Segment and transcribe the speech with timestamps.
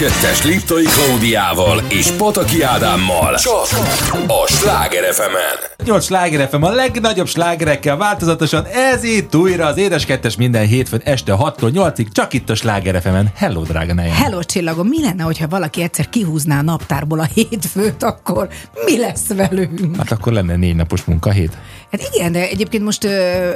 [0.00, 3.66] kettes Liptai Klaudiával és Pataki Ádámmal csak
[4.26, 5.84] a Sláger fm -en.
[5.84, 11.00] 8 Sláger FM a legnagyobb slágerekkel változatosan, ez itt újra az Édes Kettes minden hétfőn
[11.04, 13.30] este 6-tól 8-ig, csak itt a Sláger fm -en.
[13.34, 14.14] Hello, drága nejem.
[14.14, 14.86] Hello, csillagom.
[14.86, 18.48] Mi lenne, hogyha valaki egyszer kihúzná a naptárból a hétfőt, akkor
[18.84, 19.96] mi lesz velünk?
[19.96, 21.56] Hát akkor lenne négy napos munkahét.
[21.90, 23.06] Hát igen, de egyébként most,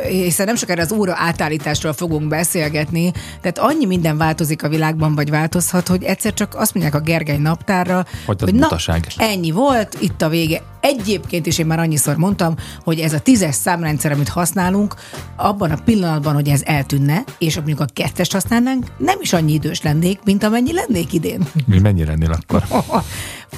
[0.08, 5.30] hiszen nem sokára az óra átállításról fogunk beszélgetni, tehát annyi minden változik a világban, vagy
[5.30, 8.76] változhat, hogy egyszer csak azt mondják a Gergely naptárra, Hogy az na,
[9.16, 10.62] ennyi volt, itt a vége.
[10.80, 12.54] Egyébként is én már annyiszor mondtam,
[12.84, 14.94] hogy ez a tízes számrendszer, amit használunk,
[15.36, 19.82] abban a pillanatban, hogy ez eltűnne, és mondjuk a kettest használnánk, nem is annyi idős
[19.82, 21.48] lennék, mint amennyi lennék idén.
[21.66, 22.62] Mi mennyi lennél akkor?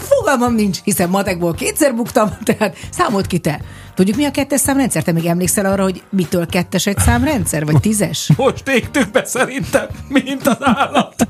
[0.09, 3.61] Fogalmam nincs, hiszen matekból kétszer buktam, tehát számolt ki te.
[3.97, 5.03] Tudjuk, mi a kettes számrendszer?
[5.03, 8.31] Te még emlékszel arra, hogy mitől kettes egy számrendszer, vagy tízes?
[8.37, 11.29] Most égtük be szerintem, mint az állat.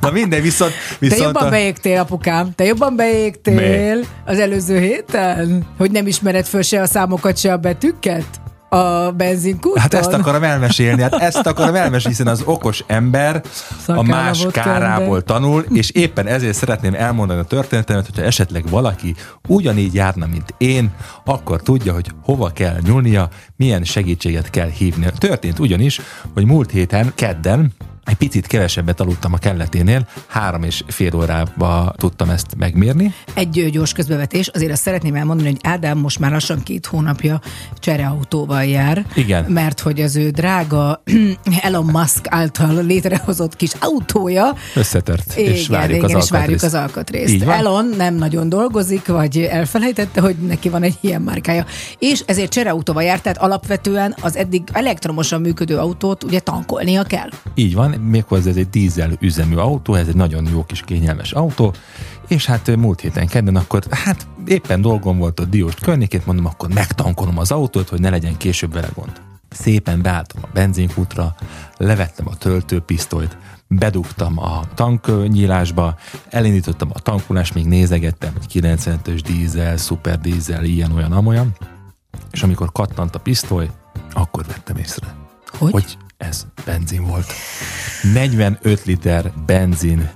[0.00, 0.72] Na mindegy, viszont...
[0.72, 1.50] Te viszont jobban a...
[1.50, 2.52] beégtél, apukám.
[2.54, 4.06] Te jobban beégtél Mi?
[4.24, 5.66] az előző héten?
[5.78, 8.41] Hogy nem ismered föl se a számokat, se a betűket?
[8.72, 9.80] A benzinkúton?
[9.80, 13.48] Hát ezt akarom elmesélni, hát ezt akarom elmesélni, hiszen az okos ember a
[13.78, 19.14] Szakára más volt kárából tanul, és éppen ezért szeretném elmondani a történetemet, hogyha esetleg valaki
[19.48, 20.90] ugyanígy járna, mint én,
[21.24, 25.06] akkor tudja, hogy hova kell nyúlnia, milyen segítséget kell hívni.
[25.18, 26.00] Történt ugyanis,
[26.34, 27.72] hogy múlt héten, kedden,
[28.04, 33.14] egy picit kevesebbet aludtam a kelleténél, három és fél órába tudtam ezt megmérni.
[33.34, 37.40] Egy gyors közbevetés, azért azt szeretném elmondani, hogy Ádám most már lassan két hónapja
[37.78, 39.06] csereautóval jár.
[39.14, 39.44] Igen.
[39.44, 41.02] Mert hogy az ő drága
[41.62, 46.74] Elon Musk által létrehozott kis autója Összetört, és igen, várjuk igen, az és várjuk alkatrészt.
[46.74, 47.42] az alkatrészt.
[47.42, 51.64] Elon nem nagyon dolgozik, vagy elfelejtette, hogy neki van egy ilyen márkája.
[51.98, 57.28] És ezért csereautóval járt, tehát alapvetően az eddig elektromosan működő autót ugye tankolnia kell.
[57.54, 61.74] Így van, méghozzá ez egy dízel üzemű autó, ez egy nagyon jó kis kényelmes autó,
[62.28, 66.68] és hát múlt héten kedden akkor, hát éppen dolgom volt a Dióst környékét, mondom, akkor
[66.68, 69.20] megtankolom az autót, hogy ne legyen később vele gond.
[69.50, 71.34] Szépen beálltam a benzinkútra,
[71.76, 73.36] levettem a töltőpisztolyt,
[73.68, 75.96] bedugtam a tanknyílásba,
[76.30, 81.56] elindítottam a tankolást, még nézegettem, hogy 95-ös dízel, szuperdízel, ilyen, olyan, amolyan,
[82.30, 83.70] és amikor kattant a pisztoly,
[84.12, 85.14] akkor vettem észre
[85.58, 85.72] Hogy?
[85.72, 85.96] hogy
[86.28, 87.26] ez benzin volt.
[88.12, 90.10] 45 liter benzin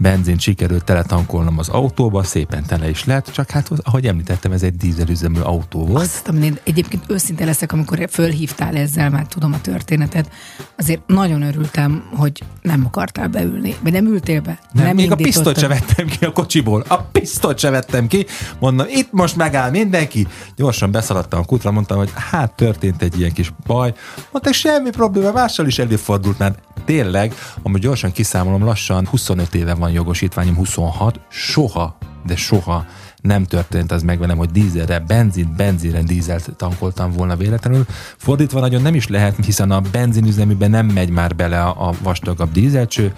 [0.00, 4.76] benzin sikerült teletankolnom az autóba, szépen tele is lett, csak hát ahogy említettem, ez egy
[4.76, 6.02] dízelüzemű autó volt.
[6.02, 10.30] Azt hiszem, én egyébként őszinte leszek, amikor fölhívtál ezzel, már tudom a történetet,
[10.78, 14.58] azért nagyon örültem, hogy nem akartál beülni, vagy nem ültél be.
[14.72, 16.84] Nem, nem még a pisztolyt se vettem ki a kocsiból.
[16.88, 18.26] A pisztolyt se vettem ki.
[18.58, 20.26] Mondom, itt most megáll mindenki.
[20.56, 23.94] Gyorsan beszaladtam a kutra, mondtam, hogy hát történt egy ilyen kis baj.
[24.30, 26.54] Mondták, semmi probléma, mással is előfordult már.
[26.84, 32.86] Tényleg, amúgy gyorsan kiszámolom, lassan 25 éve van jogosítványom, 26, soha, de soha
[33.22, 37.86] nem történt az meg velem, hogy dízelre, benzin, benzinre dízelt tankoltam volna véletlenül.
[38.16, 43.12] Fordítva nagyon nem is lehet, hiszen a benzinüzeműben nem megy már bele a vastagabb dízelcső,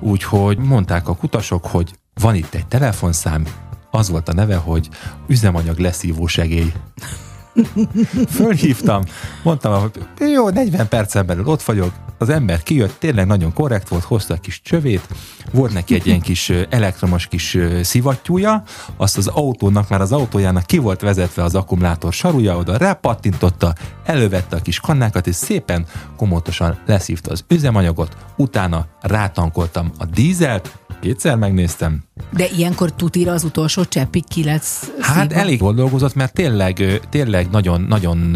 [0.00, 3.46] úgyhogy mondták a kutasok, hogy van itt egy telefonszám,
[3.90, 4.88] az volt a neve, hogy
[5.26, 6.72] üzemanyag leszívó segély.
[8.36, 9.02] Fölhívtam,
[9.42, 14.04] mondtam, hogy jó, 40 percen belül ott vagyok, az ember kijött, tényleg nagyon korrekt volt,
[14.04, 15.08] hozta a kis csövét,
[15.52, 18.62] volt neki egy ilyen kis elektromos kis szivattyúja,
[18.96, 24.56] azt az autónak, már az autójának ki volt vezetve az akkumulátor saruja, oda rápattintotta, elővette
[24.56, 32.02] a kis kannákat, és szépen komótosan leszívta az üzemanyagot, utána rátankoltam a dízelt, kétszer megnéztem,
[32.30, 35.40] De ilyenkor tutira az utolsó cseppig ki lesz Hát szívva.
[35.42, 38.32] elég jól dolgozott, mert tényleg, tényleg nagyon, nagyon,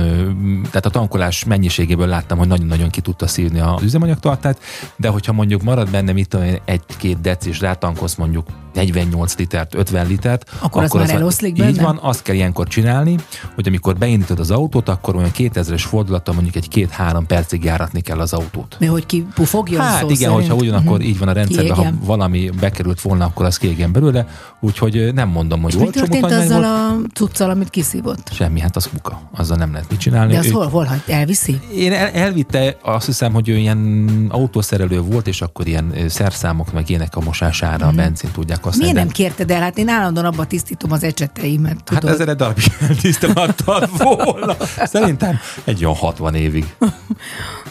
[0.67, 4.59] tehát a tankolás mennyiségéből láttam, hogy nagyon-nagyon ki tudta szívni az üzemanyagtartát,
[4.97, 9.75] de hogyha mondjuk marad benne, mit tudom én, egy-két dec, és rátankolsz mondjuk 48 litert,
[9.75, 11.69] 50 litert, Akkor az már eloszlik benne?
[11.71, 13.17] Így van, azt kell ilyenkor csinálni,
[13.55, 18.19] hogy amikor beindítod az autót, akkor olyan 2000-es fordulattal mondjuk egy két-három percig járatni kell
[18.21, 18.77] az autót.
[18.81, 20.35] Mi, hogy ki pufogjon Hát szó igen, szerint?
[20.41, 22.01] hogyha ugyanakkor így van a rendszerben, ha Kiégjen.
[22.05, 24.27] valami bekerült volna, akkor az kiégjen belőle,
[24.61, 27.07] úgyhogy nem mondom, hogy Mi olcsó történt mutanymány azzal volt.
[27.07, 28.31] a cuccal, amit kiszívott?
[28.33, 29.21] Semmi, hát az kuka.
[29.37, 30.33] Azzal nem lehet mit csinálni.
[30.33, 31.61] De az Ő- hol, hol hagy, elviszi?
[31.75, 36.89] Én el, elvitte, azt hiszem, hogy ő ilyen autószerelő volt, és akkor ilyen szerszámok, meg
[36.91, 38.93] ilyenek a mosására a benzin tudják használni.
[38.93, 39.61] Miért de- nem kérted el?
[39.61, 42.11] Hát én állandóan abba tisztítom az ecseteimet, Hát tudod?
[42.15, 44.57] ezer egy darabig eltiszteladtad volna.
[44.85, 46.75] Szerintem egy olyan 60 évig.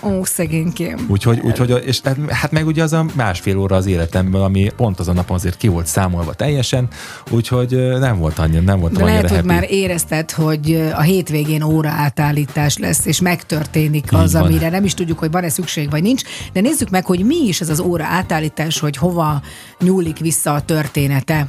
[0.01, 1.05] Ó, szegénykém.
[1.09, 4.99] Úgyhogy, úgyhogy és hát- hát meg ugye az a másfél óra az életemből, ami pont
[4.99, 6.87] azon napon azért ki volt számolva teljesen,
[7.29, 9.59] úgyhogy nem volt annyi, nem voltam De lehet, annyira hogy happy.
[9.59, 14.41] már érezted, hogy a hétvégén óra átállítás lesz, és megtörténik az, van.
[14.41, 16.21] amire nem is tudjuk, hogy van-e szükség, vagy nincs.
[16.53, 19.41] De nézzük meg, hogy mi is ez az óra átállítás, hogy hova
[19.79, 21.47] nyúlik vissza a története.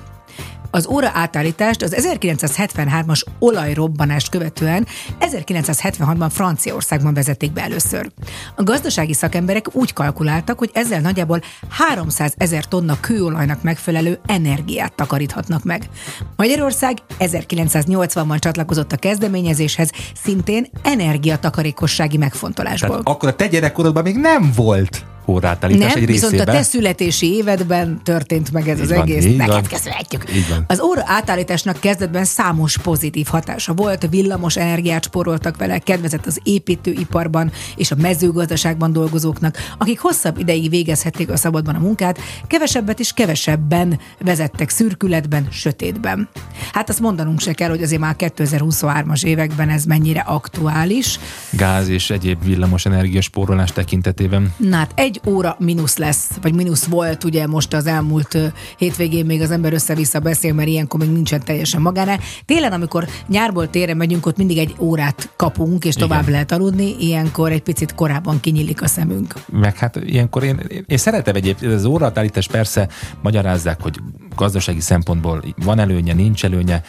[0.76, 4.86] Az óra átállítást az 1973-as olajrobbanást követően
[5.20, 8.10] 1976-ban Franciaországban vezették be először.
[8.56, 15.64] A gazdasági szakemberek úgy kalkuláltak, hogy ezzel nagyjából 300 ezer tonna kőolajnak megfelelő energiát takaríthatnak
[15.64, 15.88] meg.
[16.36, 19.90] Magyarország 1980-ban csatlakozott a kezdeményezéshez,
[20.22, 22.88] szintén energiatakarékossági megfontolásból.
[22.88, 26.54] Tehát akkor a te gyerekkorodban még nem volt órátállítás nem, egy viszont részében.
[26.54, 29.62] a te születési évedben történt meg ez Így az van, egész, neked van.
[29.62, 30.34] köszönhetjük.
[30.34, 30.64] Így van.
[30.68, 37.50] Az óra átállításnak kezdetben számos pozitív hatása volt, villamos energiát spóroltak vele, kedvezett az építőiparban
[37.76, 43.98] és a mezőgazdaságban dolgozóknak, akik hosszabb ideig végezhették a szabadban a munkát, kevesebbet és kevesebben
[44.20, 46.28] vezettek szürkületben, sötétben.
[46.72, 51.18] Hát azt mondanunk se kell, hogy azért már 2023-as években ez mennyire aktuális.
[51.50, 54.54] Gáz és egyéb villamos energiaspórolás tekintetében.
[54.56, 58.38] Na hát egy óra mínusz lesz, vagy mínusz volt, ugye most az elmúlt
[58.78, 62.18] hétvégén még az ember össze-vissza beszél, mert ilyenkor még nincsen teljesen magánál.
[62.44, 66.32] Télen, amikor nyárból térre megyünk, ott mindig egy órát kapunk, és tovább Igen.
[66.32, 69.34] lehet aludni, ilyenkor egy picit korábban kinyílik a szemünk.
[69.52, 72.88] Meg hát ilyenkor én, én, én szeretem egyébként, az óraátállítás persze
[73.22, 74.00] magyarázzák, hogy
[74.36, 76.82] gazdasági szempontból van előnye, nincs előnye.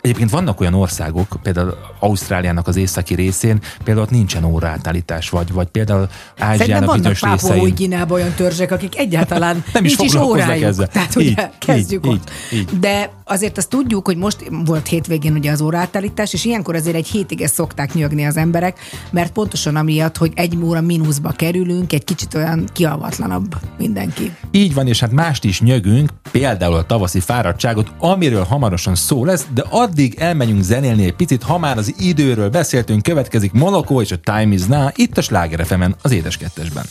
[0.00, 5.66] Egyébként vannak olyan országok, például Ausztráliának az északi részén, például ott nincsen óraátállítás, vagy, vagy
[5.66, 7.74] például Szerintem Ázsiának vannak bizonyos Pápua új részein.
[7.74, 10.64] Guineában olyan törzsek, akik egyáltalán Nem is is órájuk.
[10.64, 10.86] ezzel.
[10.86, 12.30] Tehát Így, ugye kezdjük így, ott.
[12.52, 12.78] így, így.
[12.78, 17.06] De azért azt tudjuk, hogy most volt hétvégén ugye az óraátállítás, és ilyenkor azért egy
[17.06, 18.78] hétig ezt szokták nyögni az emberek,
[19.10, 24.34] mert pontosan amiatt, hogy egy óra mínuszba kerülünk, egy kicsit olyan kialvatlanabb mindenki.
[24.50, 29.46] Így van, és hát mást is nyögünk, például a tavaszi fáradtságot, amiről hamarosan szó lesz,
[29.54, 34.18] de addig elmenjünk zenélni egy picit, ha már az időről beszéltünk, következik Moloko és a
[34.18, 35.66] Time is Now, itt a Sláger
[36.02, 36.84] az Édes Kettesben.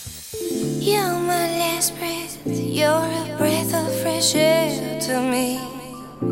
[0.80, 2.36] You're my last breath.
[2.46, 5.77] You're a breath of fresh air to me.
[6.20, 6.26] I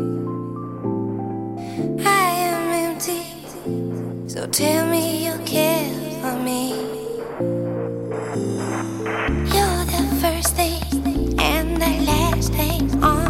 [2.50, 3.22] am empty,
[4.28, 6.72] so tell me you care for me.
[9.54, 13.25] You're the first thing and the last thing on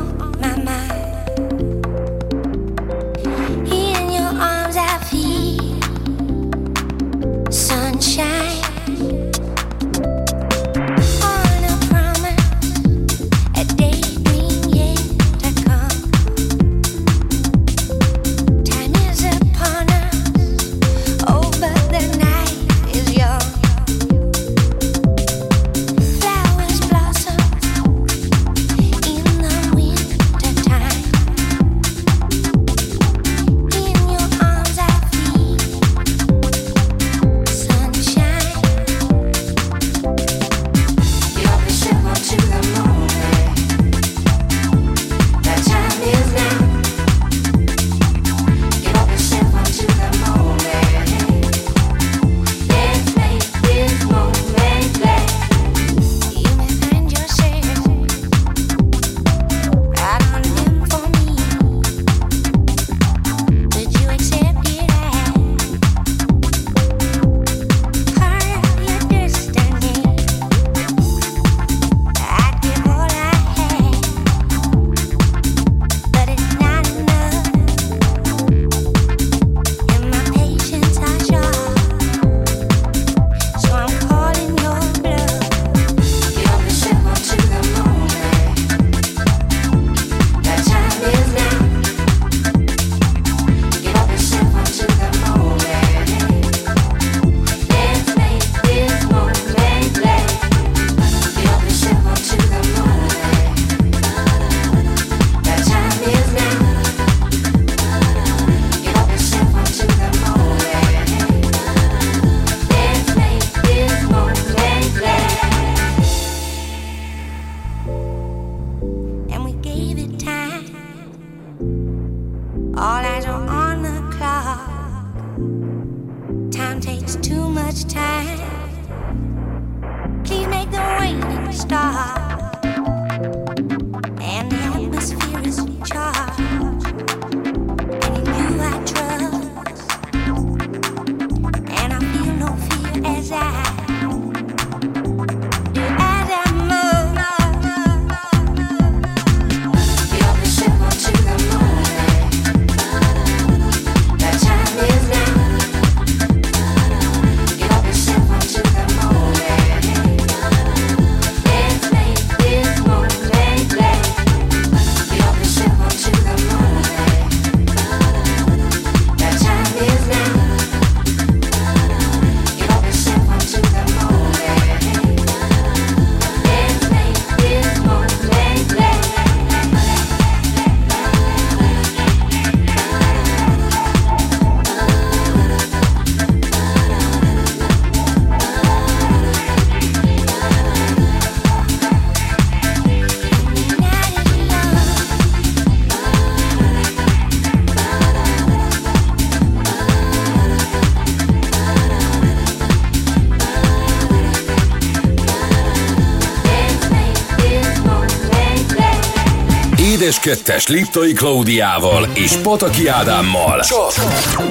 [210.27, 213.61] 2-es Liptai Klaudiával és Pataki Ádámmal.
[213.61, 213.93] Csak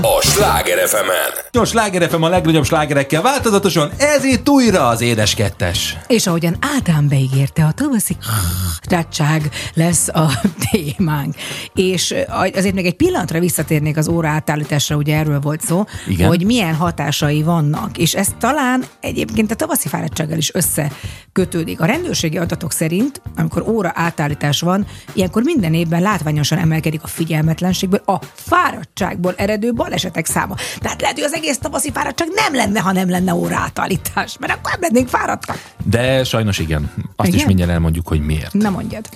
[0.01, 1.58] a Sláger fm.
[1.60, 5.98] A Sláger FM a legnagyobb slágerekkel változatosan, ez itt újra az Édes Kettes.
[6.08, 8.17] És ahogyan Ádám beígérte, a tavaszi
[8.89, 10.32] rácság lesz a
[10.72, 11.36] témánk.
[11.74, 12.15] És
[12.53, 16.27] azért még egy pillantra visszatérnék az óra átállításra, ugye erről volt szó, Igen.
[16.27, 17.98] hogy milyen hatásai vannak.
[17.98, 21.82] És ez talán egyébként a tavaszi fáradtsággal is összekötődik.
[21.82, 28.02] A rendőrségi adatok szerint, amikor óra átállítás van, ilyenkor minden évben látványosan emelkedik a figyelmetlenségből,
[28.06, 30.56] a fáradtságból eredő balesetek száma.
[30.80, 34.54] Tehát lehet, hogy az egész tavaszi fáradtság nem lenne, ha nem lenne óra átállítás, mert
[34.54, 35.64] akkor nem lennénk fáradtak.
[35.84, 36.92] De sajnos igen.
[37.16, 37.40] Azt Igen?
[37.40, 38.54] is mindjárt elmondjuk, hogy miért.
[38.54, 39.10] Na mondjad.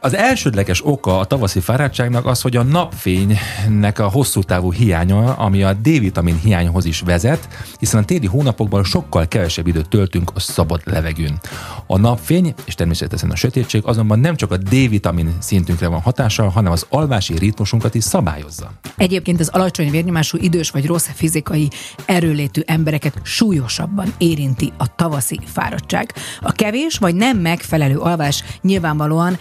[0.00, 5.62] Az elsődleges oka a tavaszi fáradtságnak az, hogy a napfénynek a hosszú távú hiánya, ami
[5.62, 10.80] a D-vitamin hiányhoz is vezet, hiszen a téli hónapokban sokkal kevesebb időt töltünk a szabad
[10.84, 11.38] levegőn.
[11.86, 16.72] A napfény és természetesen a sötétség azonban nem csak a D-vitamin szintünkre van hatással, hanem
[16.72, 18.70] az alvási ritmusunkat is szabályozza.
[18.96, 21.68] Egyébként az alacsony vérnyomású idős vagy rossz fizikai
[22.04, 26.14] erőlétű embereket súlyosabban érinti a tavaszi fáradtság.
[26.40, 29.38] A kevés vagy nem megfelelő alvás nyilvánvalóan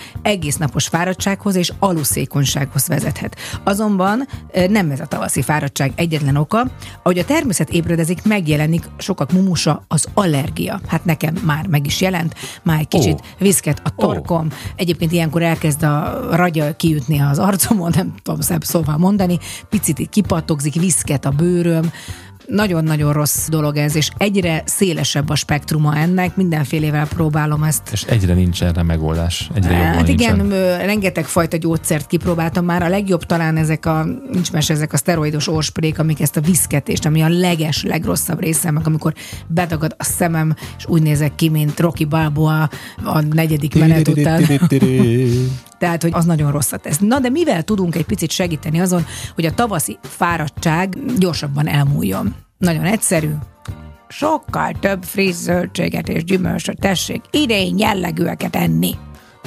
[0.48, 3.36] egésznapos fáradtsághoz és aluszékonysághoz vezethet.
[3.64, 4.28] Azonban
[4.70, 6.68] nem ez a tavaszi fáradtság egyetlen oka.
[7.04, 10.80] Ahogy a természet ébredezik, megjelenik sokak mumusa az allergia.
[10.88, 13.24] Hát nekem már meg is jelent, már egy kicsit Ó.
[13.38, 14.48] viszket a torkom.
[14.76, 19.40] Egyébként ilyenkor elkezd a ragya kiütni az arcomon, nem tudom szebb szóval mondani,
[19.70, 21.92] picit így kipattogzik, viszket a bőröm,
[22.48, 28.34] nagyon-nagyon rossz dolog ez, és egyre szélesebb a spektruma ennek, mindenfélevel próbálom ezt És egyre
[28.34, 29.50] nincs erre megoldás.
[29.54, 30.36] Egyre jobban Hát nincsen.
[30.36, 32.84] igen, ö, rengeteg fajta gyógyszert kipróbáltam már.
[32.84, 37.06] A legjobb talán ezek a, nincs mes, ezek a szteroidos orsprék, amik ezt a viszketést,
[37.06, 39.14] ami a leges, legrosszabb része, meg amikor
[39.48, 42.70] bedagad a szemem, és úgy nézek ki, mint Rocky Balboa
[43.04, 44.44] a negyedik menet után.
[45.80, 46.98] Tehát, hogy az nagyon rosszat tesz.
[46.98, 52.36] Na, de mivel tudunk egy picit segíteni azon, hogy a tavaszi fáradtság gyorsabban elmúljon?
[52.58, 53.32] Nagyon egyszerű.
[54.08, 58.96] Sokkal több friss zöldséget és gyümölcsöt tessék idén jellegűeket enni.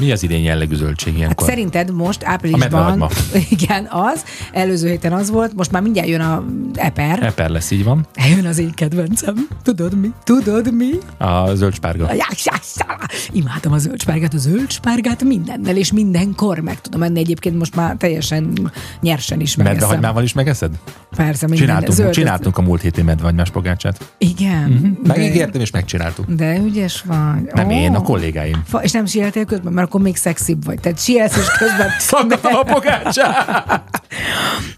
[0.00, 1.48] Mi az idén jellegű zöldség Hát ilyenkor?
[1.48, 2.68] szerinted most A áprilisban...
[2.70, 3.08] medvehagyma.
[3.60, 4.24] Igen, az.
[4.52, 7.22] Előző héten az volt, most már mindjárt jön a eper.
[7.22, 8.06] Eper lesz, így van.
[8.36, 9.48] Jön az én kedvencem.
[9.62, 10.10] Tudod mi?
[10.24, 10.90] Tudod mi?
[11.18, 12.06] A zöldspárga.
[12.06, 13.00] A.
[13.32, 17.18] Imádom a zöldspárgát, a zöldspárgát mindennel, és mindenkor meg tudom enni.
[17.18, 19.78] Egyébként most már teljesen nyersen is megeszem.
[19.78, 20.70] Medvehagymával is megeszed?
[21.16, 22.10] Persze, minden Csináltunk, zöld.
[22.12, 24.12] csináltunk a múlt héten medvehagymás pogácsát.
[24.18, 24.70] Igen.
[24.70, 25.02] Mhm.
[25.02, 26.30] de- Megígértem, és megcsináltuk.
[26.30, 27.50] De ügyes vagy.
[27.54, 27.70] Nem Ó.
[27.70, 28.62] én, a kollégáim.
[28.66, 30.80] Fa- És nem sieltél közben, mert akkor még szexibb vagy.
[30.80, 31.88] Tehát sielsz és közben...
[31.98, 33.82] Szaggatom a pogácsát!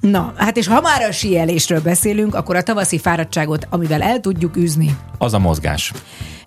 [0.01, 4.57] Na, hát és ha már a síelésről beszélünk, akkor a tavaszi fáradtságot, amivel el tudjuk
[4.57, 5.92] űzni, Az a mozgás.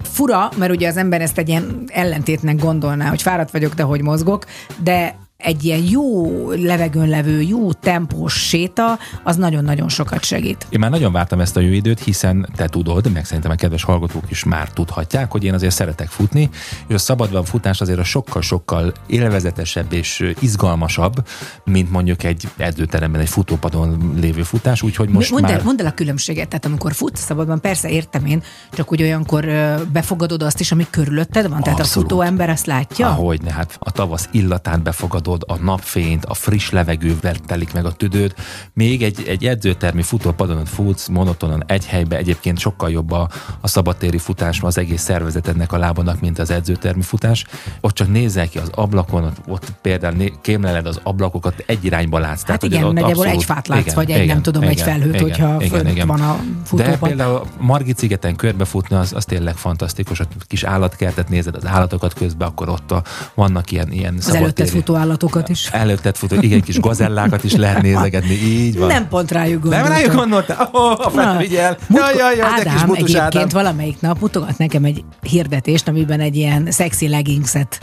[0.03, 4.01] fura, mert ugye az ember ezt egy ilyen ellentétnek gondolná, hogy fáradt vagyok, de hogy
[4.01, 4.45] mozgok,
[4.83, 10.67] de egy ilyen jó levegőn levő, jó tempós séta, az nagyon-nagyon sokat segít.
[10.69, 13.83] Én már nagyon vártam ezt a jó időt, hiszen te tudod, meg szerintem a kedves
[13.83, 16.49] hallgatók is már tudhatják, hogy én azért szeretek futni,
[16.87, 21.27] és a szabadban futás azért a sokkal-sokkal élvezetesebb és izgalmasabb,
[21.63, 25.53] mint mondjuk egy edzőteremben, egy futópadon lévő futás, úgyhogy most mondd, már...
[25.53, 29.45] el, mondd el a különbséget, tehát amikor futsz szabadban, persze értem én, csak hogy olyankor
[29.91, 32.11] befogadod azt is, ami körülötted van, tehát Abszolút.
[32.11, 33.07] a futó ember azt látja.
[33.07, 38.33] Ahogy hát a tavasz illatát befogadod, a napfényt, a friss levegővel telik meg a tüdőd.
[38.73, 43.29] Még egy, egy edzőtermi futópadon futsz, monotonan egy helybe, egyébként sokkal jobb a,
[43.61, 47.45] a szabadtéri futás az egész szervezetednek a lábanak, mint az edzőtermi futás.
[47.81, 52.19] Ott csak nézel ki az ablakon, ott, ott például né- kémleled az ablakokat, egy irányba
[52.19, 52.43] látsz.
[52.43, 55.21] Hát hogy igen, ott nagyjából abszolút- egy fát látsz, vagy egy nem tudom, egy felhőt,
[55.21, 56.99] hogyha fönt van a De futópad.
[56.99, 60.19] például Margit szigeten körbefutni, az, az tényleg fantasztikus.
[60.19, 64.67] A kis állatkertet nézed, az állatokat közben, akkor ott a, vannak ilyen, ilyen Az előtted
[64.67, 65.67] futó állatokat is.
[65.71, 68.87] Előtted futó, igen, kis gazellákat is lehet nézegetni, így van.
[68.87, 69.93] Nem pont rájuk nem gondoltam.
[69.93, 70.69] rájuk gondoltál?
[70.71, 71.77] Oh, felfigyel.
[71.89, 73.47] Jaj, jaj, jaj, de kis Ádám butus egyébként Ádám.
[73.63, 77.79] valamelyik nap mutogat nekem egy hirdetést, amiben egy ilyen sexy leggingset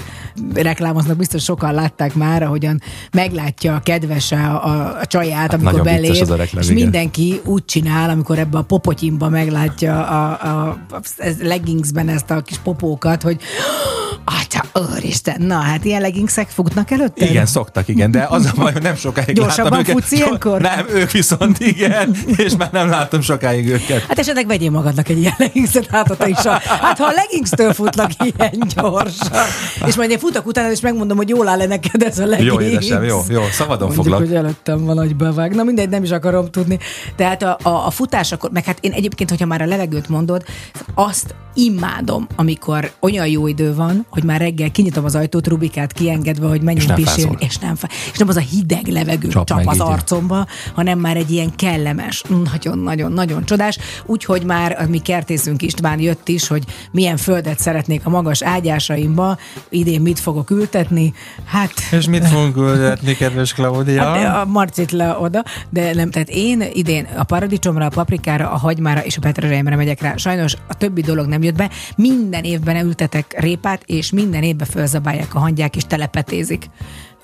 [0.55, 2.81] reklámoznak, biztos sokan látták már, ahogyan
[3.12, 6.83] meglátja a kedvese a, a, a csaját, amikor nagyon vicces belép, a reklám, és igen.
[6.83, 12.40] mindenki úgy csinál, amikor ebbe a popotyimba meglátja a, a, a ez leggingsben ezt a
[12.40, 13.40] kis popókat, hogy
[14.25, 14.62] Atya,
[14.95, 17.22] úristen, na hát ilyen leggingsek futnak előtte?
[17.31, 19.93] Igen, szoktak, igen, de az a baj, hogy nem sokáig Gyorsabban láttam őket.
[19.93, 20.61] futsz ilyenkor?
[20.73, 24.03] Nem, ők viszont igen, és már nem láttam sokáig őket.
[24.09, 27.13] Hát esetleg vegyél magadnak egy ilyen leggingset, hát ha te is a, hát ha a
[27.15, 29.47] leggingstől futnak ilyen gyorsan.
[29.87, 32.53] És majd én futok utána, és megmondom, hogy jól áll-e neked ez a leggings.
[32.53, 34.29] Jó, édesem, jó, jó, szabadon Mondjuk, foglak.
[34.29, 35.55] hogy előttem van, hogy bevág.
[35.55, 36.79] Na mindegy, nem is akarom tudni.
[37.17, 40.45] Tehát a, a, a futás akkor, meg hát én egyébként, hogyha már a levegőt mondod,
[40.95, 46.47] azt imádom, amikor olyan jó idő van, hogy már reggel kinyitom az ajtót, Rubikát kiengedve,
[46.47, 47.37] hogy menjünk pisilni, fázol.
[47.38, 47.75] és nem,
[48.12, 49.81] és nem az a hideg levegő Csap csap, az így.
[49.81, 52.22] arcomba, hanem már egy ilyen kellemes,
[52.53, 53.79] nagyon-nagyon-nagyon csodás.
[54.07, 59.38] Úgyhogy már a mi kertészünk István jött is, hogy milyen földet szeretnék a magas ágyásaimba,
[59.68, 61.12] idén mit fogok ültetni.
[61.44, 64.03] Hát És mit fogunk küldetni, kedves Klaudia?
[64.03, 68.57] Hát, a marcit le oda, de nem, tehát én idén a paradicsomra, a paprikára, a
[68.57, 70.16] hagymára és a petrezselyemre megyek rá.
[70.16, 71.70] Sajnos a többi dolog nem jött be.
[71.96, 76.70] Minden évben ültetek répát, és minden évben fölzabálják a hangyák, és telepetézik.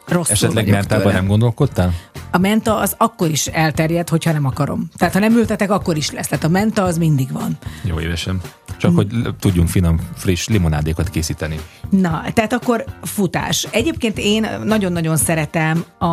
[0.08, 1.94] Rosszul Esetleg mentában nem gondolkodtál?
[2.30, 4.88] A menta az akkor is elterjed, hogyha nem akarom.
[4.96, 6.28] Tehát ha nem ültetek, akkor is lesz.
[6.28, 7.58] Tehát a menta az mindig van.
[7.82, 8.40] Jó évesen.
[8.78, 9.06] Csak hogy
[9.38, 11.60] tudjunk finom, friss limonádékat készíteni.
[11.90, 13.66] Na, tehát akkor futás.
[13.70, 16.06] Egyébként én nagyon-nagyon szeretem, a,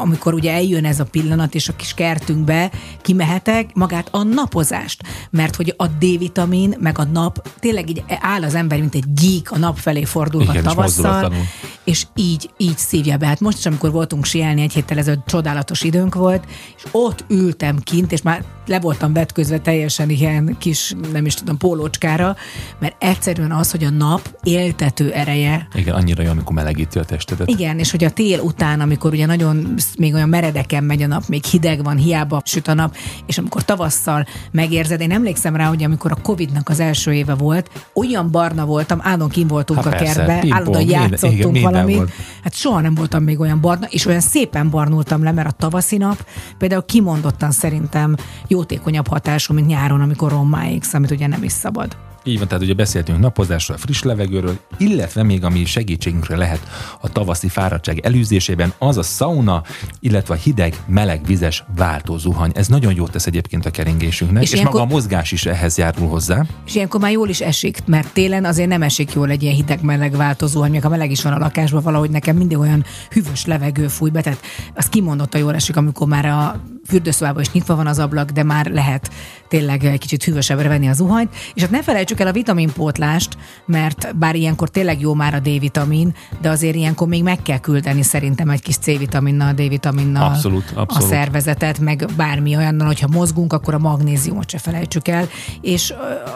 [0.00, 5.02] amikor ugye eljön ez a pillanat, és a kis kertünkbe kimehetek, magát a napozást.
[5.30, 9.50] Mert hogy a D-vitamin, meg a nap, tényleg így áll az ember, mint egy gyík
[9.50, 11.44] a nap felé fordulva Igen, és tavasszal, mozdulatlanul.
[11.84, 13.26] És így, így szívja be.
[13.26, 16.44] Hát most is, amikor voltunk sielni egy héttel ezelőtt, csodálatos időnk volt,
[16.76, 21.56] és ott ültem kint, és már le voltam vetközve teljesen ilyen kis, nem is tudom,
[21.56, 22.36] pólócskára,
[22.78, 27.48] mert egyszerűen az, hogy a nap éltető ereje Igen, annyira jó, amikor melegíti a testedet.
[27.48, 31.26] igen, és hogy a tél után, amikor ugye nagyon még olyan meredeken megy a nap,
[31.28, 35.84] még hideg van, hiába süt a nap, és amikor tavasszal megérzed, én emlékszem rá, hogy
[35.84, 39.96] amikor a Covid-nak az első éve volt, olyan barna voltam, állandóan kim voltunk Há, a
[39.96, 41.96] persze, kertbe, állandóan játszottunk igen, valamit.
[41.96, 42.12] volt.
[42.42, 45.96] Hát soha nem voltam még olyan barna, és olyan szépen barnultam le, mert a tavaszi
[45.96, 46.26] nap
[46.58, 48.16] például kimondottan szerintem
[48.48, 51.96] jótékonyabb hatású, mint nyáron, amikor rommáig, amit ugye nem is szabad.
[52.24, 56.60] Így van, tehát ugye beszéltünk napozásról, friss levegőről, illetve még ami segítségünkre lehet
[57.00, 59.62] a tavaszi fáradtság elűzésében, az a sauna,
[60.00, 62.50] illetve a hideg, meleg, vizes váltózuhany.
[62.54, 65.78] Ez nagyon jót tesz egyébként a keringésünknek, és, És ilyenkor- maga a mozgás is ehhez
[65.78, 66.44] járul hozzá.
[66.66, 70.16] És ilyenkor már jól is esik, mert télen azért nem esik jól egy ilyen hideg-meleg
[70.16, 73.88] változó, hogy még ha meleg is van a lakásban, valahogy nekem mindig olyan hűvös levegő
[73.88, 74.40] fúj be, tehát
[74.74, 78.66] az kimondottan jól esik, amikor már a fürdőszobában is nyitva van az ablak, de már
[78.66, 79.10] lehet
[79.48, 81.34] tényleg egy kicsit hűvösebbre venni az zuhanyt.
[81.54, 86.14] És hát ne felejtsük el a vitaminpótlást, mert bár ilyenkor tényleg jó már a D-vitamin,
[86.40, 91.08] de azért ilyenkor még meg kell küldeni szerintem egy kis C-vitaminnal, D-vitaminnal Abszolút, a abszolút.
[91.08, 95.28] szervezetet, meg bármi olyannal, hogyha mozgunk, akkor a magnéziumot se felejtsük el,
[95.60, 95.90] és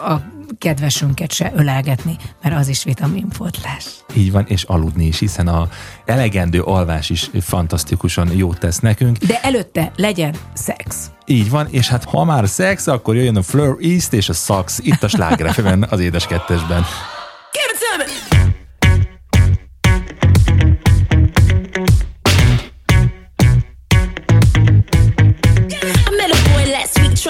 [0.07, 0.21] a
[0.57, 3.85] kedvesünket se ölelgetni, mert az is vitaminpótlás.
[4.15, 5.69] Így van, és aludni is, hiszen a
[6.05, 9.17] elegendő alvás is fantasztikusan jót tesz nekünk.
[9.17, 11.11] De előtte legyen szex.
[11.25, 14.79] Így van, és hát ha már szex, akkor jöjjön a Fleur East és a Sax
[14.79, 16.85] itt a Sláger FM-en, az édes kettesben.
[17.51, 18.26] Give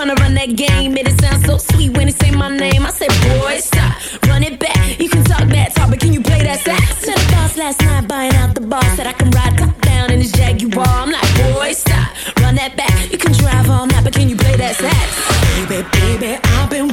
[0.07, 0.93] trying to run that game.
[0.93, 2.85] Made it sound so sweet when he say my name.
[2.85, 3.95] I said, boy, stop,
[4.27, 4.99] run it back.
[4.99, 7.05] You can talk that talk, but can you play that sax?
[7.05, 8.83] Met a boss last night buying out the bar.
[8.95, 10.85] Said I can ride top down in his Jaguar.
[10.87, 13.11] I'm like, boy, stop, run that back.
[13.11, 15.67] You can drive all night, but can you play that sax?
[15.67, 16.87] Baby, baby, I've been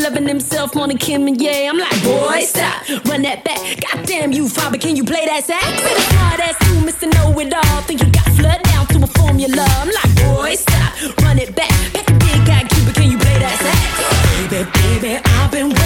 [0.00, 1.70] loving himself more than Kim and yeah.
[1.70, 3.60] I'm like, boy, stop, run that back.
[3.80, 5.64] Goddamn you, father, can you play that sax?
[5.82, 7.06] With a smart ass you, Mr.
[7.14, 7.82] Know It All.
[7.82, 9.64] Think you got flood down to a formula.
[9.80, 11.70] I'm like, boy, stop, run it back.
[11.92, 14.50] Back a big guy, Cuba, can you play that sax?
[14.50, 15.79] Baby, baby, I've been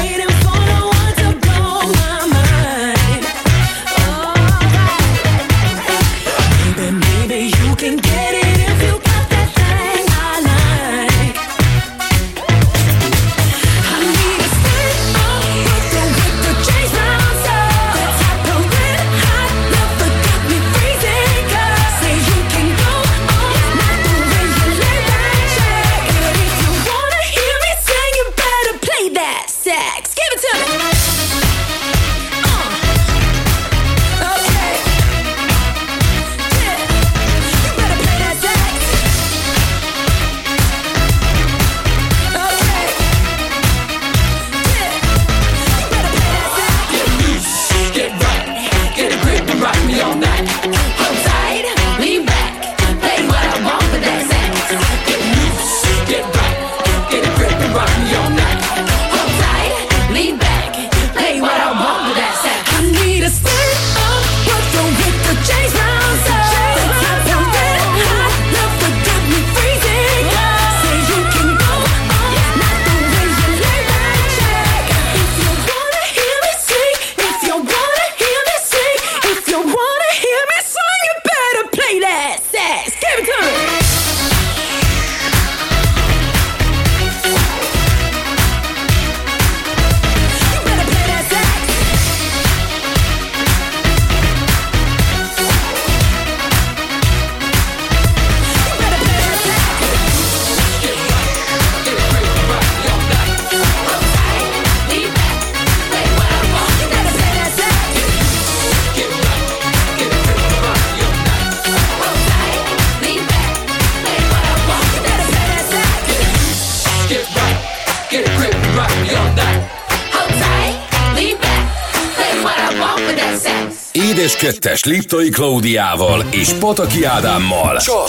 [124.45, 127.77] kettes Liptai Klaudiával és Pataki Ádámmal.
[127.77, 128.09] Csak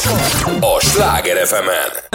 [0.60, 1.70] a Sláger fm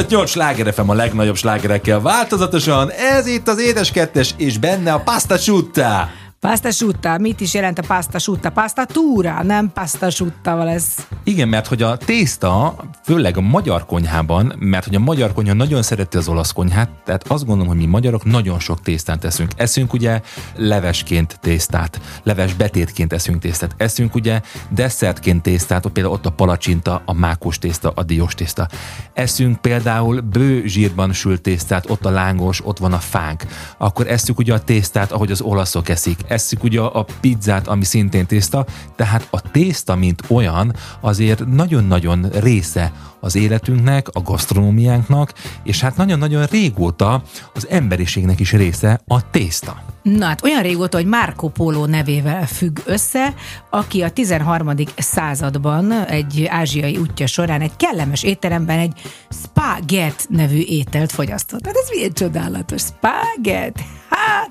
[0.08, 2.90] 8 sláger FM a legnagyobb slágerekkel változatosan.
[2.90, 6.10] Ez itt az édes kettes, és benne a pasta Ciutta.
[6.46, 8.50] Pasta sutta, mit is jelent a pasta sutta?
[8.50, 11.06] Pasta túra, nem pasta sutta lesz.
[11.24, 15.82] Igen, mert hogy a tészta, főleg a magyar konyhában, mert hogy a magyar konyha nagyon
[15.82, 19.50] szereti az olasz konyhát, tehát azt gondolom, hogy mi magyarok nagyon sok tésztát eszünk.
[19.56, 20.20] Eszünk ugye
[20.56, 27.02] levesként tésztát, leves betétként eszünk tésztát, eszünk ugye desszertként tésztát, ott például ott a palacsinta,
[27.04, 28.68] a mákos tészta, a diós tészta.
[29.12, 33.44] Eszünk például bő zsírban sült tésztát, ott a lángos, ott van a fánk.
[33.78, 36.28] Akkor eszünk ugye a tésztát, ahogy az olaszok eszik.
[36.30, 38.66] Eszük ugye a pizzát, ami szintén tészta,
[38.96, 46.44] tehát a tészta, mint olyan, azért nagyon-nagyon része az életünknek, a gasztronómiánknak, és hát nagyon-nagyon
[46.44, 47.22] régóta
[47.54, 49.82] az emberiségnek is része a tészta.
[50.02, 53.34] Na hát olyan régóta, hogy Marco Polo nevével függ össze,
[53.70, 54.70] aki a 13.
[54.96, 58.92] században egy ázsiai útja során egy kellemes étteremben egy
[59.30, 61.66] spaget nevű ételt fogyasztott.
[61.66, 62.82] Hát ez milyen csodálatos.
[62.82, 63.80] Spaget.
[64.10, 64.50] Hát,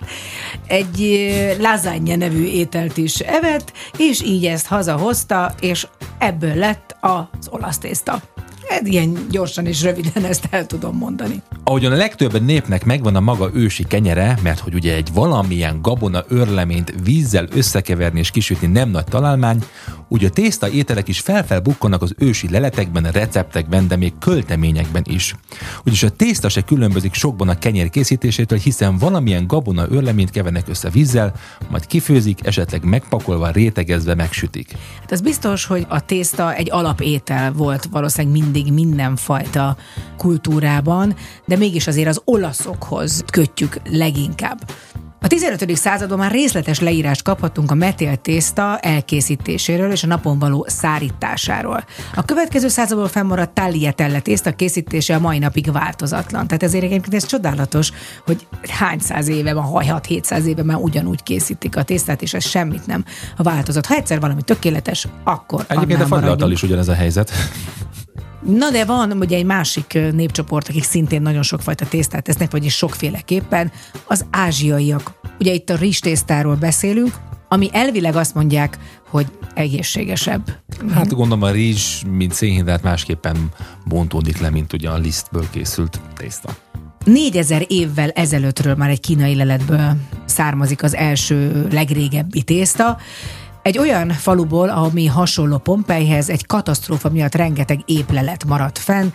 [0.67, 1.19] egy
[1.59, 8.21] lasagne nevű ételt is evett, és így ezt hazahozta, és ebből lett az olasz tészta.
[8.69, 11.41] Hát ilyen gyorsan és röviden ezt el tudom mondani.
[11.63, 16.23] Ahogyan a legtöbb népnek megvan a maga ősi kenyere, mert hogy ugye egy valamilyen gabona
[16.27, 19.63] örleményt vízzel összekeverni és kisütni nem nagy találmány,
[20.07, 25.35] úgy a tészta ételek is felfel bukkannak az ősi leletekben, receptekben, de még költeményekben is.
[25.79, 30.89] Ugyanis a tészta se különbözik sokban a kenyér készítésétől, hiszen valamilyen gabona örleményt kevernek össze
[30.89, 31.33] vízzel,
[31.69, 34.75] majd kifőzik, esetleg megpakolva, rétegezve megsütik.
[34.99, 39.77] Hát az biztos, hogy a tészta egy alapétel volt valószínűleg mindig mindenfajta
[40.17, 44.59] kultúrában, de mégis azért az olaszokhoz kötjük leginkább.
[45.21, 45.75] A 15.
[45.75, 51.83] században már részletes leírást kaphatunk a metél tészta elkészítéséről és a napon való szárításáról.
[52.15, 56.47] A következő századból fennmaradt tagliatelle tészta készítése a mai napig változatlan.
[56.47, 57.91] Tehát ezért egyébként ez csodálatos,
[58.25, 62.87] hogy hány száz éve, van 6-700 éve már ugyanúgy készítik a tésztát, és ez semmit
[62.87, 63.05] nem
[63.37, 63.85] változott.
[63.85, 66.51] Ha egyszer valami tökéletes, akkor Egyébként a maradjunk.
[66.51, 67.31] is ugyanez a helyzet.
[68.41, 73.71] Na de van ugye egy másik népcsoport, akik szintén nagyon sokfajta tésztát tesznek, vagyis sokféleképpen,
[74.07, 75.13] az ázsiaiak.
[75.39, 77.13] Ugye itt a rizstésztáról beszélünk,
[77.47, 78.77] ami elvileg azt mondják,
[79.09, 80.57] hogy egészségesebb.
[80.93, 83.49] Hát gondolom a rizs, mint szénhidrát másképpen
[83.85, 86.55] bontódik le, mint ugye a lisztből készült tészta.
[87.05, 92.97] 4000 évvel ezelőttről már egy kínai leletből származik az első legrégebbi tészta.
[93.61, 99.07] Egy olyan faluból, ami hasonló Pompejhez, egy katasztrófa miatt rengeteg éplelet maradt fenn,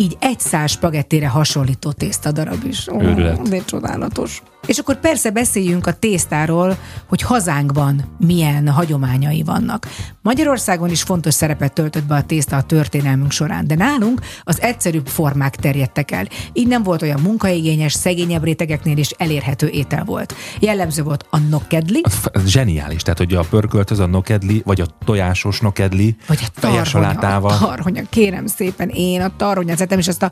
[0.00, 2.88] így egy száz spagettére hasonlító tésztadarab is.
[2.88, 3.48] Ó, Őrület.
[3.48, 4.42] de csodálatos.
[4.66, 6.76] És akkor persze beszéljünk a tésztáról,
[7.08, 9.86] hogy hazánkban milyen hagyományai vannak.
[10.22, 15.06] Magyarországon is fontos szerepet töltött be a tészta a történelmünk során, de nálunk az egyszerűbb
[15.06, 16.28] formák terjedtek el.
[16.52, 20.34] Így nem volt olyan munkaigényes, szegényebb rétegeknél is elérhető étel volt.
[20.60, 24.86] Jellemző volt a nokkedli, F- Ez zseniális, tehát hogy a pörköltöz, a nokedli, vagy a
[25.04, 27.08] tojásos nokedli, vagy a tarhonya,
[27.38, 30.30] a tarhonya, kérem szépen, én a tarhonyát szeretem, és azt a,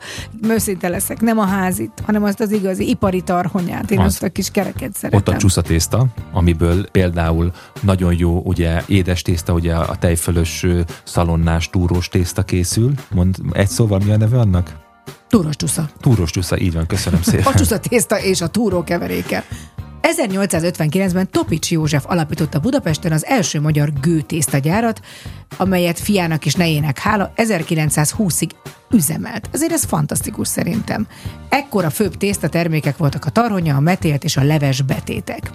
[0.53, 4.05] őszinte leszek, nem a házit, hanem azt az igazi ipari tarhonyát, én Az.
[4.05, 5.19] azt a kis kereket szeretem.
[5.19, 10.65] Ott a csúsza tészta, amiből például nagyon jó ugye édes tészta, ugye a tejfölös
[11.03, 12.93] szalonnás túrós tészta készül.
[13.13, 14.85] Mond egy szóval mi a neve annak?
[15.27, 15.89] Túros csusza.
[15.99, 17.53] Túrós csúsza, így van, köszönöm szépen.
[17.53, 19.43] A csusza tészta és a túró keveréke.
[20.15, 25.01] 1859-ben Topics József alapította Budapesten az első magyar gőtésztagyárat,
[25.57, 28.49] amelyet fiának és nejének hála 1920-ig
[28.91, 29.49] üzemelt.
[29.51, 31.07] Ezért ez fantasztikus szerintem.
[31.49, 35.51] Ekkor a főbb tésztatermékek voltak a tarhonya, a metélt és a leves betétek.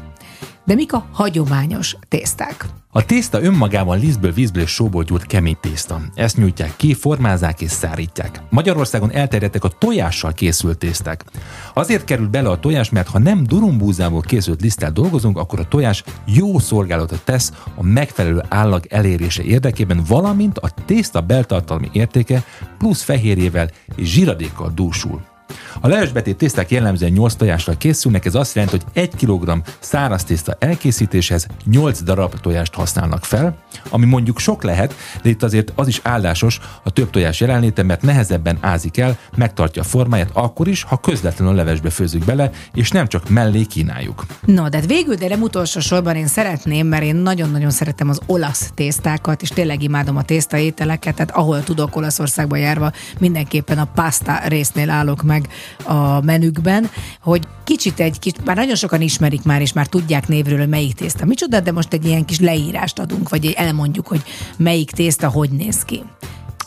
[0.65, 2.67] De mik a hagyományos tészták?
[2.95, 6.01] A tészta önmagában lisztből, vízből és sóból gyúrt kemény tészta.
[6.15, 8.41] Ezt nyújtják ki, formázák és szárítják.
[8.51, 11.25] Magyarországon elterjedtek a tojással készült tészták.
[11.75, 16.05] Azért kerül bele a tojás, mert ha nem durumbúzából készült liszttel dolgozunk, akkor a tojás
[16.27, 22.45] jó szolgálatot tesz a megfelelő állag elérése érdekében, valamint a tészta beltartalmi értéke
[22.79, 25.32] plusz fehérjével és zsíradékkal dúsul.
[25.81, 30.57] A levesbetét tészták jellemzően 8 tojással készülnek, ez azt jelenti, hogy 1 kg száraz tészta
[30.59, 33.57] elkészítéshez 8 darab tojást használnak fel,
[33.91, 38.03] ami mondjuk sok lehet, de itt azért az is áldásos a több tojás jelenléte, mert
[38.03, 42.91] nehezebben ázik el, megtartja a formáját akkor is, ha közvetlenül a levesbe főzzük bele, és
[42.91, 44.27] nem csak mellé kínáljuk.
[44.45, 48.21] No, de hát végül, de nem utolsó sorban én szeretném, mert én nagyon-nagyon szeretem az
[48.27, 53.89] olasz tésztákat, és tényleg imádom a tészta ételeket, tehát ahol tudok Olaszországba járva, mindenképpen a
[53.95, 59.43] pasta résznél állok meg, meg a menükben, hogy kicsit egy kis, már nagyon sokan ismerik
[59.43, 62.99] már, és már tudják névről, hogy melyik tészta micsoda, de most egy ilyen kis leírást
[62.99, 64.23] adunk, vagy elmondjuk, hogy
[64.57, 66.03] melyik tészta hogy néz ki.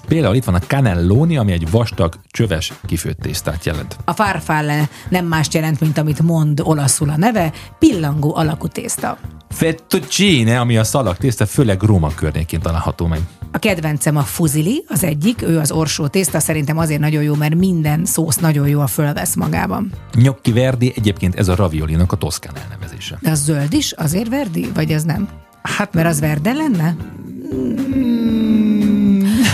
[0.07, 3.97] Például itt van a cannelloni, ami egy vastag, csöves, kifőtt tésztát jelent.
[4.05, 9.17] A farfalle nem más jelent, mint amit mond olaszul a neve, pillangó alakú tészta.
[9.49, 13.19] Fettuccine, ami a szalag tészta, főleg Róma környékén található meg.
[13.55, 17.55] A kedvencem a fuzili, az egyik, ő az orsó tészta, szerintem azért nagyon jó, mert
[17.55, 19.91] minden szósz nagyon jól fölvesz magában.
[20.11, 23.17] Gnocchi verdi, egyébként ez a raviolinak a toszkán elnevezése.
[23.21, 25.29] De az zöld is, azért verdi, vagy az nem?
[25.61, 26.95] Hát, mert az verde lenne?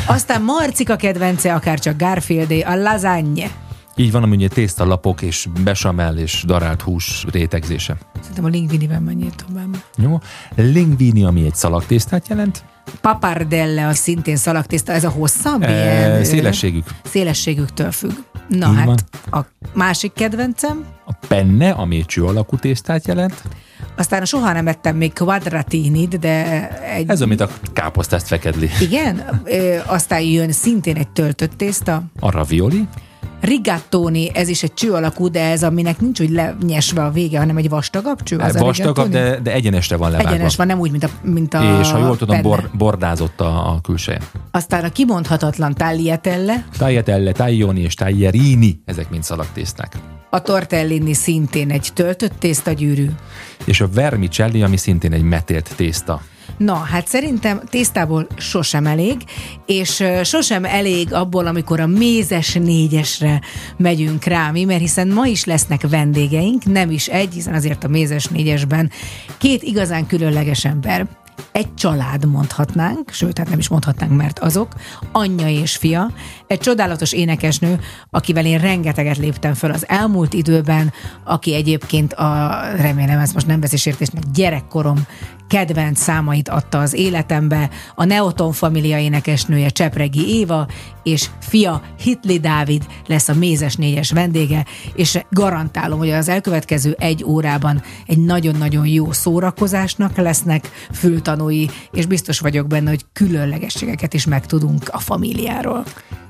[0.07, 3.51] Aztán Marcika kedvence, akár csak Garfieldé, a lasagne.
[3.95, 7.97] Így van, ami ugye tésztalapok és besamel és darált hús rétegzése.
[8.19, 9.83] Szerintem a linguiniben menjél tovább.
[9.97, 10.19] Jó.
[10.55, 12.63] Linguini, ami egy szalagtésztát jelent.
[13.01, 15.61] Papardelle az szintén szalagtészta, ez a hosszabb?
[15.63, 16.85] E, ilyen, szélességük.
[17.03, 18.11] Szélességüktől függ.
[18.47, 18.97] Na Így hát, van.
[19.41, 23.43] a másik kedvencem, A penne, ami egy cső alakú tésztát jelent.
[23.97, 27.09] aztán soha nem ettem még quadratinit, de egy...
[27.09, 28.69] Ez, amit a káposztászt fekedli.
[28.81, 32.87] Igen, ö, aztán jön szintén egy töltött tészta, A ravioli,
[33.41, 37.57] rigattoni, ez is egy cső alakú, de ez aminek nincs úgy lenyesve a vége, hanem
[37.57, 38.37] egy vastagabb cső.
[38.37, 40.33] Az a vastagabb, de, de egyenesre van levágva.
[40.33, 43.73] Egyenes van, nem úgy, mint a, mint a És ha jól tudom, bor, bordázott a,
[43.73, 44.19] a külseje.
[44.51, 49.95] Aztán a kimondhatatlan tagliatelle, Tagliatelle, taglioni és taglierini, ezek mind szalagtészták.
[50.29, 53.09] a tortellini szintén egy töltött tésztagyűrű.
[53.65, 56.21] És a vermicelli, ami szintén egy metélt tészta.
[56.57, 59.17] Na, hát szerintem tésztából sosem elég,
[59.65, 63.41] és sosem elég abból, amikor a mézes négyesre
[63.77, 67.87] megyünk rá mi, mert hiszen ma is lesznek vendégeink, nem is egy, hiszen azért a
[67.87, 68.91] mézes négyesben
[69.37, 71.07] két igazán különleges ember,
[71.51, 74.73] egy család mondhatnánk, sőt, hát nem is mondhatnánk, mert azok,
[75.11, 76.11] anyja és fia,
[76.47, 83.19] egy csodálatos énekesnő, akivel én rengeteget léptem föl az elmúlt időben, aki egyébként a, remélem
[83.19, 85.05] ezt most nem veszi sértésnek, gyerekkorom
[85.51, 90.67] kedvenc számait adta az életembe, a Neoton Família énekesnője Csepregi Éva,
[91.03, 97.23] és fia Hitli Dávid lesz a Mézes négyes vendége, és garantálom, hogy az elkövetkező egy
[97.23, 100.71] órában egy nagyon-nagyon jó szórakozásnak lesznek
[101.31, 105.83] fültanúi, és biztos vagyok benne, hogy különlegességeket is megtudunk a famíliáról.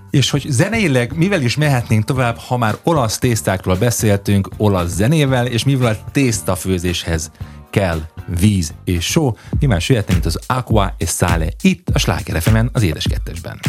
[0.09, 5.63] És hogy zeneileg mivel is mehetnénk tovább, ha már olasz tésztákról beszéltünk, olasz zenével, és
[5.63, 7.31] mivel a tésztafőzéshez
[7.69, 7.99] kell
[8.39, 12.83] víz és só, mi már jöhetnénk mint az Aqua e Sale itt a Sláger az
[12.83, 13.59] Édes Kettesben.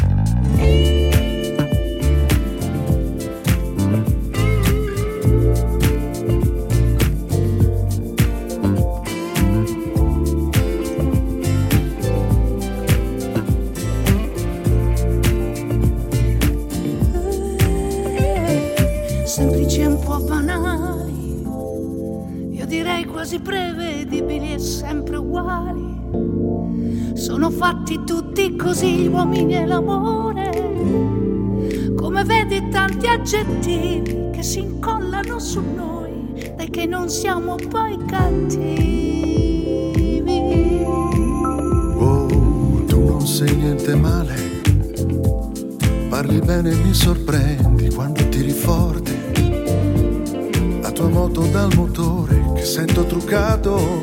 [23.23, 27.15] Quasi prevedibili e sempre uguali.
[27.15, 30.51] Sono fatti tutti così gli uomini e l'amore,
[31.95, 39.23] come vedi tanti aggettivi che si incollano su noi, dai che non siamo poi cattivi.
[41.99, 42.27] Oh,
[42.87, 44.35] tu non sei niente male.
[46.09, 49.52] Parli bene e mi sorprendi quando tiri forte.
[51.03, 54.03] Tua moto dal motore che sento truccato.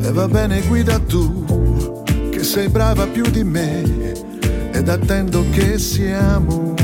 [0.00, 3.82] E va bene, guida tu, che sei brava più di me.
[4.70, 6.74] Ed attendo che siamo.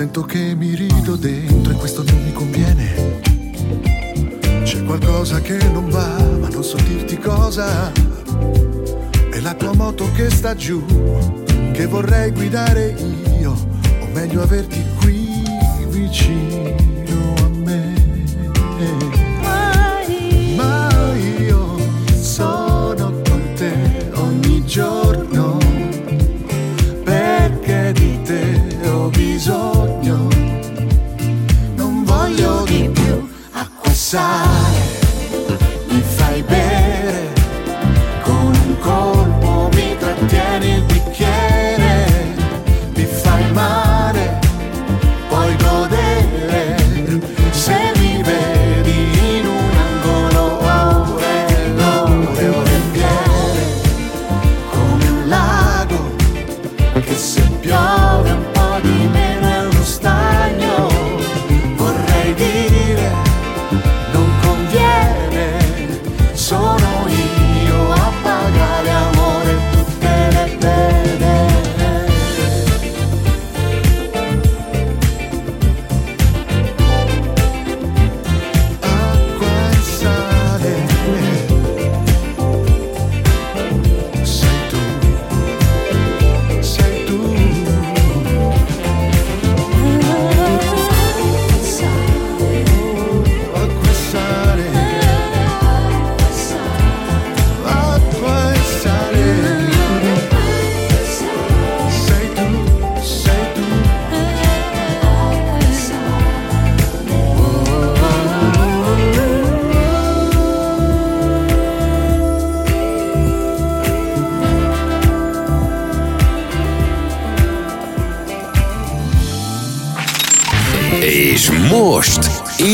[0.00, 3.20] Sento che mi rido dentro e questo non mi conviene.
[4.62, 7.92] C'è qualcosa che non va, ma non so dirti cosa.
[9.30, 10.82] È la tua moto che sta giù,
[11.72, 12.96] che vorrei guidare
[13.40, 13.50] io,
[14.00, 15.44] o meglio averti qui
[15.90, 16.89] vicino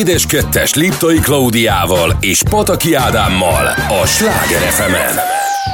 [0.06, 3.66] Édes Kettes Liptai Klaudiával és Pataki Ádámmal
[4.02, 4.94] a Sláger fm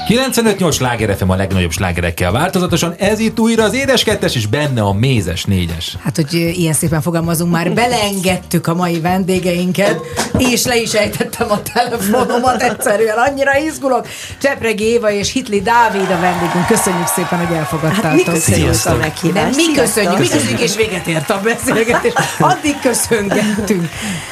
[0.09, 2.95] 95-8 sláger FM a legnagyobb slágerekkel változatosan.
[2.99, 5.97] Ez itt újra az édes kettes, és benne a mézes négyes.
[6.03, 10.01] Hát, hogy ilyen szépen fogalmazunk, már beleengedtük a mai vendégeinket,
[10.39, 10.93] és le is
[11.33, 14.07] ejtettem a telefonomat egyszerűen, annyira izgulok.
[14.39, 16.66] Csepregi Éva és Hitli Dávid a vendégünk.
[16.68, 18.03] Köszönjük szépen, hogy elfogadtátok.
[18.05, 19.57] Hát mi köszönjük a Nem, meghívást.
[19.57, 22.12] mi köszönjük, mi köszönjük, és véget ért a beszélgetés.
[22.39, 23.89] Addig köszöngettünk.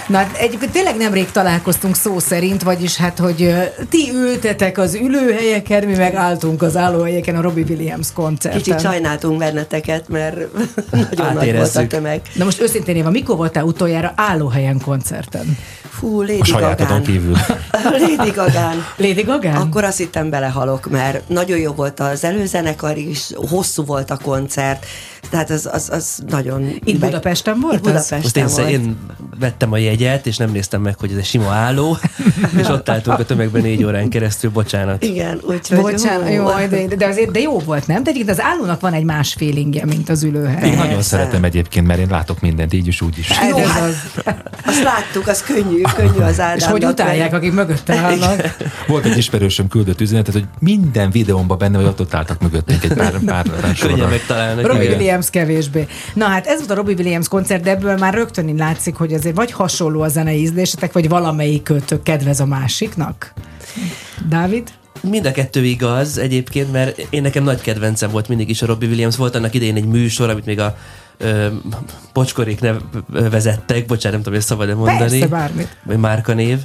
[0.07, 3.55] Na, hát egyébként tényleg nemrég találkoztunk szó szerint, vagyis hát, hogy
[3.91, 8.63] ti ültetek az ülőhelyeken, mi meg álltunk az állóhelyeken a Robbie Williams koncerten.
[8.63, 10.37] Kicsit sajnáltunk benneteket, mert
[10.91, 12.21] nagyon nagy volt a tömeg.
[12.35, 15.57] Na most őszintén Éva, mikor voltál utoljára állóhelyen koncerten?
[16.01, 17.03] Fú, Lady A sajátodon Gagán.
[17.03, 17.37] kívül.
[18.17, 18.85] Lady Gagán.
[18.97, 19.51] Lady Gaga?
[19.53, 24.87] Akkor azt hittem belehalok, mert nagyon jó volt az előzenekar is, hosszú volt a koncert,
[25.31, 26.69] tehát az, az, az nagyon...
[26.85, 27.87] Itt Budapesten volt Itt az?
[27.87, 28.69] Budapesten Most én, volt.
[28.71, 28.97] én
[29.39, 31.97] vettem a jegyet, és nem néztem meg, hogy ez egy sima álló,
[32.61, 35.03] és ott álltunk a tömegben négy órán keresztül, bocsánat.
[35.05, 35.81] Igen, úgyhogy...
[35.81, 38.03] Bocsánat, jó, de, de azért de jó volt, nem?
[38.03, 40.69] De egyébként az állónak van egy más feelingje, mint az ülőhely.
[40.69, 41.09] Én nagyon Persze.
[41.09, 43.33] szeretem egyébként, mert én látok mindent, így is, úgy is.
[43.33, 43.97] Hát Jó, ez hát, az.
[44.67, 46.57] azt láttuk, az könnyű, könnyű az Ádámnak.
[46.57, 48.57] És hogy utálják, akik mögötte állnak.
[48.87, 52.93] Volt egy ismerősöm küldött üzenetet, hogy minden videómban benne, hogy ott, ott álltak mögöttünk egy
[52.93, 54.67] pár, pár, pár Könnyen megtalálnak.
[54.67, 54.97] Robbie igen.
[54.97, 55.87] Williams kevésbé.
[56.15, 59.13] Na hát ez volt a Robbie Williams koncert, de ebből már rögtön így látszik, hogy
[59.13, 63.33] azért vagy hasonló a zenei ízlésetek, vagy valamelyik kötök kedvez a másiknak.
[64.29, 64.69] Dávid?
[65.03, 68.89] Mind a kettő igaz egyébként, mert én nekem nagy kedvencem volt mindig is a Robbie
[68.89, 69.17] Williams.
[69.17, 70.77] Volt annak idején egy műsor, amit még a
[71.21, 71.47] ö,
[72.13, 72.77] pocskorék nev,
[73.13, 74.99] ö, vezettek, bocsánat, nem tudom, hogy szabad-e mondani.
[74.99, 75.77] Persze, bármit.
[75.97, 76.59] Márkanév.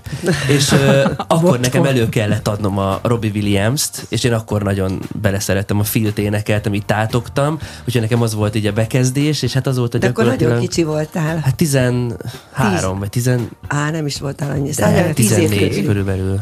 [0.47, 1.59] És ö, akkor Bocskor.
[1.59, 6.65] nekem elő kellett adnom a Robbie Williams-t, és én akkor nagyon beleszerettem a filt énekelt,
[6.65, 10.07] amit tátogtam, úgyhogy nekem az volt így a bekezdés, és hát az volt a De
[10.07, 11.37] akkor nagyon kicsi voltál.
[11.37, 13.29] Hát 13, vagy 10,
[13.67, 14.67] Á, nem is voltál annyi.
[14.69, 15.85] de Szóval tíz év 14 körül.
[15.85, 16.41] körülbelül.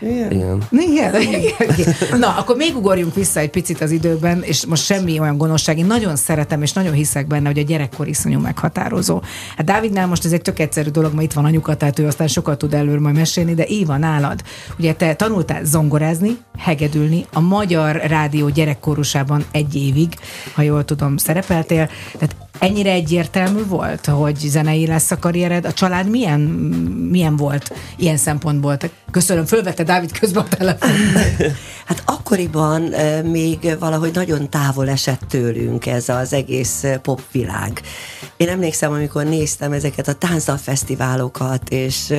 [0.00, 0.32] Igen.
[0.32, 0.62] Igen.
[0.70, 1.94] Igen, igen.
[2.18, 5.78] Na, akkor még ugorjunk vissza egy picit az időben, és most semmi olyan gonoszság.
[5.78, 9.22] Én nagyon szeretem, és nagyon hiszek benne, hogy a gyerekkor iszonyú meghatározó.
[9.56, 12.26] Hát Dávidnál most ez egy tök egyszerű dolog, ma itt van anyuka, tehát ő aztán
[12.26, 14.42] sokat tud előről majd mesélni, de Éva nálad.
[14.78, 20.14] Ugye te tanultál zongorázni, hegedülni, a Magyar Rádió gyerekkorusában egy évig,
[20.54, 21.88] ha jól tudom, szerepeltél.
[22.18, 25.64] Tehát ennyire egyértelmű volt, hogy zenei lesz a karriered?
[25.64, 26.40] A család milyen,
[27.10, 28.76] milyen volt ilyen szempontból?
[28.76, 30.90] Te- Köszönöm, fölvette Dávid közben a telefon.
[31.90, 32.82] Hát akkoriban
[33.24, 37.80] még valahogy nagyon távol esett tőlünk ez az egész popvilág.
[38.36, 42.14] Én emlékszem, amikor néztem ezeket a táncdalfesztiválokat, és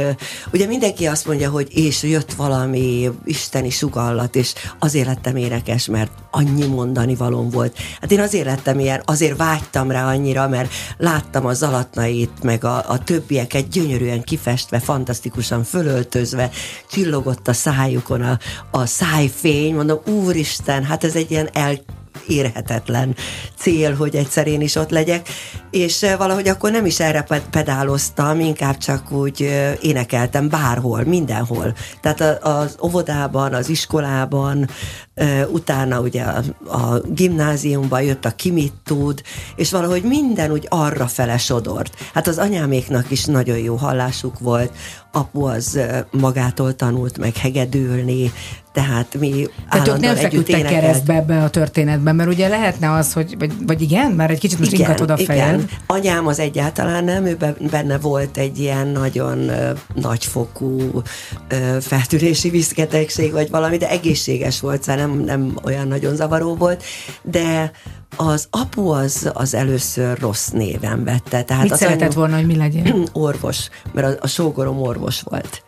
[0.54, 6.12] ugye mindenki azt mondja, hogy és jött valami isteni sugallat, és azért lettem énekes, mert
[6.32, 7.78] annyi mondani valóm volt.
[8.02, 12.90] Hát én azért lettem ilyen, azért vágytam rá annyira, mert láttam a zalatnait, meg a,
[12.90, 16.50] a többieket gyönyörűen kifestve, fantasztikusan fölöltözve,
[16.92, 18.38] csillogott a szájukon a,
[18.72, 21.80] a szájfény, mondom, úristen, hát ez egy ilyen el
[22.28, 23.16] érhetetlen
[23.58, 25.30] cél, hogy egyszer én is ott legyek,
[25.72, 31.04] és eh, valahogy akkor nem is erre pe- pedáloztam, inkább csak úgy eh, énekeltem bárhol,
[31.04, 31.74] mindenhol.
[32.02, 34.70] Tehát az óvodában, az iskolában,
[35.14, 36.44] eh, utána ugye a,
[36.78, 39.22] a gimnáziumban jött a ki tud,
[39.56, 41.96] és valahogy minden úgy arra fele sodort.
[42.14, 44.72] Hát az anyáméknak is nagyon jó hallásuk volt,
[45.12, 45.80] apu az
[46.12, 48.32] magától tanult meg hegedülni,
[48.74, 53.36] tehát mi Tehát ők nem feküdtek keresztbe ebbe a történegyben, mert ugye lehetne az, hogy,
[53.40, 55.70] vagy, vagy igen, már egy kicsit most ingatod a fejed.
[55.88, 61.02] Anyám az egyáltalán nem, ő be- benne volt egy ilyen nagyon ö, nagyfokú
[61.48, 66.84] ö, feltűrési viszketegség, vagy valami, de egészséges volt, szóval nem, nem olyan nagyon zavaró volt,
[67.22, 67.72] de
[68.16, 71.44] az apu az, az először rossz néven vette.
[71.44, 73.08] Tehát Mit az szeretett anyu- volna, hogy mi legyen?
[73.14, 75.64] orvos, mert a, a sógorom orvos volt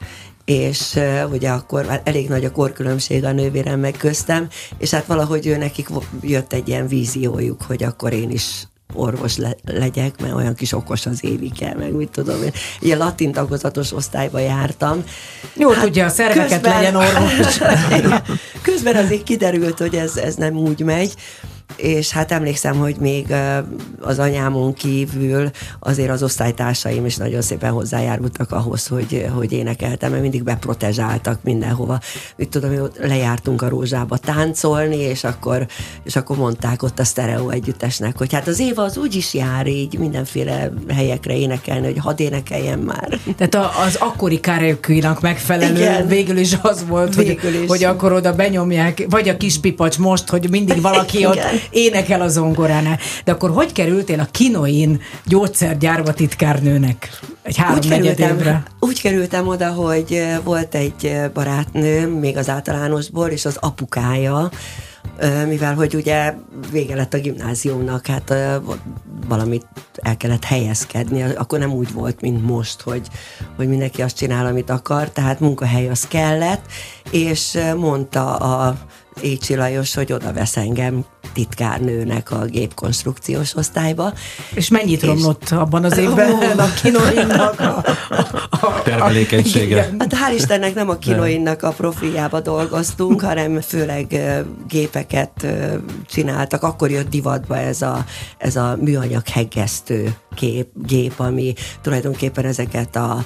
[0.45, 0.99] és
[1.31, 5.57] ugye akkor már elég nagy a korkülönbség a nővérem meg köztem, és hát valahogy ő
[5.57, 5.87] nekik
[6.21, 11.05] jött egy ilyen víziójuk, hogy akkor én is orvos le- legyek, mert olyan kis okos
[11.05, 12.51] az évike, meg mit tudom én.
[12.79, 15.03] Ilyen latin tagozatos osztályba jártam.
[15.55, 17.57] Jó, tudja, a szerveket legyen orvos.
[18.61, 21.13] közben azért kiderült, hogy ez, ez nem úgy megy,
[21.75, 23.33] és hát emlékszem, hogy még
[23.99, 30.21] az anyámon kívül azért az osztálytársaim is nagyon szépen hozzájárultak ahhoz, hogy, hogy énekeltem, mert
[30.21, 31.99] mindig beprotezsáltak mindenhova.
[32.35, 35.67] Mit tudom, hogy ott lejártunk a rózsába táncolni, és akkor,
[36.03, 39.67] és akkor mondták ott a sztereó együttesnek, hogy hát az Éva az úgy is jár
[39.67, 43.19] így mindenféle helyekre énekelni, hogy hadd énekeljen már.
[43.37, 43.55] Tehát
[43.85, 46.07] az akkori karaoke megfelelő Igen.
[46.07, 47.67] végül is az volt, hogy, is.
[47.67, 51.52] hogy akkor oda benyomják, vagy a kis pipacs most, hogy mindig valaki ott Igen.
[51.69, 52.99] Énekel a zongoránál.
[53.23, 57.19] De akkor hogy kerültél a Kinoin gyógyszergyárba titkárnőnek?
[57.41, 58.63] Egy három úgy kerültem, évre.
[58.79, 64.49] úgy kerültem oda, hogy volt egy barátnőm, még az általánosból, és az apukája,
[65.47, 66.33] mivel hogy ugye
[66.71, 68.33] vége lett a gimnáziumnak, hát
[69.27, 69.65] valamit
[70.01, 73.07] el kellett helyezkedni, akkor nem úgy volt, mint most, hogy,
[73.55, 76.65] hogy mindenki azt csinál, amit akar, tehát munkahely az kellett,
[77.11, 78.77] és mondta a
[79.21, 84.13] Écsi Lajos, hogy oda vesz engem titkárnőnek a gépkonstrukciós osztályba.
[84.53, 89.89] És mennyit És- romlott abban az évben a Kinoinnak a, a, a Termelékenysége.
[89.99, 94.21] Hát hál' Istennek nem a kinoinnak a profiába dolgoztunk, hanem főleg
[94.67, 95.45] gépeket
[96.09, 96.63] csináltak.
[96.63, 98.05] Akkor jött divatba ez a,
[98.37, 103.25] ez a műanyag heggesztő kép, gép, ami tulajdonképpen ezeket a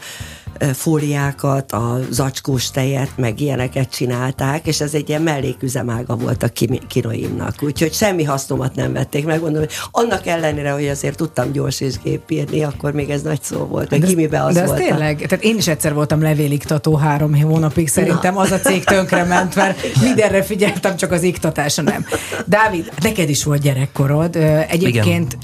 [0.73, 6.49] fóliákat, a zacskós tejet, meg ilyeneket csinálták, és ez egy ilyen melléküzemága volt a
[6.87, 7.55] kinoimnak.
[7.61, 11.93] Úgyhogy semmi hasznomat nem vették meg, mondom, hogy annak ellenére, hogy azért tudtam gyors és
[12.03, 13.91] gépírni, akkor még ez nagy szó volt.
[13.91, 14.79] A gimibe az de ez volt.
[14.79, 18.39] a- tényleg, tehát én is egyszer voltam levéliktató három hónapig, szerintem Na.
[18.39, 22.05] az a cég tönkrement, mert mindenre figyeltem, csak az iktatásra nem.
[22.45, 24.35] Dávid, neked is volt gyerekkorod.
[24.69, 25.37] Egyébként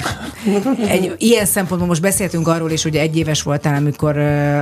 [0.88, 4.59] egy, ilyen szempontból most beszéltünk arról is, hogy egy éves voltál, amikor ö,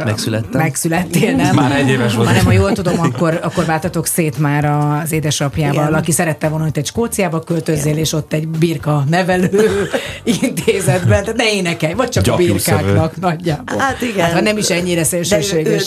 [0.51, 1.09] Megszülettem.
[1.09, 1.55] megszülettél, nem?
[1.55, 2.27] Már egy éves volt.
[2.27, 5.93] Ha nem, ha jól tudom, akkor, akkor váltatok szét már az édesapjával, Igen.
[5.93, 9.87] aki szerette volna, hogy egy Skóciába költözzél, és ott egy birka nevelő
[10.41, 12.77] intézetben, tehát ne énekelj, vagy csak a Gyapjúszövő.
[12.77, 13.79] birkáknak nagyjából.
[13.79, 14.25] Hát igen.
[14.25, 15.05] Hát, ha nem is ennyire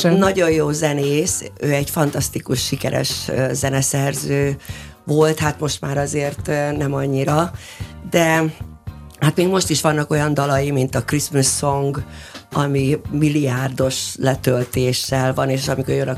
[0.04, 3.10] ő nagyon jó zenész, ő egy fantasztikus, sikeres
[3.52, 4.56] zeneszerző
[5.04, 6.46] volt, hát most már azért
[6.78, 7.52] nem annyira,
[8.10, 8.42] de
[9.20, 12.02] hát még most is vannak olyan dalai, mint a Christmas Song,
[12.54, 16.16] ami milliárdos letöltéssel van, és amikor jön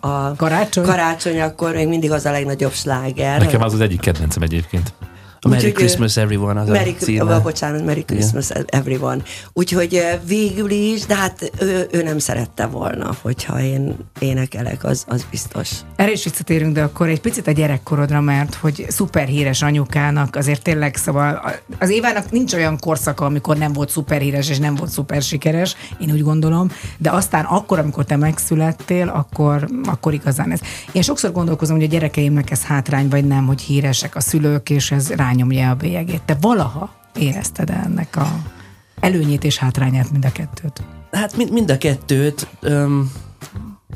[0.00, 0.84] a, a Karácsony?
[0.84, 3.40] karácsony, akkor még mindig az a legnagyobb sláger.
[3.40, 4.92] Nekem az az egyik kedvencem egyébként.
[5.40, 7.36] A Merry Úgyhogy, Christmas Everyone az Merry, a címe.
[7.36, 9.22] Ó, bocsánat, Merry Christmas everyone.
[9.52, 15.26] Úgyhogy végül is, de hát ő, ő nem szerette volna, hogyha én énekelek, az, az
[15.30, 15.70] biztos.
[15.96, 20.96] Erre is visszatérünk, de akkor egy picit a gyerekkorodra, mert hogy szuperhíres anyukának azért tényleg,
[20.96, 25.76] szóval az Évának nincs olyan korszaka, amikor nem volt szuperhíres és nem volt szuper sikeres,
[25.98, 30.60] én úgy gondolom, de aztán akkor, amikor te megszülettél, akkor, akkor igazán ez.
[30.92, 34.90] Én sokszor gondolkozom, hogy a gyerekeimnek ez hátrány, vagy nem, hogy híresek a szülők, és
[34.90, 36.22] ez rányomja a bélyegét.
[36.22, 38.28] Te valaha érezted ennek a
[39.00, 40.82] előnyét és hátrányát mind a kettőt?
[41.12, 42.46] Hát mind, mind a kettőt.
[42.60, 43.12] Öm,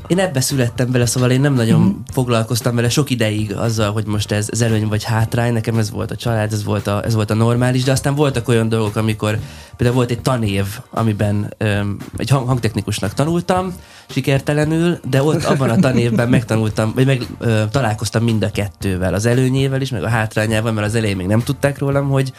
[0.07, 1.89] én ebbe születtem bele, szóval én nem nagyon mm.
[2.11, 5.53] foglalkoztam vele sok ideig azzal, hogy most ez, ez előny vagy hátrány.
[5.53, 8.47] Nekem ez volt a család, ez volt a, ez volt a normális, de aztán voltak
[8.47, 9.39] olyan dolgok, amikor
[9.77, 13.73] például volt egy tanév, amiben öm, egy hang, hangtechnikusnak tanultam,
[14.09, 19.25] sikertelenül, de ott abban a tanévben megtanultam, vagy meg ö, találkoztam mind a kettővel, az
[19.25, 22.33] előnyével is, meg a hátrányával, mert az elején még nem tudták rólam, hogy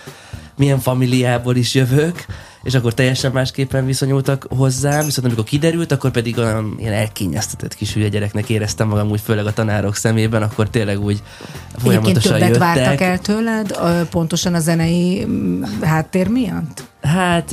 [0.56, 2.24] milyen familiából is jövök,
[2.62, 7.92] és akkor teljesen másképpen viszonyultak hozzám, viszont amikor kiderült, akkor pedig olyan ilyen elkényeztetett kis
[7.92, 11.22] hülye gyereknek éreztem magam úgy, főleg a tanárok szemében, akkor tényleg úgy
[11.68, 12.60] Egyébként folyamatosan többet jöttek.
[12.60, 13.78] vártak el tőled,
[14.10, 16.84] pontosan a zenei mm, háttér miatt?
[17.02, 17.50] Hát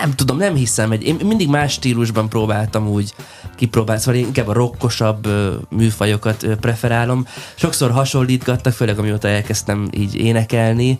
[0.00, 0.90] nem tudom, nem hiszem.
[0.90, 3.14] Egy, én mindig más stílusban próbáltam úgy
[3.56, 7.26] kipróbálni, szóval én inkább a rockosabb ö, műfajokat preferálom.
[7.54, 10.98] Sokszor hasonlítgattak, főleg amióta elkezdtem így énekelni,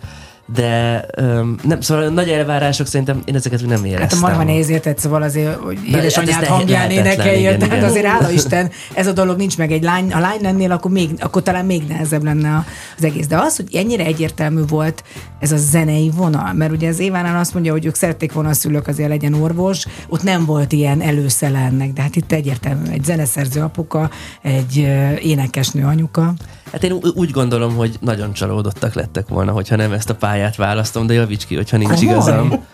[0.54, 4.08] de öm, nem, szóval nagy elvárások szerintem én ezeket nem éreztem.
[4.08, 7.84] Hát a marha nehéz érted, szóval azért, hogy De édesanyád hát hangján igen, tehát igen.
[7.84, 10.12] azért hála Isten, ez a dolog nincs meg egy lány.
[10.12, 12.64] Ha lány lennél, akkor, még, akkor talán még nehezebb lenne a-
[12.98, 13.26] az egész.
[13.26, 15.04] De az, hogy ennyire egyértelmű volt
[15.40, 18.54] ez a zenei vonal, mert ugye az Évánál azt mondja, hogy ők szerették volna a
[18.54, 23.04] szülők azért legyen orvos, ott nem volt ilyen előszele ennek, de hát itt egyértelmű, egy
[23.04, 24.10] zeneszerző apuka,
[24.42, 24.76] egy
[25.22, 26.34] énekesnő anyuka.
[26.72, 31.06] Hát én úgy gondolom, hogy nagyon csalódottak lettek volna, hogyha nem ezt a pályát választom,
[31.06, 32.04] de javíts ki, hogyha nincs Komoly?
[32.14, 32.64] igazam.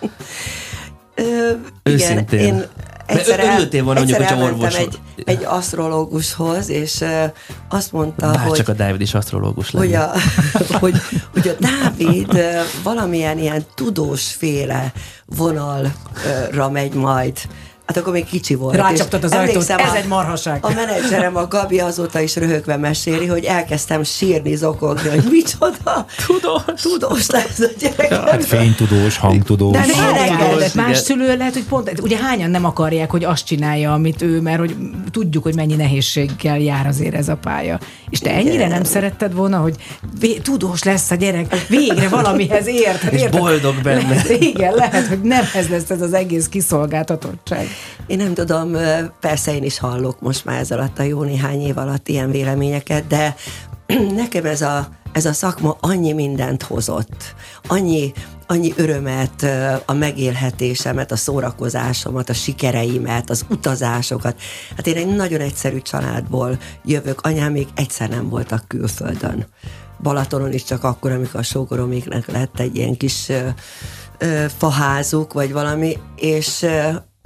[1.14, 1.50] Ö,
[1.82, 2.40] Őszintén.
[2.40, 2.64] Igen, én
[3.06, 7.24] egyszer, el, örültél volna, egyszer mondjuk, hogyha orvos- egy, egy asztrológushoz, és ö,
[7.68, 8.56] azt mondta, Bár hogy...
[8.56, 10.04] csak a Dávid is asztrológus hogy lenne.
[10.04, 10.12] a,
[10.80, 10.94] hogy,
[11.32, 14.92] hogy a Dávid ö, valamilyen ilyen tudósféle
[15.24, 17.38] vonalra megy majd.
[17.88, 18.76] Hát akkor még kicsi volt.
[18.76, 20.58] Rácsaptad az ajtót, ez egy marhaság.
[20.64, 26.06] A menedzserem, a Gabi azóta is röhögve meséli, hogy elkezdtem sírni, zokogni, hogy micsoda.
[26.26, 26.82] Tudós.
[26.82, 28.12] Tudós lesz a gyerek.
[28.30, 29.72] Hát fénytudós, hangtudós.
[29.72, 31.02] De De nem várjál, tudós, de más igen.
[31.02, 34.76] szülő lehet, hogy pont, ugye hányan nem akarják, hogy azt csinálja, amit ő, mert hogy
[35.10, 37.78] tudjuk, hogy mennyi nehézséggel jár azért ez a pálya.
[38.10, 39.74] És te ennyire nem szeretted volna, hogy
[40.20, 43.02] vé- tudós lesz a gyerek, végre valamihez ért.
[43.12, 43.40] És érted?
[43.40, 44.08] boldog benne.
[44.08, 47.66] Lehet, igen, lehet, hogy nem ez lesz ez az egész kiszolgáltatottság.
[48.06, 48.76] Én nem tudom,
[49.20, 53.06] persze én is hallok most már ez alatt a jó néhány év alatt ilyen véleményeket,
[53.06, 53.34] de
[54.14, 57.34] nekem ez a, ez a szakma annyi mindent hozott,
[57.66, 58.12] annyi,
[58.46, 59.46] annyi örömet,
[59.86, 64.40] a megélhetésemet, a szórakozásomat, a sikereimet, az utazásokat.
[64.76, 69.46] Hát én egy nagyon egyszerű családból jövök, anyám még egyszer nem voltak külföldön.
[70.02, 73.32] Balatonon is csak akkor, amikor a sógoroméknek lett egy ilyen kis
[74.58, 76.66] faházuk, vagy valami, és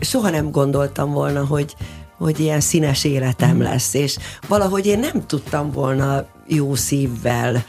[0.05, 1.77] soha nem gondoltam volna, hogy,
[2.19, 4.17] hogy ilyen színes életem lesz, és
[4.49, 7.65] valahogy én nem tudtam volna jó szívvel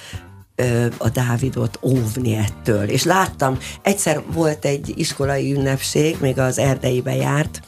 [0.97, 2.83] a Dávidot óvni ettől.
[2.83, 7.61] És láttam, egyszer volt egy iskolai ünnepség, még az erdeibe járt,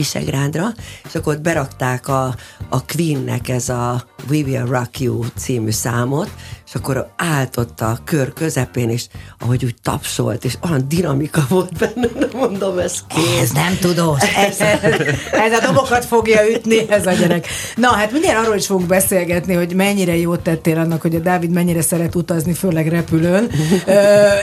[0.00, 0.72] Visegrádra,
[1.08, 2.34] és akkor ott berakták a,
[2.68, 6.30] a Queennek ez a We Will Rock You című számot,
[6.66, 9.04] és akkor állt ott a kör közepén, és
[9.38, 13.40] ahogy úgy tapsolt, és olyan dinamika volt benne, nem mondom, ez kész.
[13.40, 14.20] Ez nem tudós.
[14.36, 14.60] Ez,
[15.32, 17.46] ez a dobokat fogja ütni, ez a gyerek.
[17.76, 21.50] Na, hát mindjárt arról is fogunk beszélgetni, hogy mennyire jót tettél annak, hogy a Dávid
[21.50, 23.50] mennyire szeret utazni, főleg repülőn.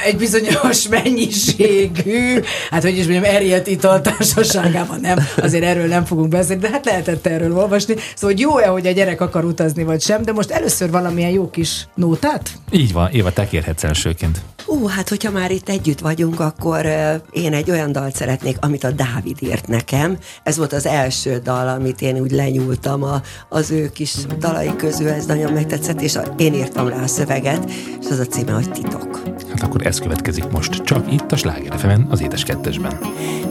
[0.06, 2.40] Egy bizonyos mennyiségű,
[2.70, 5.18] hát hogy is mondjam, eriett ital társaságában nem,
[5.48, 7.96] azért erről nem fogunk beszélni, de hát lehetett erről olvasni.
[8.16, 11.50] Szóval, hogy jó-e, hogy a gyerek akar utazni, vagy sem, de most először valamilyen jó
[11.50, 12.52] kis nótát?
[12.72, 14.42] Így van, Éva, te kérhetsz elsőként.
[14.70, 16.86] Ú, hát hogyha már itt együtt vagyunk, akkor
[17.32, 20.18] én egy olyan dalt szeretnék, amit a Dávid írt nekem.
[20.44, 25.10] Ez volt az első dal, amit én úgy lenyúltam a, az ő kis dalai közül,
[25.10, 28.72] ez nagyon megtetszett, és a, én írtam rá a szöveget, és az a címe, hogy
[28.72, 29.22] Titok.
[29.50, 33.00] Hát akkor ez következik most, csak itt a Sláger fm az édes kettesben.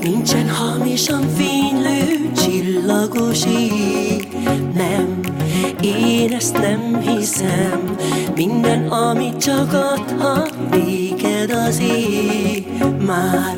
[0.01, 4.29] Nincsen hamisan fénylő csillagos ég,
[4.75, 5.21] nem,
[5.81, 7.97] én ezt nem hiszem.
[8.35, 12.67] Minden, amit csak adhat néked az ég,
[13.07, 13.55] már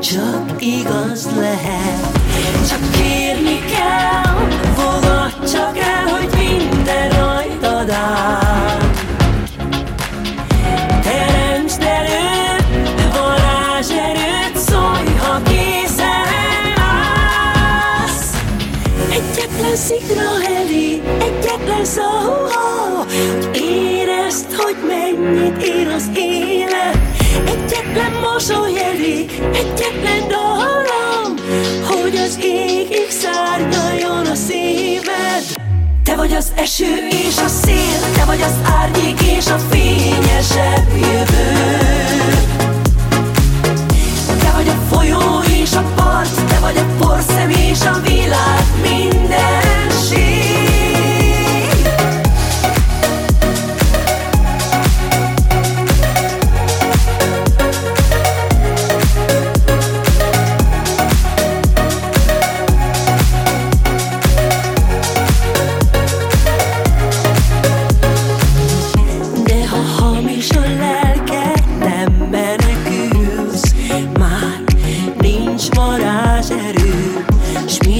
[0.00, 2.20] csak igaz lehet.
[2.68, 8.78] Csak kérni kell, fogad csak el, hogy minden rajtad áll.
[11.02, 12.56] Teremtsd elő
[13.12, 16.20] varázserőt, szólj, ha készen.
[19.10, 20.51] Egyetlen szikra
[21.82, 22.02] egyetlen szó,
[22.96, 26.98] hogy érezd, hogy mennyit ér az élet.
[27.46, 31.36] Egyetlen mosoly elég, egyetlen dallam,
[31.86, 35.44] hogy az égig szárnyaljon a szíved.
[36.04, 41.52] Te vagy az eső és a szél, te vagy az árnyék és a fényesebb jövő.
[44.38, 49.72] Te vagy a folyó és a part, te vagy a porszem és a világ minden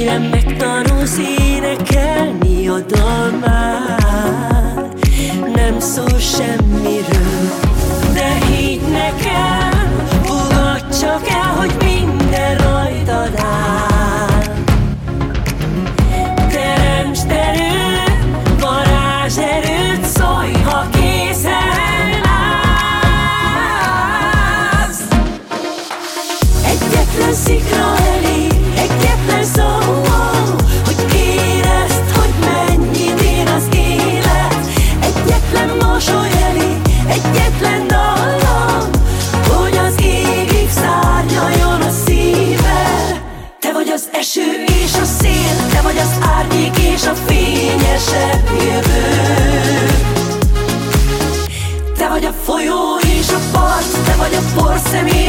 [0.03, 3.31] Tőlem megtanulsz énekelni a dal
[5.55, 7.02] Nem szól semmi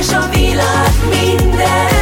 [0.03, 1.92] és a világ mindenség.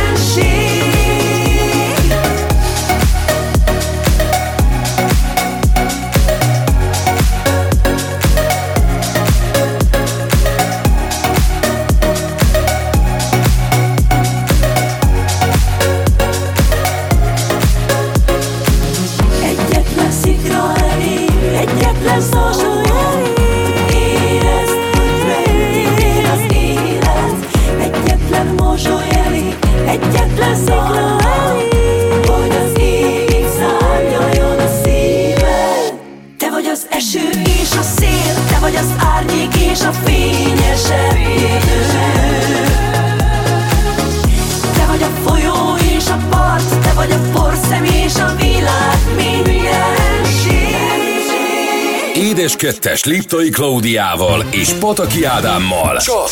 [52.62, 55.98] 2-es Liptai Klaudiával és Pataki Ádámmal.
[55.98, 56.30] Csak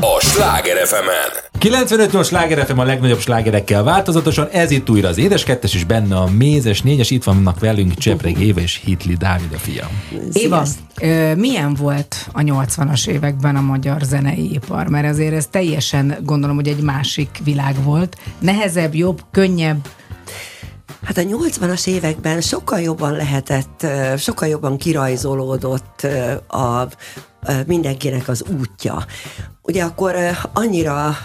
[0.00, 1.08] a Sláger fm
[1.60, 6.16] 95-ös Sláger FM a legnagyobb slágerekkel változatosan, ez itt újra az édes kettes, és benne
[6.16, 9.88] a mézes négyes, itt vannak velünk Csepreg Éva és Hitli Dávid a fiam.
[10.32, 10.64] Éva,
[11.00, 14.88] ö, milyen volt a 80-as években a magyar zenei ipar?
[14.88, 18.16] Mert azért ez teljesen gondolom, hogy egy másik világ volt.
[18.38, 19.88] Nehezebb, jobb, könnyebb,
[21.04, 23.86] Hát a 80-as években sokkal jobban lehetett,
[24.16, 26.06] sokkal jobban kirajzolódott
[26.46, 26.88] a,
[27.66, 29.06] mindenkinek az útja.
[29.62, 30.14] Ugye akkor
[30.52, 31.16] annyira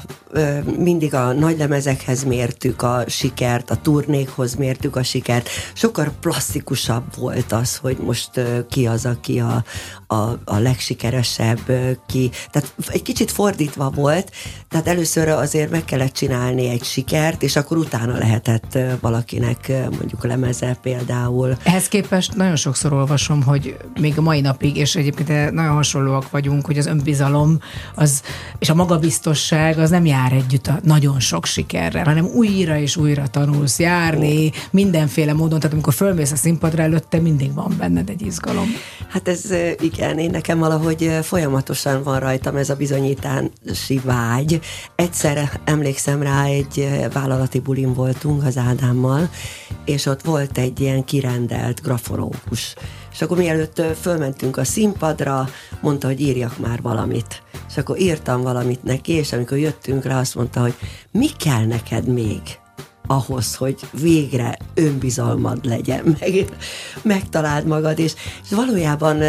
[0.77, 7.51] mindig a nagy lemezekhez mértük a sikert, a turnékhoz mértük a sikert, sokkal plastikusabb volt
[7.51, 8.29] az, hogy most
[8.69, 9.63] ki az, aki a,
[10.07, 10.15] a,
[10.45, 11.59] a legsikeresebb,
[12.07, 12.31] ki.
[12.51, 14.31] Tehát egy kicsit fordítva volt,
[14.69, 20.77] tehát először azért meg kellett csinálni egy sikert, és akkor utána lehetett valakinek mondjuk lemeze
[20.81, 21.57] például.
[21.63, 26.65] Ehhez képest nagyon sokszor olvasom, hogy még a mai napig, és egyébként nagyon hasonlóak vagyunk,
[26.65, 27.59] hogy az önbizalom
[27.95, 28.21] az,
[28.59, 33.27] és a magabiztosság az nem jár együtt a nagyon sok sikerrel, hanem újra és újra
[33.27, 38.67] tanulsz járni, mindenféle módon, tehát amikor fölmész a színpadra előtte, mindig van benned egy izgalom.
[39.07, 39.43] Hát ez
[39.79, 44.59] igen, én nekem valahogy folyamatosan van rajtam ez a bizonyítási vágy.
[44.95, 49.29] Egyszer emlékszem rá, egy vállalati bulim voltunk az Ádámmal,
[49.85, 52.75] és ott volt egy ilyen kirendelt grafológus.
[53.17, 55.49] És akkor mielőtt fölmentünk a színpadra,
[55.81, 57.43] mondta, hogy írjak már valamit.
[57.69, 60.73] És akkor írtam valamit neki, és amikor jöttünk rá, azt mondta, hogy
[61.11, 62.41] mi kell neked még?
[63.07, 66.45] Ahhoz, hogy végre önbizalmad legyen, meg,
[67.01, 69.23] megtaláld magad, és, és valójában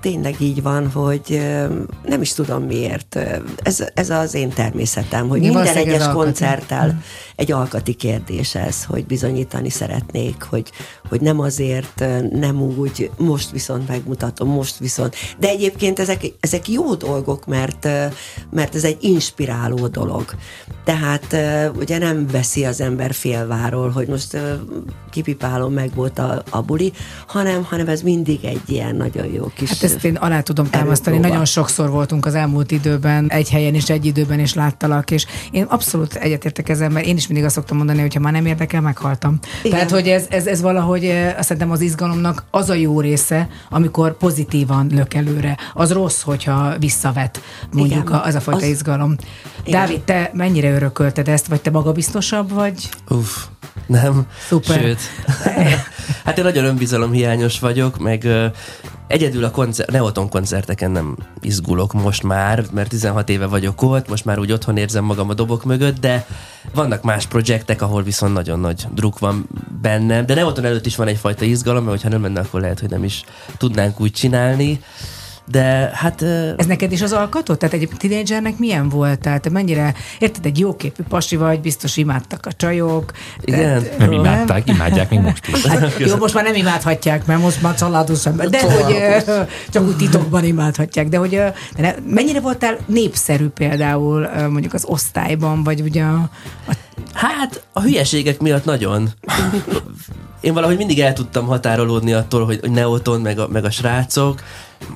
[0.00, 1.42] tényleg így van, hogy
[2.04, 3.18] nem is tudom miért.
[3.62, 6.16] Ez, ez az én természetem, hogy Igen, minden egyes alkati.
[6.16, 7.02] koncerttel
[7.36, 10.70] egy alkati kérdés ez, hogy bizonyítani szeretnék, hogy,
[11.08, 15.14] hogy nem azért, nem úgy, most viszont megmutatom, most viszont.
[15.38, 17.88] De egyébként ezek, ezek jó dolgok, mert,
[18.50, 20.24] mert ez egy inspiráló dolog.
[20.84, 21.36] Tehát
[21.76, 24.36] ugye nem veszi az ember félváról, hogy most
[25.10, 26.92] kipipálom, meg volt a, a buli,
[27.26, 31.06] hanem, hanem ez mindig egy ilyen nagyon jó kis Hát ezt én alá tudom támasztani.
[31.16, 31.28] erőpróba.
[31.28, 35.64] Nagyon sokszor voltunk az elmúlt időben, egy helyen is, egy időben is láttalak, és én
[35.64, 38.80] abszolút egyetértek ezzel, mert én is mindig azt szoktam mondani, hogy ha már nem érdekel,
[38.80, 39.38] meghaltam.
[39.62, 39.70] Igen.
[39.76, 41.06] Tehát, hogy ez, ez, ez valahogy
[41.36, 45.56] azt szerintem az izgalomnak az a jó része, amikor pozitívan lök előre.
[45.74, 47.40] Az rossz, hogyha visszavet,
[47.72, 48.12] mondjuk Igen.
[48.20, 49.14] a, az a fajta Az- izgalom.
[49.64, 49.80] Igen.
[49.80, 52.88] Dávid, te mennyire örökölted ezt, vagy te magabiztosabb vagy?
[53.12, 53.44] Uff,
[53.86, 54.26] nem.
[54.48, 54.80] Szuper.
[54.80, 55.00] Sőt.
[56.24, 58.26] hát én nagyon önbizalomhiányos vagyok, meg
[59.06, 64.24] egyedül a koncert, Neoton koncerteken nem izgulok most már, mert 16 éve vagyok ott, most
[64.24, 66.26] már úgy otthon érzem magam a dobok mögött, de
[66.74, 69.48] vannak más projektek, ahol viszont nagyon nagy druk van
[69.82, 72.90] bennem, de Neoton előtt is van egyfajta izgalom, mert ha nem lenne, akkor lehet, hogy
[72.90, 73.24] nem is
[73.56, 74.80] tudnánk úgy csinálni.
[75.50, 76.22] De hát...
[76.56, 77.54] Ez neked is az alkotó?
[77.54, 79.20] Tehát egy tinédzsernek milyen volt?
[79.20, 83.12] Tehát te mennyire, érted, egy jóképű pasi vagy, biztos imádtak a csajok.
[83.40, 83.82] Igen.
[83.82, 85.62] Tehát, Nem imádták, imádják még most is.
[85.72, 88.96] Hát, jó, most már nem imádhatják, mert most már családos ember, de hogy
[89.70, 95.62] csak úgy titokban imádhatják, de hogy de ne, mennyire voltál népszerű például mondjuk az osztályban,
[95.62, 96.30] vagy ugye a,
[96.68, 96.72] a
[97.12, 99.08] Hát a hülyeségek miatt nagyon.
[100.40, 104.42] Én valahogy mindig el tudtam határolódni attól, hogy, hogy Neoton, meg a, meg a srácok.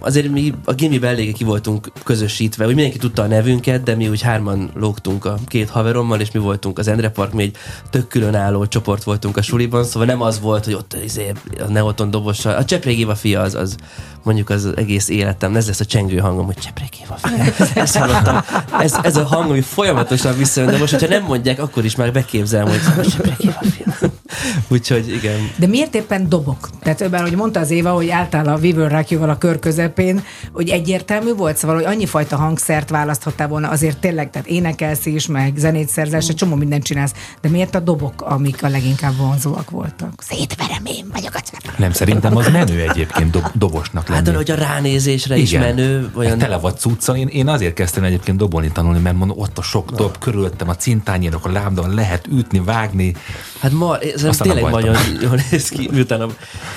[0.01, 4.09] Azért mi a gimiben eléggé ki voltunk közösítve, hogy mindenki tudta a nevünket, de mi
[4.09, 7.57] úgy hárman lógtunk a két haverommal, és mi voltunk az Endre Park, mi egy
[7.91, 12.11] tök különálló csoport voltunk a suliban, szóval nem az volt, hogy ott izé, a Neoton
[12.11, 12.55] dobossal.
[12.55, 13.77] A Cseprég Éva fia az, az
[14.23, 17.67] mondjuk az egész életem, ez lesz a csengő hangom, hogy Cseprég Éva fia.
[17.83, 18.41] Ezt hallottam.
[18.81, 22.13] Ez, ez a hang, ami folyamatosan visszajön, de most, hogyha nem mondják, akkor is már
[22.13, 24.11] beképzelem, hogy a Cseprég Éva fia.
[24.69, 25.51] Úgyhogy igen.
[25.57, 26.69] De miért éppen dobok?
[26.83, 30.69] Tehát bár, hogy mondta az Éva, hogy álltál a Weaver rákjóval a kör közepén, hogy
[30.69, 35.53] egyértelmű volt, szóval, hogy annyi fajta hangszert választhattál volna, azért tényleg, tehát énekelsz is, meg
[35.57, 40.13] zenét szerzel, egy csomó mindent csinálsz, de miért a dobok, amik a leginkább vonzóak voltak?
[40.19, 41.79] Szétverem én vagyok a csepp.
[41.79, 44.27] Nem, szerintem az menő egyébként dob, dobosnak lenni.
[44.27, 45.63] Hát, hogy a ránézésre is Igen.
[45.63, 46.11] menő, Olyan...
[46.15, 47.17] olyan Tele vagy cuccal.
[47.17, 50.77] Én, én azért kezdtem egyébként dobolni tanulni, mert mondom, ott a sok dob, körülöttem a
[50.77, 53.15] cintányérok, a lábdon lehet ütni, vágni.
[53.61, 55.89] Hát ma, ez Aztán tényleg nagyon jól néz ki.
[55.93, 56.29] Miután a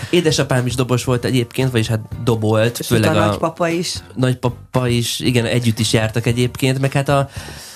[0.10, 3.96] édesapám is dobos volt egyébként, vagyis hát dobolt, És főleg a a, nagypapa is.
[4.16, 7.30] nagypapa is, igen, együtt is jártak egyébként, meg hát a,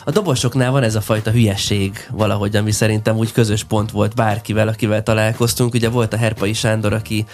[0.06, 4.68] a dobosoknál van ez a fajta hülyesség valahogy, ami szerintem úgy közös pont volt bárkivel,
[4.68, 5.74] akivel találkoztunk.
[5.74, 7.26] Ugye volt a Herpai Sándor, aki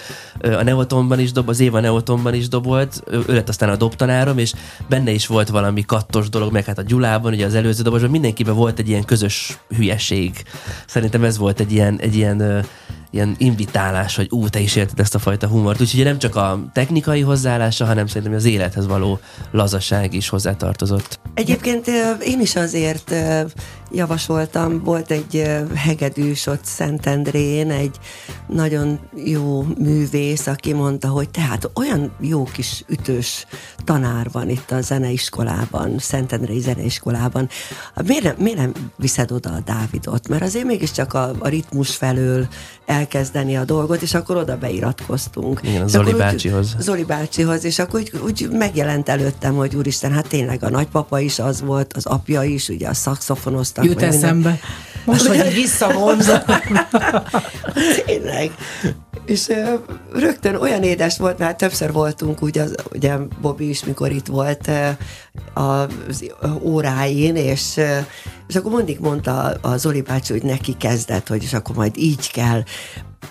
[0.41, 4.53] a Neotonban is dob, az Éva Neotonban is dobolt, ő lett aztán a dobtanárom, és
[4.89, 8.55] benne is volt valami kattos dolog, meg hát a Gyulában, ugye az előző dobosban, mindenkiben
[8.55, 10.43] volt egy ilyen közös hülyeség.
[10.85, 12.65] Szerintem ez volt egy ilyen, egy ilyen
[13.11, 15.81] ilyen invitálás, hogy ú, te is érted ezt a fajta humort.
[15.81, 19.19] Úgyhogy nem csak a technikai hozzáállása, hanem szerintem az élethez való
[19.51, 21.19] lazaság is hozzátartozott.
[21.33, 21.87] Egyébként
[22.21, 23.15] én is azért
[23.91, 27.99] javasoltam, volt egy hegedűs ott Szentendrén, egy
[28.47, 33.45] nagyon jó művész, aki mondta, hogy tehát olyan jó kis ütős
[33.83, 37.49] tanár van itt a zeneiskolában, Szentendrei zeneiskolában.
[37.95, 40.27] Hát Miért nem, miért nem viszed oda a Dávidot?
[40.27, 42.47] Mert azért mégiscsak a, a ritmus felől
[42.85, 45.59] elkezdeni a dolgot, és akkor oda beiratkoztunk.
[45.63, 46.75] Igen, És Zoli akkor úgy- bácsihoz.
[46.79, 51.39] Zoli bácsihoz, és akkor úgy, úgy megjelent előttem, hogy úristen, hát tényleg a nagypapa is
[51.39, 52.93] az volt, az apja is, ugye a
[53.79, 53.85] szaxofonoztak.
[53.85, 54.09] Jut minden.
[54.09, 54.59] eszembe.
[55.05, 56.43] Most, hogy így visszavonza.
[58.05, 58.51] Tényleg.
[59.25, 59.73] És ö,
[60.13, 64.67] rögtön olyan édes volt, mert többször voltunk, ugye, az, ugye Bobby is, mikor itt volt
[64.67, 64.89] ö,
[65.53, 66.23] az
[66.61, 67.97] óráin, és, ö,
[68.47, 72.31] és akkor mindig mondta a Zoli bácsi, hogy neki kezdett, hogy és akkor majd így
[72.31, 72.63] kell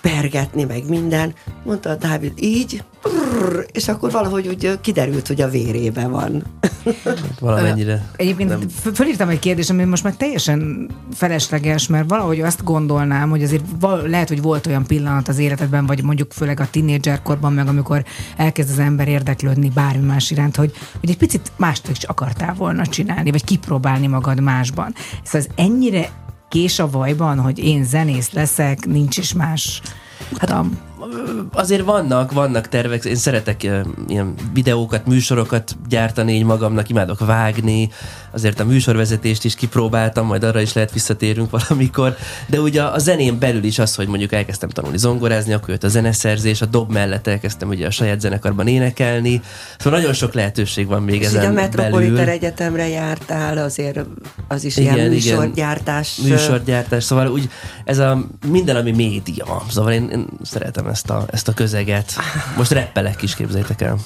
[0.01, 1.35] pergetni, meg minden.
[1.65, 6.43] Mondta a Dávid, így, brrr, és akkor valahogy úgy kiderült, hogy a vérében van.
[7.41, 8.11] Valamennyire.
[8.17, 8.69] Egyébként nem.
[8.95, 14.09] fölírtam egy kérdést, ami most már teljesen felesleges, mert valahogy azt gondolnám, hogy azért val-
[14.09, 18.05] lehet, hogy volt olyan pillanat az életedben, vagy mondjuk főleg a tinédzserkorban, meg amikor
[18.37, 22.87] elkezd az ember érdeklődni bármi más iránt, hogy, hogy egy picit mást is akartál volna
[22.87, 24.95] csinálni, vagy kipróbálni magad másban.
[25.23, 26.11] Szóval ez ennyire
[26.49, 29.83] kés a vajban, hogy én zenész leszek, nincs is más
[30.33, 30.88] utam.
[31.53, 33.63] Azért vannak, vannak tervek, én szeretek
[34.09, 37.91] ilyen videókat, műsorokat gyártani így magamnak, imádok vágni,
[38.33, 43.39] azért a műsorvezetést is kipróbáltam, majd arra is lehet visszatérünk valamikor, de ugye a zenén
[43.39, 47.27] belül is az, hogy mondjuk elkezdtem tanulni zongorázni, akkor jött a zeneszerzés, a dob mellett
[47.27, 49.41] elkezdtem ugye a saját zenekarban énekelni,
[49.79, 52.31] szóval nagyon sok lehetőség van még És ugye a ezen Metropolitan belül.
[52.31, 54.01] Egyetemre jártál, azért
[54.49, 55.37] az is Igen, ilyen igen.
[55.37, 56.17] műsorgyártás.
[56.17, 57.51] Műsorgyártás, szóval úgy
[57.85, 59.63] ez a minden, ami média.
[59.71, 62.13] Szóval én, én szeretem ezt a, ezt a közeget.
[62.57, 63.97] Most reppelek is, képzeljétek el.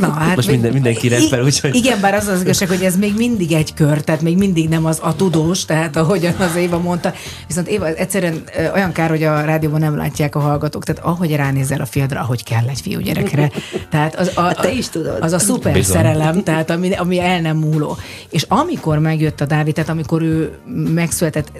[0.00, 3.14] Na, hát Most minden- mindenki reppel, úgyhogy- Igen, bár az az igazság, hogy ez még
[3.16, 7.12] mindig egy kör, tehát még mindig nem az a tudós, tehát ahogyan az Éva mondta.
[7.46, 8.42] Viszont Éva, egyszerűen
[8.74, 12.44] olyan kár, hogy a rádióban nem látják a hallgatók, tehát ahogy ránézel a fiadra, ahogy
[12.44, 13.50] kell egy fiúgyerekre.
[13.90, 15.22] Tehát az a, Hát te is tudod.
[15.22, 15.96] az a szuper Bizony.
[15.96, 17.96] szerelem, tehát ami, ami el nem múló.
[18.30, 20.58] És amikor megjött a Dávid, tehát amikor ő
[20.94, 21.52] megszületett,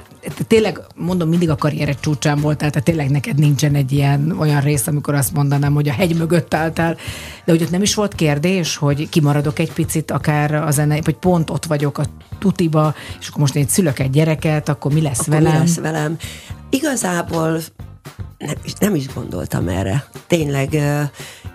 [0.46, 4.86] tényleg mondom, mindig a karriered csúcsán voltál, tehát tényleg neked nincsen egy ilyen olyan rész,
[4.86, 6.94] amikor azt mondanám, hogy a hegy mögött álltál,
[7.44, 11.16] de hogy ott nem is volt kérdés, hogy kimaradok egy picit akár a zene, vagy
[11.16, 12.04] pont ott vagyok a
[12.38, 15.52] tutiba, és akkor most én szülök egy gyereket, akkor mi lesz Akkor velem?
[15.52, 16.16] mi lesz velem?
[16.70, 17.60] Igazából
[18.38, 20.04] nem, is- nem is gondoltam erre.
[20.26, 20.74] Tényleg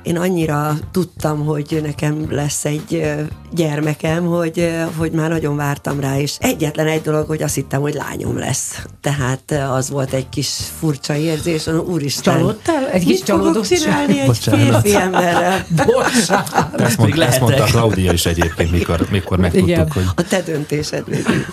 [0.04, 3.14] én annyira tudtam, hogy nekem lesz egy
[3.52, 7.94] gyermekem, hogy, hogy már nagyon vártam rá, és egyetlen egy dolog, hogy azt hittem, hogy
[7.94, 8.82] lányom lesz.
[9.02, 12.34] Tehát az volt egy kis furcsa érzés, hogy úristen.
[12.38, 12.90] Csalódtál?
[12.90, 13.78] Egy kis csalódottság?
[13.80, 14.60] csinálni egy Bocsánat.
[14.82, 15.66] férfi emberrel?
[15.86, 16.82] Bocsánat.
[16.82, 19.92] Ezt, mond, ezt mondta Claudia is egyébként, mikor, mikor megtudtuk, Igen.
[19.92, 21.46] hogy A te döntésed végül.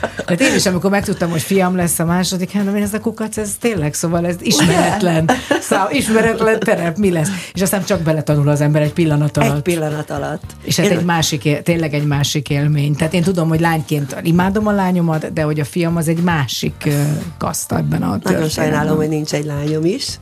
[0.26, 3.36] Hát én is, amikor megtudtam, hogy fiam lesz a második, hát én ez a kukac,
[3.36, 5.30] ez tényleg, szóval ez ismeretlen,
[5.60, 7.28] szá, ismeretlen terep, mi lesz?
[7.54, 9.56] És aztán csak beletanul az ember egy pillanat alatt.
[9.56, 10.42] Egy pillanat alatt.
[10.62, 12.94] És hát Én- egy másik, tényleg egy másik élmény.
[12.94, 16.74] Tehát én tudom, hogy lányként imádom a lányomat, de hogy a fiam az egy másik
[16.86, 17.02] ö,
[17.38, 20.18] kaszt ebben a Nagyon sajnálom, hogy nincs egy lányom is.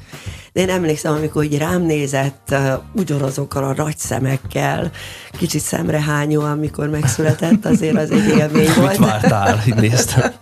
[0.55, 4.91] De én emlékszem, amikor így rám nézett uh, ugyanazokkal a nagy szemekkel,
[5.31, 8.97] kicsit szemrehányó, amikor megszületett, azért az egy élmény Mit volt.
[8.97, 9.63] vártál?
[9.67, 10.33] Így néztem.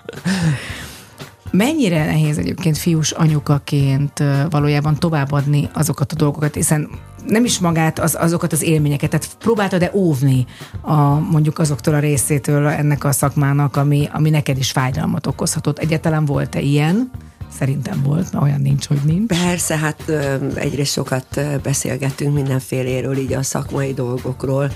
[1.50, 6.88] Mennyire nehéz egyébként fiús anyukaként valójában továbbadni azokat a dolgokat, hiszen
[7.26, 10.46] nem is magát, az, azokat az élményeket, tehát próbáltad-e óvni
[10.80, 15.78] a, mondjuk azoktól a részétől ennek a szakmának, ami, ami neked is fájdalmat okozhatott?
[15.78, 17.10] Egyáltalán volt-e ilyen?
[17.58, 19.26] Szerintem volt, mert olyan nincs, hogy nincs.
[19.26, 20.08] Persze, hát
[20.54, 24.70] egyrészt sokat beszélgettünk mindenféléről, így a szakmai dolgokról,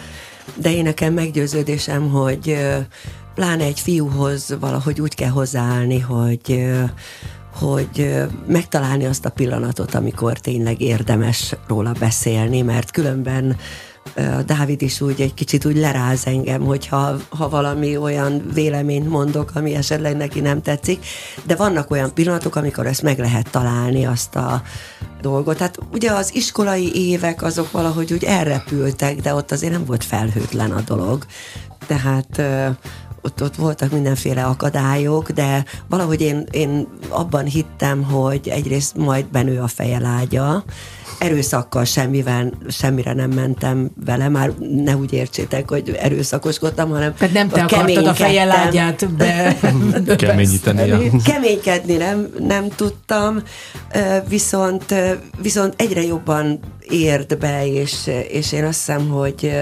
[0.55, 2.59] de én nekem meggyőződésem, hogy
[3.35, 6.67] pláne egy fiúhoz valahogy úgy kell hozzáállni, hogy
[7.61, 13.57] hogy megtalálni azt a pillanatot, amikor tényleg érdemes róla beszélni, mert különben
[14.47, 19.75] Dávid is úgy egy kicsit úgy leráz engem, hogyha ha valami olyan véleményt mondok, ami
[19.75, 21.07] esetleg neki nem tetszik,
[21.45, 24.63] de vannak olyan pillanatok, amikor ezt meg lehet találni, azt a
[25.21, 25.57] dolgot.
[25.57, 30.71] Tehát ugye az iskolai évek azok valahogy úgy elrepültek, de ott azért nem volt felhőtlen
[30.71, 31.27] a dolog.
[31.87, 32.43] Tehát
[33.23, 39.61] ott, ott voltak mindenféle akadályok, de valahogy én, én abban hittem, hogy egyrészt majd benő
[39.61, 40.65] a feje lágya,
[41.19, 44.53] erőszakkal semmivel, semmire nem mentem vele, már
[44.85, 48.65] ne úgy értsétek, hogy erőszakoskodtam, hanem Tehát nem te akartad a feje keménykedtem.
[48.65, 49.57] lágyát be...
[50.17, 50.87] Keményíteni.
[50.87, 50.99] Ja.
[51.25, 53.43] Keménykedni nem, nem tudtam,
[54.29, 54.95] viszont,
[55.43, 59.53] viszont egyre jobban ért be, és, és én azt hiszem, hogy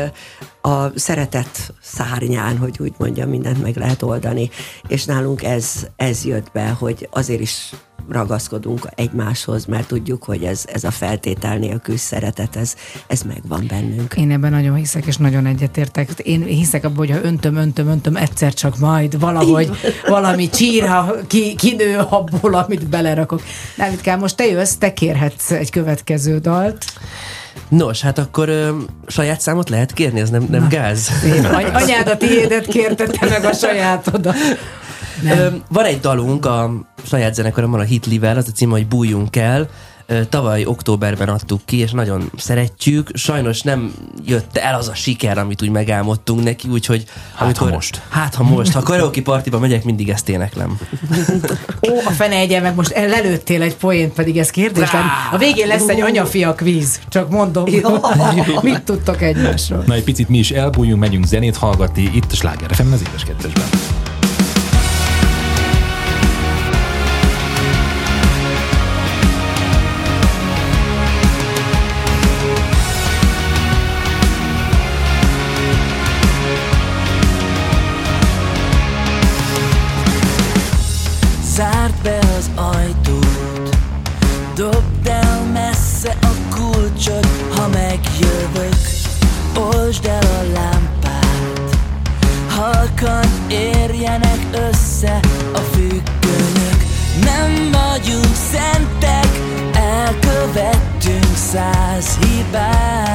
[0.63, 4.51] a szeretet szárnyán, hogy úgy mondjam, mindent meg lehet oldani,
[4.89, 7.71] és nálunk ez, ez jött be, hogy azért is
[8.09, 12.75] ragaszkodunk egymáshoz, mert tudjuk, hogy ez, ez a feltétel nélkül szeretet, ez,
[13.07, 14.15] ez megvan bennünk.
[14.17, 16.11] Én ebben nagyon hiszek, és nagyon egyetértek.
[16.19, 19.71] Én hiszek abban, hogy ha öntöm, öntöm, öntöm, egyszer csak majd valahogy
[20.07, 23.43] valami csíra ki, kinő abból, amit belerakok.
[23.77, 26.85] Dávidkám, most te jössz, te kérhetsz egy következő dalt.
[27.69, 28.71] Nos, hát akkor ö,
[29.07, 31.11] saját számot lehet kérni, ez nem, nem gáz.
[31.23, 31.45] Szép.
[31.45, 34.37] Any- anyád a tiédet kérte, te meg a sajátodat.
[35.69, 36.71] Van egy dalunk a
[37.07, 39.69] saját zenekaromban, a Hitlivel, az a címe, hogy Bújjunk el.
[40.29, 43.11] Tavaly októberben adtuk ki, és nagyon szeretjük.
[43.15, 43.95] Sajnos nem
[44.25, 48.03] jött el az a siker, amit úgy megálmodtunk neki, úgyhogy Hát, ha most.
[48.09, 50.79] Hát ha most, ha karaoke partiba megyek, mindig ezt éneklem.
[51.91, 55.03] Ó, a fene egyen meg most lelőttél egy poént, pedig ez kérdéslen.
[55.33, 57.01] A végén lesz egy anyafia kvíz.
[57.09, 57.65] Csak mondom,
[58.63, 59.85] mit tudtok egymásról.
[59.87, 63.25] Na, egy picit mi is elbújjunk, megyünk zenét hallgatni itt a Sláger FM az édes
[63.25, 63.94] kettesben.
[102.55, 103.14] Száz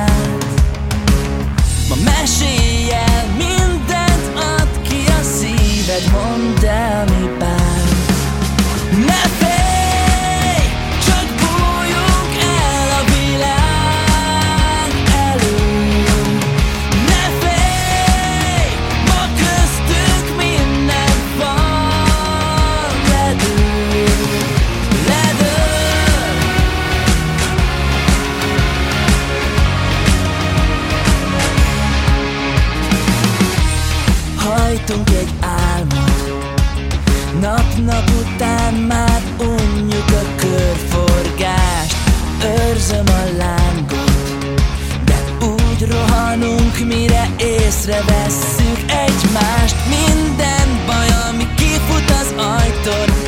[47.70, 49.76] észrevesszük egymást.
[49.90, 53.19] Minden baj, ami kifut az ajtón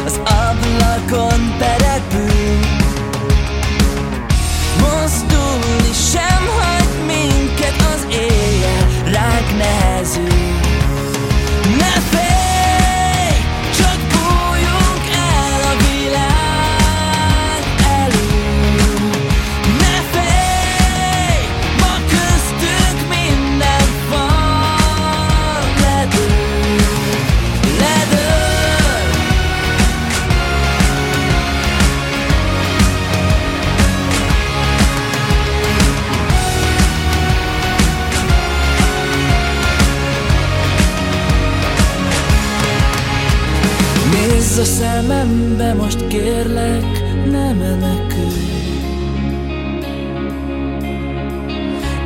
[44.52, 46.86] Nézz a szemembe, most kérlek,
[47.32, 48.52] ne menekülj.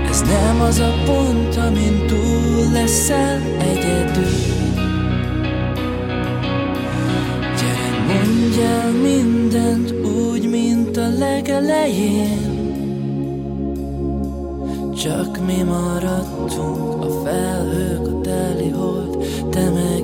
[0.10, 4.54] Ez nem az a pont, amin túl leszel egyedül.
[7.58, 12.54] Gyere, mondj el mindent úgy, mint a legelején.
[14.96, 19.18] Csak mi maradtunk, a felhők, a teli hold,
[19.50, 19.95] te meg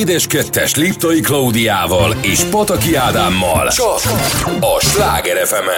[0.00, 4.00] Édes kettes Liptai Klaudiával és Pataki Ádámmal csak
[4.60, 5.68] a Sláger fm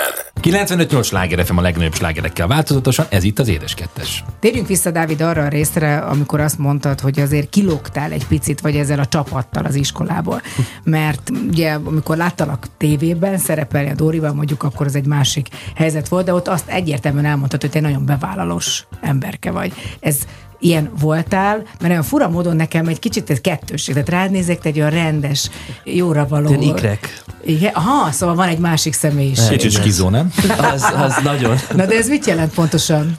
[0.43, 4.25] 95-8 sláger FM a legnagyobb slágerekkel változatosan, ez itt az Édes Kettes.
[4.41, 8.77] Térjünk vissza, Dávid, arra a részre, amikor azt mondtad, hogy azért kilógtál egy picit, vagy
[8.77, 10.43] ezzel a csapattal az iskolából.
[10.85, 16.25] Mert ugye, amikor láttalak tévében szerepelni a Dórival, mondjuk akkor az egy másik helyzet volt,
[16.25, 19.73] de ott azt egyértelműen elmondtad, hogy te nagyon bevállalós emberke vagy.
[20.01, 20.17] Ez
[20.63, 23.95] ilyen voltál, mert olyan fura módon nekem egy kicsit ez kettőség.
[23.95, 25.51] Tehát rád nézek, te egy olyan rendes,
[25.85, 26.49] jóra való.
[26.49, 27.23] Ilyen ikrek.
[27.45, 29.49] Igen, aha, szóval van egy másik személyiség.
[29.49, 30.33] Kicsit skizó, nem?
[30.73, 31.57] Az, az nagyon.
[31.77, 33.19] Na de ez mit jelent pontosan?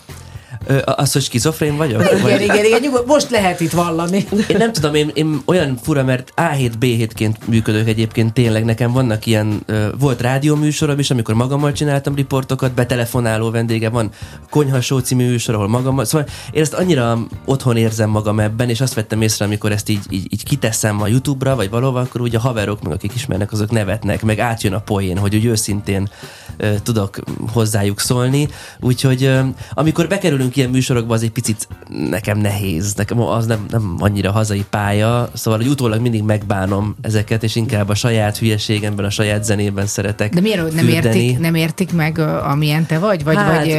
[0.68, 2.02] Ö, Az, hogy skizofrén vagyok?
[2.02, 4.26] Igen, Vagy- igen, igen, nyugod, most lehet itt vallani.
[4.48, 8.66] Én nem tudom, én, én olyan fura, mert A7, B7-ként működök egyébként tényleg.
[8.66, 14.10] Nekem vannak ilyen, ö, volt rádióműsorom is, amikor magammal csináltam riportokat, betelefonáló vendége van,
[14.50, 18.94] Konyhasó című műsor, ahol magammal, szóval én ezt annyira otthon érzem magam ebben, és azt
[18.94, 22.42] vettem észre, amikor ezt így, így, így kiteszem a YouTube-ra, vagy valahova, akkor ugye a
[22.42, 26.10] haverok, meg akik ismernek, azok nevetnek, meg átjön a poén, hogy úgy őszintén
[26.58, 27.18] ö, tudok
[27.54, 28.48] hozzájuk szólni.
[28.80, 29.40] Úgyhogy ö,
[29.74, 31.68] amikor bekerülünk ilyen műsorokba, az egy picit
[32.10, 32.94] nekem nehéz.
[32.94, 37.90] Nekem az nem, nem annyira hazai pálya, szóval hogy utólag mindig megbánom ezeket, és inkább
[37.90, 42.86] a saját hülyeségemben, a saját zenében szeretek De miért nem értik, nem értik meg, amilyen
[42.86, 43.24] te vagy?
[43.24, 43.70] Vagy, Hát- vagy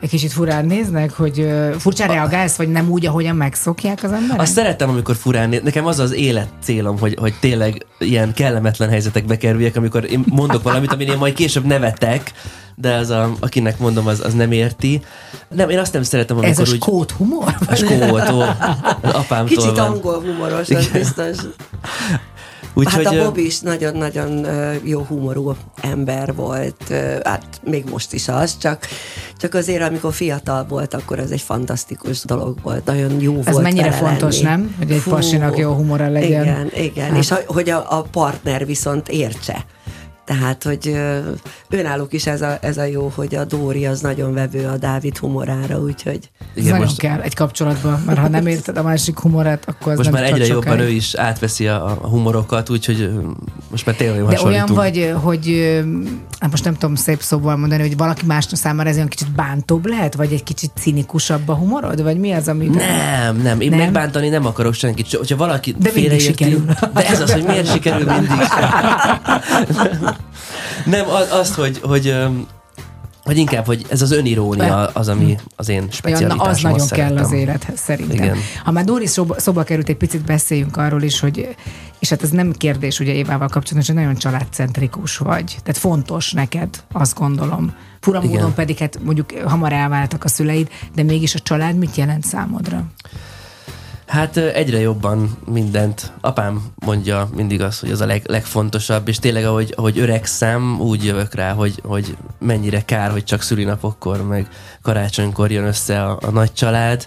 [0.00, 1.48] egy kicsit furán néznek, hogy
[1.78, 4.40] furcsán reagálsz, vagy nem úgy, ahogyan megszokják az emberek?
[4.40, 5.60] Azt szeretem, amikor furán néz.
[5.62, 10.62] Nekem az az élet célom, hogy, hogy tényleg ilyen kellemetlen helyzetekbe kerüljek, amikor én mondok
[10.62, 12.32] valamit, amin én majd később nevetek,
[12.74, 15.00] de az, a, akinek mondom, az, az nem érti.
[15.48, 16.76] Nem, én azt nem szeretem, Ez amikor a úgy...
[16.82, 17.54] skót humor?
[17.66, 18.40] A skót, ó,
[19.00, 19.90] az apámtól Kicsit van.
[19.90, 21.36] angol humoros, az biztos.
[22.74, 24.46] Úgyhogy, hát a Bob is nagyon-nagyon
[24.82, 26.94] jó humorú ember volt,
[27.24, 28.86] hát még most is az, csak,
[29.38, 33.62] csak azért, amikor fiatal volt, akkor ez egy fantasztikus dolog volt, nagyon jó Ez volt
[33.64, 34.62] mennyire vele fontos, lenni.
[34.62, 34.74] nem?
[34.78, 36.42] Hogy egy pasinak jó humora legyen.
[36.42, 37.18] Igen, igen, Hát.
[37.18, 39.64] és hogy- hogy a, a partner viszont értse.
[40.30, 40.96] Tehát, hogy
[41.68, 45.18] önállók is ez a, ez a jó, hogy a Dóri az nagyon vevő a Dávid
[45.18, 49.18] humorára, úgyhogy Ez igen, nagyon most, kell egy kapcsolatban, mert ha nem érted a másik
[49.18, 53.10] humorát, akkor az most nem már egyre jobban ő is átveszi a, a humorokat, úgyhogy
[53.70, 55.78] most már tényleg De olyan vagy, hogy
[56.40, 59.86] hát most nem tudom szép szóval mondani, hogy valaki más számára ez olyan kicsit bántóbb
[59.86, 62.66] lehet, vagy egy kicsit cinikusabb a humorod, vagy mi az, ami...
[62.66, 63.78] Nem, nem, én Nem?
[63.78, 63.92] nem?
[63.92, 65.08] megbántani nem akarok senkit.
[65.08, 66.64] Csak Hogyha valaki De félreérti- sikerül.
[66.94, 68.30] De ez az, hogy miért sikerül mindig.
[70.84, 72.14] nem, az, azt, hogy, hogy,
[73.22, 76.48] hogy inkább, hogy ez az önirónia az, ami az én Olyan, na, specialitásom.
[76.48, 78.16] az nagyon azt kell az élethez szerintem.
[78.16, 78.36] Igen.
[78.64, 81.56] Ha már Doris szóba, szóba került, egy picit beszéljünk arról is, hogy
[81.98, 85.56] és hát ez nem kérdés ugye Évával kapcsolatban, hogy nagyon családcentrikus vagy.
[85.62, 87.74] Tehát fontos neked, azt gondolom.
[88.00, 92.24] Fura módon pedig hát mondjuk hamar elváltak a szüleid, de mégis a család mit jelent
[92.24, 92.84] számodra?
[94.10, 96.12] Hát egyre jobban mindent.
[96.20, 101.04] Apám mondja mindig azt, hogy az a leg, legfontosabb, és tényleg ahogy, ahogy öregszem, úgy
[101.04, 104.48] jövök rá, hogy, hogy mennyire kár, hogy csak szülinapokkor, meg
[104.82, 107.06] karácsonykor jön össze a, a nagy család.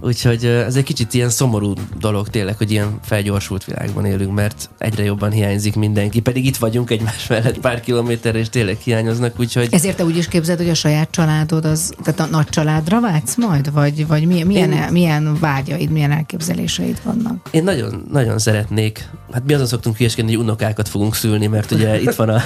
[0.00, 5.04] Úgyhogy ez egy kicsit ilyen szomorú dolog tényleg, hogy ilyen felgyorsult világban élünk, mert egyre
[5.04, 6.20] jobban hiányzik mindenki.
[6.20, 9.68] Pedig itt vagyunk egymás mellett pár kilométerre, és tényleg hiányoznak, úgyhogy...
[9.70, 13.36] Ezért te úgy is képzeld, hogy a saját családod, az, tehát a nagy családra vágysz
[13.36, 13.72] majd?
[13.72, 17.48] Vagy, vagy milyen, milyen, Én- milyen vágyaid, milyen elképzeléseid vannak?
[17.50, 22.00] Én nagyon, nagyon szeretnék, hát mi azon szoktunk hülyeskedni, hogy unokákat fogunk szülni, mert ugye
[22.04, 22.40] itt van a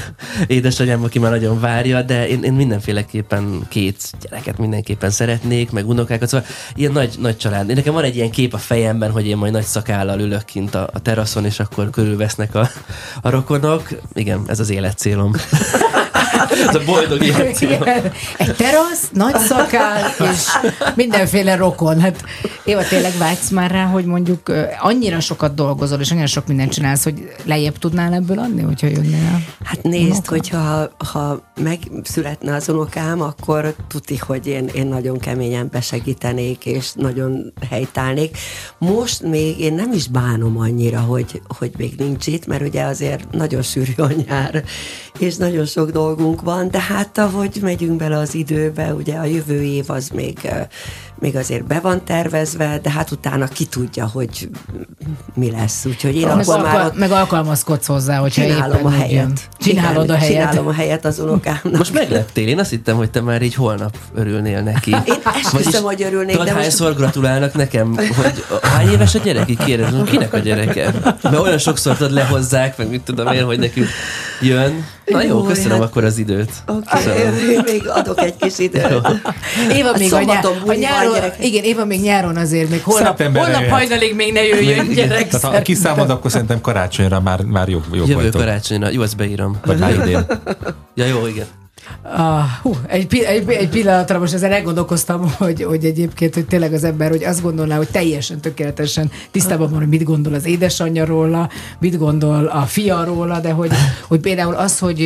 [0.46, 6.28] édesanyám, aki már nagyon várja, de én, én mindenféleképpen két gyereket mindenképpen szeretnék, meg unokákat,
[6.28, 7.66] szóval ilyen nagy, nagy család.
[7.66, 10.88] Nekem van egy ilyen kép a fejemben, hogy én majd nagy szakállal ülök kint a,
[10.92, 12.68] a teraszon, és akkor körülvesznek a,
[13.22, 13.88] a rokonok.
[14.12, 15.32] Igen, ez az életcélom.
[16.68, 17.22] Ez a boldog.
[18.38, 20.48] Egy terasz, nagy szakál, és
[20.94, 22.00] mindenféle rokon.
[22.00, 22.24] Hát
[22.64, 27.04] Éva, tényleg vágysz már rá, hogy mondjuk annyira sokat dolgozol, és annyira sok mindent csinálsz,
[27.04, 29.42] hogy lejjebb tudnál ebből adni, hogyha jönnél?
[29.64, 30.28] Hát nézd, Unoka.
[30.28, 37.52] hogyha ha megszületne az unokám, akkor tuti, hogy én, én nagyon keményen besegítenék, és nagyon
[37.70, 38.38] helytálnék.
[38.78, 43.30] Most még én nem is bánom annyira, hogy, hogy még nincs itt, mert ugye azért
[43.32, 44.64] nagyon sűrű a nyár,
[45.18, 49.62] és nagyon sok dolgunk van, de hát ahogy megyünk bele az időbe, ugye a jövő
[49.62, 50.50] év az még,
[51.18, 54.48] még azért be van tervezve, de hát utána ki tudja, hogy
[55.34, 55.84] mi lesz.
[55.84, 58.92] Úgyhogy én Meg, akkor már alkal, ott meg alkalmazkodsz hozzá, hogyha csinálom éppen a úgy
[58.98, 59.00] jön.
[59.00, 59.40] helyet.
[59.58, 60.48] Csinálod Igen, a helyet.
[60.48, 61.76] Csinálom a helyet az unokámnak.
[61.76, 64.90] Most megleptél, én azt hittem, hogy te már így holnap örülnél neki.
[64.90, 65.14] Én
[65.44, 69.48] esküszöm, hogy örülnék, Tudod, de most- hányszor gratulálnak nekem, hogy hány éves a gyerek?
[69.50, 70.92] Így kérdezem, kinek a gyereke?
[71.22, 73.86] Mert olyan sokszor tudod lehozzák, meg mit tudom én, hogy nekünk
[74.40, 74.84] Jön.
[75.06, 76.50] Na jó, Jó, köszönöm hát- akkor az időt.
[76.66, 78.86] Oké, okay, még adok egy kis időt.
[79.72, 81.44] Éva A még a, szombaton a buli van, nyáron, gyerekek.
[81.46, 85.28] igen, Éva még nyáron azért, még holnap, holnap hajnalig még ne jöjjön gyerek.
[85.28, 88.40] Tehát ha kiszámod, akkor szerintem karácsonyra már, már jobb, jobb Jövő vagytok.
[88.40, 88.90] karácsonyra.
[88.90, 89.58] Jó, ezt beírom.
[89.64, 90.26] Vagy már idén.
[90.94, 91.46] Ja, jó, igen.
[92.02, 96.84] Ah, hú, egy, egy, egy pillanatra most ezen elgondolkoztam, hogy, hogy egyébként, hogy tényleg az
[96.84, 101.50] ember, hogy azt gondolná, hogy teljesen tökéletesen tisztában van, hogy mit gondol az édesanyja róla,
[101.78, 103.70] mit gondol a fia róla, de hogy,
[104.08, 104.98] hogy például az, hogy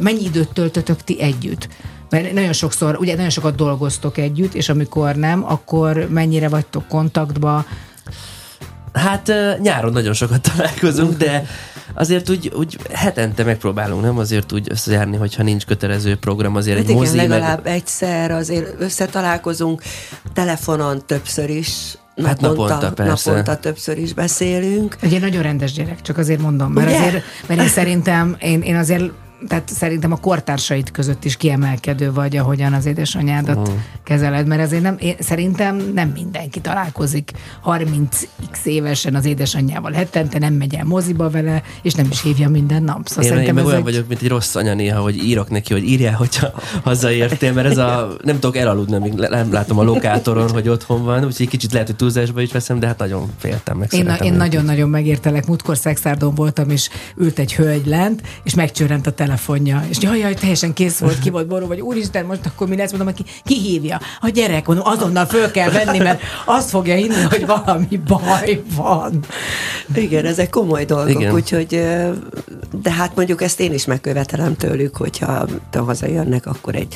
[0.00, 1.68] mennyi időt töltötök ti együtt.
[2.10, 7.64] Mert nagyon sokszor, ugye nagyon sokat dolgoztok együtt, és amikor nem, akkor mennyire vagytok kontaktba,
[8.92, 11.46] Hát nyáron nagyon sokat találkozunk, de
[11.94, 16.84] azért úgy, úgy hetente megpróbálunk, nem azért úgy összejárni, hogyha nincs kötelező program, azért Hát
[16.84, 17.74] egy igen, mozi, legalább meg...
[17.74, 19.82] egyszer azért összetalálkozunk,
[20.32, 23.30] telefonon többször is, Hát naponta, persze.
[23.30, 24.96] naponta többször is beszélünk.
[25.00, 26.98] Egy ilyen nagyon rendes gyerek, csak azért mondom, mert, Ugye?
[26.98, 29.10] azért, mert én szerintem, én, én azért
[29.48, 33.76] tehát szerintem a kortársait között is kiemelkedő vagy, ahogyan az édesanyádat Mhm.
[34.04, 37.30] kezeled, mert azért nem, én, szerintem nem mindenki találkozik
[37.64, 42.82] 30x évesen az édesanyjával hetente, nem megy el moziba vele, és nem is hívja minden
[42.82, 43.06] nap.
[43.08, 45.24] Szóval Én, én szerintem meg ez olyan egy- vagyok, mint egy rossz anya néha, hogy
[45.24, 46.48] írok neki, hogy írjál, hogyha
[46.82, 51.24] hazaértél, mert ez a, nem tudok elaludni, amíg nem látom a lokátoron, hogy otthon van,
[51.24, 53.92] úgyhogy kicsit lehet, hogy túlzásba is veszem, de hát nagyon féltem meg.
[53.92, 55.46] Én, én nagyon-nagyon megértelek.
[55.46, 59.84] Múltkor Szexárdon voltam, és ült egy hölgy lent, és megcsörrent a telefonja.
[59.88, 62.92] És jaj, jaj, teljesen kész volt, ki volt ború, vagy úristen, most akkor mi lesz?
[62.92, 64.00] Mondom, ki, ki hívja?
[64.20, 69.24] A gyerek, mondom, azonnal föl kell venni, mert azt fogja hinni, hogy valami baj van.
[69.94, 71.34] Igen, ezek komoly dolgok, Igen.
[71.34, 71.68] Úgyhogy,
[72.82, 76.94] de hát mondjuk ezt én is megkövetelem tőlük, hogyha te hazajönnek, akkor egy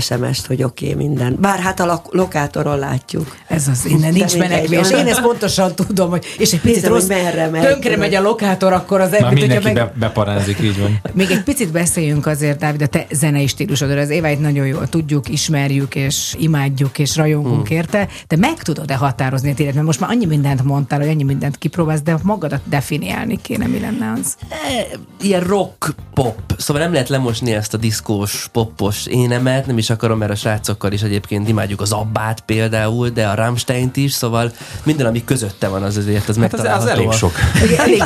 [0.00, 1.36] SMS-t, hogy oké, okay, minden.
[1.40, 3.36] Bár hát a lak- lokátoron látjuk.
[3.46, 4.90] Ez az innen, nincs menekvés.
[4.90, 8.14] Én ezt pontosan tudom, hogy és egy picit Nézem, rossz, hogy merre megy, tönkre megy
[8.14, 11.00] a lokátor, akkor az Már mint hogyha mindenki meg, be, beparázik, így van.
[11.12, 13.98] Még egy picit beszéljünk azért, Dávid, a te zenei stílusodról.
[13.98, 17.76] Az Éváit nagyon jól tudjuk, ismerjük, és imádjuk, és rajongunk Hmm.
[17.76, 18.08] érte.
[18.28, 19.74] De meg tudod-e határozni a tényleg?
[19.74, 23.80] Mert most már annyi mindent mondtál, hogy annyi mindent kipróbálsz, de magadat definiálni kéne, mi
[23.80, 24.36] lenne az.
[25.22, 30.18] ilyen rock pop, szóval nem lehet lemosni ezt a diszkós, popos énemet, nem is akarom,
[30.18, 35.06] mert a srácokkal is egyébként imádjuk az Abbát például, de a Rammsteint is, szóval minden,
[35.06, 36.82] ami közötte van, az azért, az Hát az, megtalálható.
[36.84, 37.32] az elég a- sok.
[37.78, 38.02] Elég,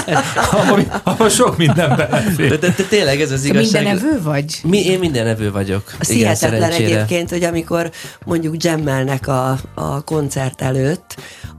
[0.51, 2.48] Ahol, ahol sok minden belefér.
[2.48, 3.84] De, de, de tényleg ez az te igazság.
[3.84, 4.60] minden evő vagy?
[4.64, 5.82] Mi, én minden nevő vagyok.
[5.98, 6.94] Az Igen, hihetetlen szerencsére.
[6.94, 7.90] egyébként, hogy amikor
[8.24, 11.16] mondjuk jammelnek a, a koncert előtt,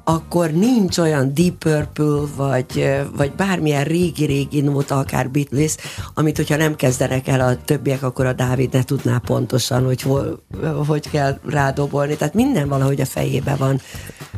[0.10, 5.76] akkor nincs olyan Deep Purple, vagy, vagy bármilyen régi-régi nóta, akár Beatles,
[6.14, 10.44] amit hogyha nem kezdenek el a többiek, akkor a Dávid ne tudná pontosan, hogy hol,
[10.88, 12.16] hogy kell rádobolni.
[12.16, 13.82] Tehát minden valahogy a fejébe van.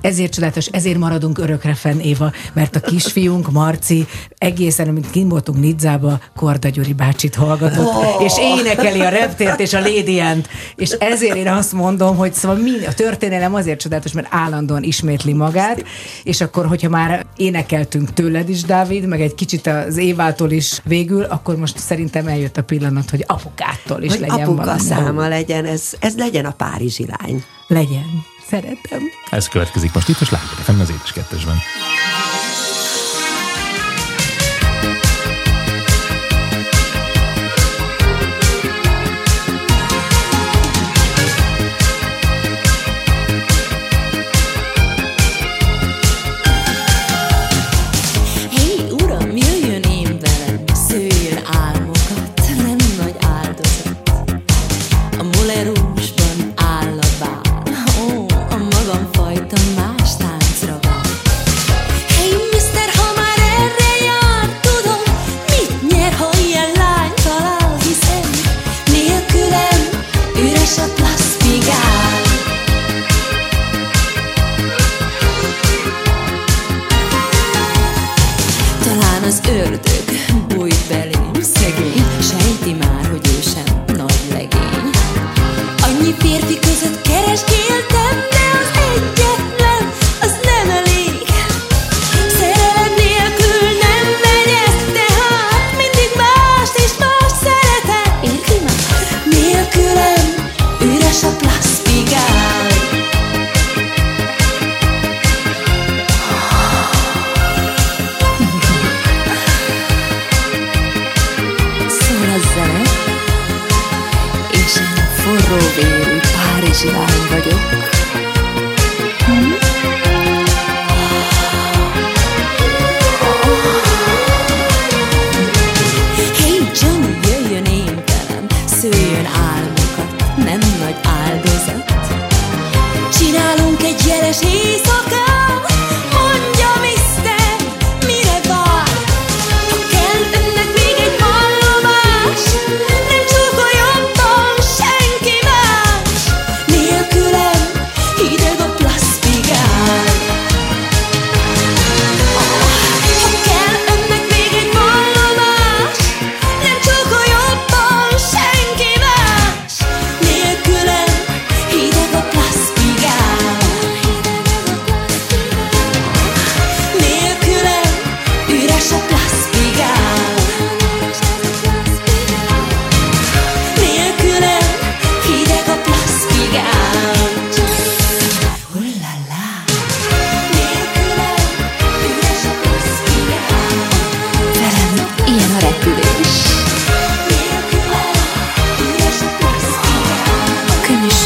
[0.02, 5.60] Ezért csodálatos, ezért maradunk örökre fenn, Éva, mert a kisfiunk, Marci, egészen, amint kint voltunk
[5.60, 8.24] Nidzába, Korda Gyuri bácsit hallgatott, oh.
[8.24, 12.58] és énekeli a reptért és a Lady Ant, és ezért én azt mondom, hogy szóval
[12.58, 15.58] mi, a történelem azért csodálatos, mert állandóan ismétli magát,
[16.24, 21.24] és akkor, hogyha már énekeltünk tőled is, Dávid, meg egy kicsit az Évától is végül,
[21.24, 24.80] akkor most szerintem eljött a pillanat, hogy apukától is Hogy legyen apuka valami.
[24.80, 27.44] száma legyen, ez, ez legyen a Párizsi lány.
[27.68, 28.26] Legyen.
[28.50, 29.00] Szeretem.
[29.30, 30.28] Ez következik most itt, és
[30.64, 31.58] fenn az édes kettesben.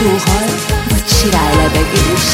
[0.03, 0.49] sóhaj,
[0.89, 2.25] vagy sirály lebegés.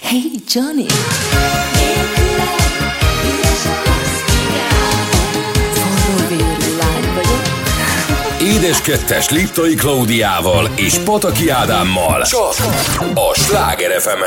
[0.00, 0.86] Hey Johnny!
[8.82, 12.22] 2-es Liptai Klaudiával és Pataki Ádámmal.
[12.22, 12.54] Csak
[13.14, 14.22] a Sláger fm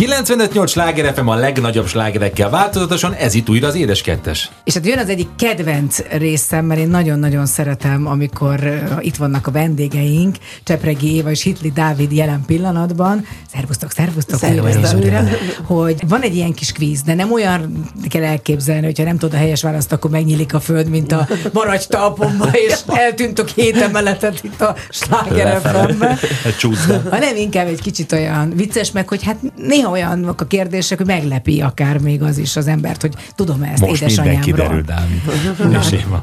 [0.00, 4.50] 95-8 Sláger FM a legnagyobb slágerekkel változatosan, ez itt újra az Édes Kettes.
[4.64, 9.46] És hát jön az egyik kedvenc részem, mert én nagyon-nagyon szeretem, amikor eh, itt vannak
[9.46, 13.26] a vendégeink, Csepregi Éva és Hitli Dávid jelen pillanatban.
[13.52, 15.24] Szervusztok, szervusztok, szervusztok újra,
[15.66, 19.38] hogy van egy ilyen kis kvíz, de nem olyan kell elképzelni, hogyha nem tudod a
[19.38, 22.74] helyes választ, akkor megnyílik a föld, mint a maradj talpomba, és
[23.06, 25.62] eltűntök héten emeletet itt a Sláger
[27.10, 31.60] hanem inkább egy kicsit olyan vicces, meg hogy hát néha olyanok a kérdések, hogy meglepi
[31.60, 34.42] akár még az is az embert, hogy tudom ezt Most édesanyámról.
[34.42, 35.22] kiderül, Dávid.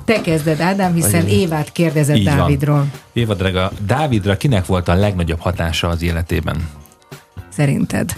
[0.06, 2.38] Te kezded, Ádám, hiszen Évát kérdezett Így van.
[2.38, 2.86] Dávidról.
[3.14, 6.70] Éva drága, Dávidra kinek volt a legnagyobb hatása az életében?
[7.50, 8.14] Szerinted?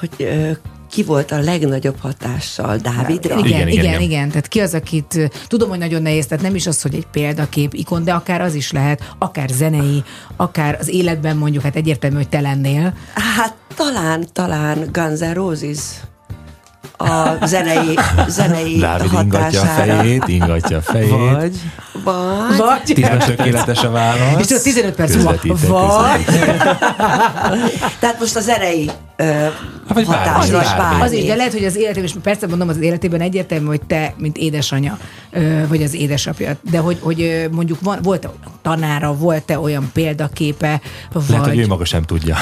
[0.00, 0.50] Hogy ö,
[0.92, 3.38] ki volt a legnagyobb hatással Dávidra?
[3.38, 4.00] Igen, igen, igen, igen.
[4.00, 4.28] igen.
[4.28, 7.74] Tehát ki az, akit tudom, hogy nagyon nehéz, tehát nem is az, hogy egy példakép,
[7.74, 10.02] ikon, de akár az is lehet, akár zenei,
[10.36, 12.94] akár az életben mondjuk, hát egyértelmű, hogy te lennél.
[13.14, 15.78] Hát talán, talán Guns N' Roses
[16.96, 17.98] a zenei,
[18.28, 21.10] zenei Dávid ingatja a fejét, ingatja a fejét.
[21.10, 21.56] Vagy
[22.04, 24.40] Vagy, Vagy, Nem tökéletes a válasz.
[24.40, 26.24] és tudod, 15 perc múlva, vagy,
[27.98, 29.46] tehát most a zenei ö,
[29.94, 30.78] vagy hatásra bármi.
[30.78, 31.02] bármi.
[31.02, 34.14] Az is, de lehet, hogy az életében, és persze mondom, az életében egyértelmű, hogy te,
[34.16, 34.98] mint édesanyja,
[35.30, 38.28] ö, vagy az édesapja, de hogy, hogy mondjuk van, volt
[38.62, 40.80] tanára, volt-e olyan példaképe,
[41.12, 41.24] vagy...
[41.28, 42.36] Lehet, hogy ő maga sem tudja.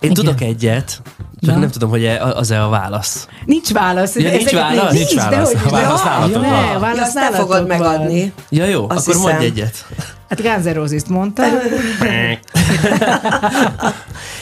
[0.00, 0.14] Én Igen.
[0.24, 1.02] tudok egyet,
[1.40, 1.60] csak Na.
[1.60, 3.28] nem tudom, hogy az-e a válasz.
[3.44, 4.16] Nincs válasz.
[4.16, 4.92] Ja, nincs egy- válasz?
[4.92, 5.52] Nincs, Nincs válasz.
[5.52, 6.64] De, válasz nálatok ne, van.
[6.76, 7.78] a válasz Azt nem nálatok fogod van.
[7.78, 8.32] megadni.
[8.48, 9.52] Ja jó, Azt akkor mondj hiszem.
[9.52, 9.84] egyet.
[10.28, 11.42] Hát Roses-t mondta.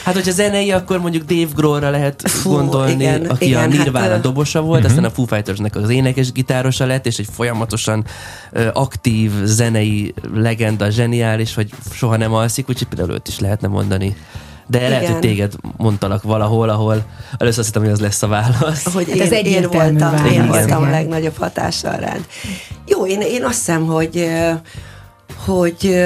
[0.03, 4.09] Hát, hogyha zenei, akkor mondjuk Dave Grohlra lehet Fú, gondolni, igen, aki igen, a Nirvana
[4.09, 8.05] hát, dobosa volt, aztán a Foo Fightersnek az énekes gitárosa lett, és egy folyamatosan
[8.51, 14.15] ö, aktív zenei legenda, zseniális, hogy soha nem alszik, úgyhogy például őt is lehetne mondani.
[14.67, 15.11] De lehet, Igen.
[15.11, 17.05] hogy téged mondtalak valahol, ahol
[17.37, 18.93] először azt hittem, hogy az lesz a válasz.
[18.93, 22.25] hogy Hát én, ez én egyértelmű voltam, válasz, én voltam a legnagyobb hatással rád.
[22.85, 24.29] Jó, én, én azt hiszem, hogy,
[25.45, 26.03] hogy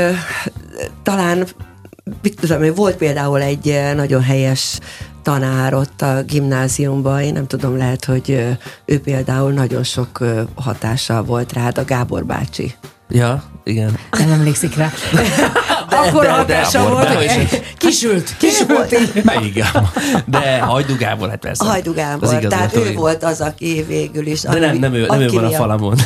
[1.04, 1.48] talán,
[2.22, 4.80] mit tudom, hogy volt például egy nagyon helyes
[5.24, 10.24] tanár ott a gimnáziumban, én nem tudom, lehet, hogy ő például nagyon sok
[10.56, 12.74] hatással volt rád, a Gábor bácsi.
[13.10, 13.98] Ja, igen.
[14.12, 14.92] Nem emlékszik rá.
[15.98, 19.24] Akkor de- de hatása Gábor, volt, de hogy hogy- kisült, kisült.
[19.24, 19.90] Melyik Gábor?
[20.26, 21.66] De Hajdú Gábor, hát persze.
[21.66, 24.42] Hajdu Az Gábor, igazgató, tehát ő volt az, aki végül is...
[24.42, 25.96] De nem, nem ő, nem ő aki van a falamon.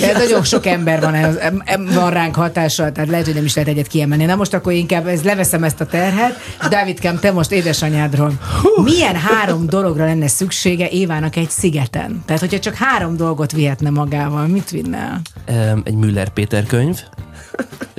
[0.00, 1.34] De nagyon sok ember van, ez,
[1.94, 4.24] van ránk hatással, tehát lehet, hogy nem is lehet egyet kiemelni.
[4.24, 8.32] Na most akkor inkább ez, leveszem ezt a terhet, és Dávidkám, te most édesanyádról.
[8.84, 12.22] Milyen három dologra lenne szüksége Évának egy szigeten?
[12.26, 15.20] Tehát, hogyha csak három dolgot vihetne magával, mit vinne
[15.84, 16.98] Egy Müller Péter könyv,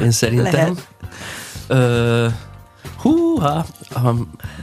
[0.03, 0.51] én szerintem.
[0.53, 0.87] Lehet.
[1.67, 2.27] Ö,
[3.01, 4.07] húha, a,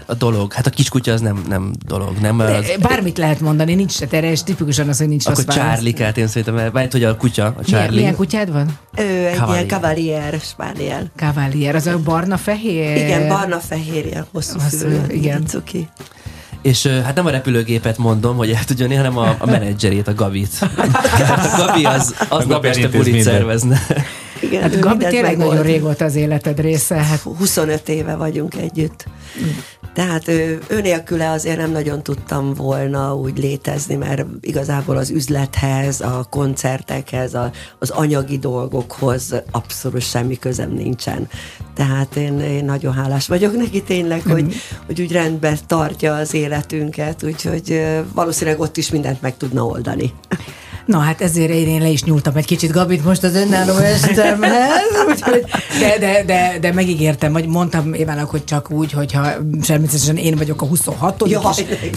[0.07, 0.53] a dolog.
[0.53, 2.37] Hát a kiskutya az nem, nem dolog, nem?
[2.37, 5.45] De Az, bármit lehet mondani, nincs se tere, és tipikusan az, hogy nincs akkor.
[5.45, 7.99] Charlie-kát én szerintem, mert hogy a kutya, a Milyen, Charlie.
[7.99, 8.79] milyen kutyád van?
[8.97, 9.65] Ő egy Cavalier.
[9.65, 11.11] ilyen cavalier, spániel.
[11.17, 12.97] Cavalier, az a barna-fehér?
[12.97, 15.47] Igen, barna-fehér, ilyen hosszú Hosszú, fülű, igen.
[15.47, 15.89] cuki.
[16.63, 20.49] És hát nem a repülőgépet mondom, hogy el tudjon, hanem a, a menedzserét, a Gabit.
[21.29, 23.81] a Gabi az, az Gabi nap este bulit szervezne.
[24.41, 25.49] Igen, Hát Gabi tényleg megvolt.
[25.49, 26.95] nagyon régóta az életed része.
[26.95, 29.05] Hát 25 éve vagyunk együtt.
[29.95, 36.01] Tehát ő, ő nélküle azért nem nagyon tudtam volna úgy létezni, mert igazából az üzlethez,
[36.01, 41.29] a koncertekhez, a, az anyagi dolgokhoz abszolút semmi közem nincsen.
[41.75, 44.55] Tehát én, én nagyon hálás vagyok neki tényleg, hogy,
[44.87, 47.83] hogy úgy rendben tartja az életünket, úgyhogy
[48.13, 50.13] valószínűleg ott is mindent meg tudna oldani.
[50.87, 54.81] Na hát ezért én, én le is nyúltam egy kicsit Gabit most az önálló estemhez,
[55.09, 55.45] úgyhogy,
[55.81, 59.29] de, de, de, de megígértem, vagy mondtam Évának, hogy csak úgy, hogyha
[59.67, 61.43] természetesen én vagyok a 26 Jaj,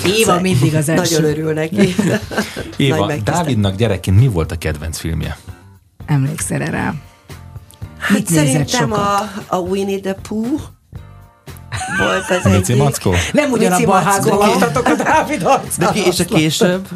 [0.03, 1.19] és Éva mindig az első.
[1.19, 1.95] Nagyon örül neki.
[2.77, 3.23] Éva, Nagy.
[3.23, 5.37] Dávidnak gyerekként mi volt a kedvenc filmje?
[6.05, 6.93] Emlékszel rá?
[7.97, 10.61] Hát Mit szerintem a, a Winnie the Pooh
[11.97, 12.83] volt az A Mici egyik.
[12.83, 13.13] Mackó?
[13.31, 15.43] Nem ugyanabban a házban laktatok a Dávid
[15.77, 16.87] De ki, és a később?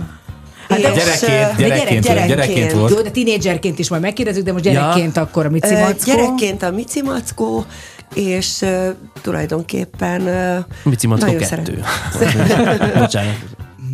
[0.72, 2.92] Hát Gyerekként, gyerekként, gyerek- gyerekként volt.
[2.92, 5.96] Jó, de tinédzserként is majd megkérdezzük, de most gyerekként akkor a Mici Mackó.
[6.06, 7.66] Gyerekként a Mici Mackó,
[8.14, 8.88] és uh,
[9.22, 11.84] tulajdonképpen uh, Mici Mackó nagyon kettő.
[12.14, 13.34] szeret- Bocsánat.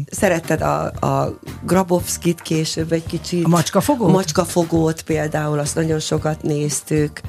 [0.10, 3.46] szeretted a, a Grabowskit később egy kicsit.
[3.46, 4.10] A macskafogót?
[4.10, 7.22] A macskafogót például, azt nagyon sokat néztük.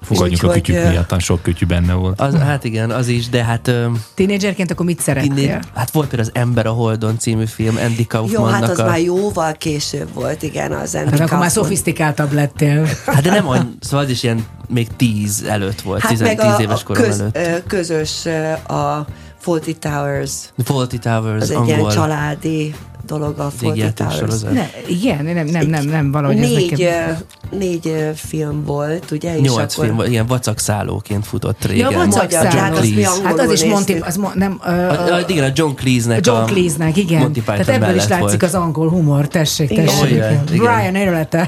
[0.00, 2.20] Fogadjuk a kütyük ö, miatt, sok kütyű benne volt.
[2.20, 3.70] Az, hát igen, az is, de hát...
[4.14, 5.36] Tínédzserként akkor mit szerettél?
[5.36, 8.78] Inné, hát volt például az Ember a Holdon című film, Andy Jó, Kaufmannak hát az
[8.78, 8.84] a...
[8.84, 12.88] már jóval később volt, igen, az Andy Hát akkor már szofisztikáltabb lettél.
[13.06, 16.38] Hát de nem olyan, szóval az is ilyen még tíz előtt volt, Hát tizen, meg
[16.38, 17.66] tíz a, éves korom köz, előtt.
[17.66, 18.26] közös
[18.66, 19.06] a
[19.38, 20.32] Fawlty Towers,
[20.64, 21.76] Fawlty Towers, az egy angol.
[21.78, 22.74] ilyen családi
[23.08, 23.52] dolog a
[23.94, 24.16] Towers.
[24.16, 24.52] sorozat.
[24.52, 27.16] Ne, igen, nem, nem, nem, nem, valahogy ez Négy, nekem...
[27.50, 29.38] ö, négy film volt, ugye?
[29.38, 31.92] Nyolc akkor- film, volt, ilyen vacakszállóként futott Ja, régen.
[31.92, 32.58] Vacak Magyar, Szálló.
[32.58, 36.26] hát Hát az is Monty, az mo- nem, ö, A, a, igen, a John Cleese-nek
[36.26, 37.18] John a Cleese-nek, igen.
[37.20, 38.42] Monty Python Tehát ebből is látszik volt.
[38.42, 39.84] az angol humor, tessék, Igen.
[39.84, 40.10] tessék.
[40.10, 40.44] Igen.
[40.46, 40.94] Brian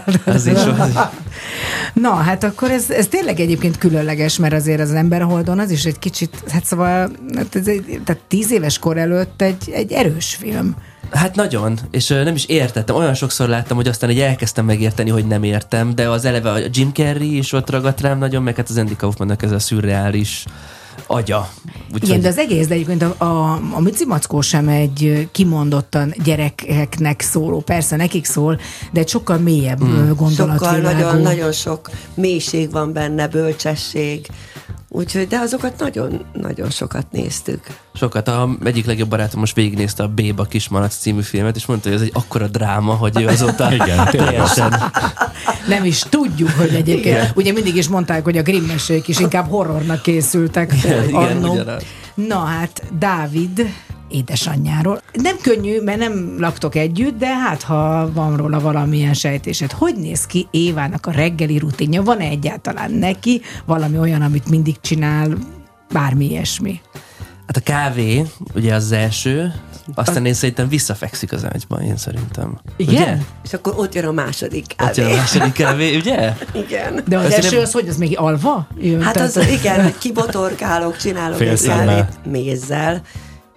[0.06, 0.58] is, az is.
[1.92, 5.84] Na, hát akkor ez, ez tényleg egyébként különleges, mert azért az ember holdon az is
[5.84, 10.34] egy kicsit, hát szóval, hát ez egy, tehát tíz éves kor előtt egy, egy erős
[10.40, 10.74] film.
[11.10, 12.96] Hát nagyon, és nem is értettem.
[12.96, 16.58] Olyan sokszor láttam, hogy aztán egy elkezdtem megérteni, hogy nem értem, de az eleve a
[16.70, 20.44] Jim Carrey is ott ragadt rám nagyon, meg hát az Andy Kaufmannak ez a szürreális
[21.06, 21.48] agya.
[21.92, 26.14] Úgyhogy Igen, de az egész, de egyébként a, a, a Mici Mackó sem egy kimondottan
[26.24, 28.60] gyerekeknek szóló, persze nekik szól,
[28.92, 29.96] de egy sokkal mélyebb mm.
[29.96, 30.98] Sokkal gondolatvilágú.
[30.98, 34.26] nagyon, nagyon sok mélység van benne, bölcsesség.
[34.92, 37.60] Úgyhogy, de azokat nagyon, nagyon sokat néztük.
[37.94, 38.28] sokat.
[38.28, 42.04] A egyik legjobb barátom most végignézte a Béba Kismalac című filmet, és mondta, hogy ez
[42.04, 44.74] egy akkora dráma, hogy ő azóta Igen, teljesen
[45.68, 47.32] Nem is tudjuk, hogy egyébként.
[47.34, 51.52] Ugye mindig is mondták, hogy a Grimm-mesék is inkább horrornak készültek igen, annó.
[51.52, 51.82] ugyanaz.
[52.14, 53.66] Na hát, Dávid
[54.10, 55.02] édesanyjáról.
[55.12, 59.72] Nem könnyű, mert nem laktok együtt, de hát ha van róla valamilyen sejtésed.
[59.72, 62.02] Hogy néz ki Évának a reggeli rutinja?
[62.02, 65.28] Van-e egyáltalán neki valami olyan, amit mindig csinál,
[65.92, 66.80] bármi ilyesmi?
[67.46, 68.24] Hát a kávé,
[68.54, 69.52] ugye az, az első,
[69.94, 72.60] aztán én szerintem visszafekszik az ágyban, én szerintem.
[72.76, 72.94] Igen?
[72.94, 73.16] Ugye?
[73.44, 75.02] És akkor ott jön a második Ott kávé.
[75.02, 76.32] jön a második kávé, ugye?
[76.64, 77.00] Igen.
[77.06, 78.66] De az Ezt első nem- az, hogy az még alva?
[78.80, 83.02] Jön, Hát Tehát- az, igen, hogy kibotorkálok, csinálok Fél egy kávét mézzel,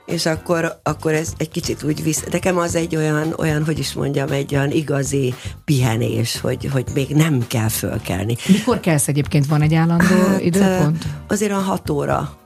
[0.05, 2.23] és akkor, akkor ez egy kicsit úgy visz.
[2.31, 5.33] Nekem az egy olyan, olyan, hogy is mondjam, egy olyan igazi
[5.65, 8.35] pihenés, hogy, hogy még nem kell fölkelni.
[8.47, 9.45] Mikor kelsz egyébként?
[9.45, 11.05] Van egy állandó Hát, időpont?
[11.27, 12.37] Azért a hat óra,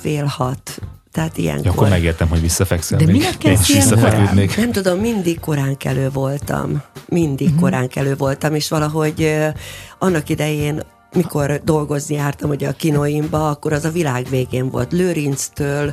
[0.00, 0.80] fél hat.
[1.12, 1.64] Tehát ilyenkor.
[1.64, 2.98] Ja, akkor megértem, hogy visszafekszel.
[2.98, 4.56] De minek is ilyen visszafeküdnék.
[4.56, 6.82] Nem tudom, mindig korán kelő voltam.
[7.08, 7.62] Mindig uh-huh.
[7.62, 9.36] korán kelő voltam, és valahogy
[9.98, 10.82] annak idején
[11.14, 14.92] mikor dolgozni jártam ugye a kinoimba, akkor az a világ végén volt.
[14.92, 15.92] Lőrinctől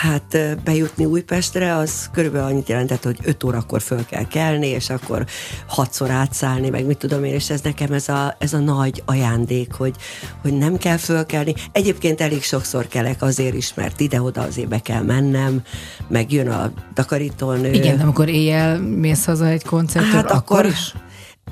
[0.00, 5.26] hát bejutni Újpestre, az körülbelül annyit jelentett, hogy 5 órakor föl kell kelni, és akkor
[5.66, 9.72] hatszor átszállni, meg mit tudom én, és ez nekem ez a, ez a nagy ajándék,
[9.72, 9.94] hogy,
[10.42, 11.54] hogy nem kell fölkelni.
[11.72, 15.62] Egyébként elég sokszor kelek azért is, mert ide-oda azért be kell mennem,
[16.08, 17.72] meg jön a takarítónő.
[17.72, 20.92] Igen, de amikor éjjel mész haza egy koncertről, Hát akkor, akkor is?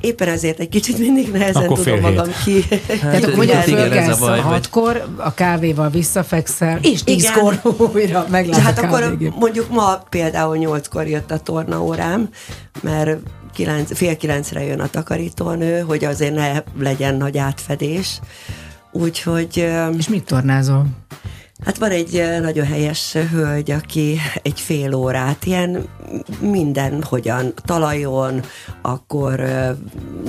[0.06, 2.64] Éppen ezért egy kicsit mindig nehezen Akkor tudom magam ki.
[3.00, 7.60] Tehát akkor mondjuk fölkelsz a hatkor, a kávéval visszafekszel, és tízkor
[7.94, 12.28] újra meglát De hát a akkor mondjuk ma például nyolckor jött a tornaórám,
[12.82, 13.18] mert
[13.54, 18.20] kilenc, fél kilencre jön a takarítónő, hogy azért ne legyen nagy átfedés.
[18.92, 19.68] Úgyhogy
[19.98, 20.86] És mit tornázol?
[21.64, 25.84] Hát van egy ö, nagyon helyes hölgy, aki egy fél órát ilyen
[26.40, 28.40] mindenhogyan, talajon,
[28.82, 29.70] akkor ö,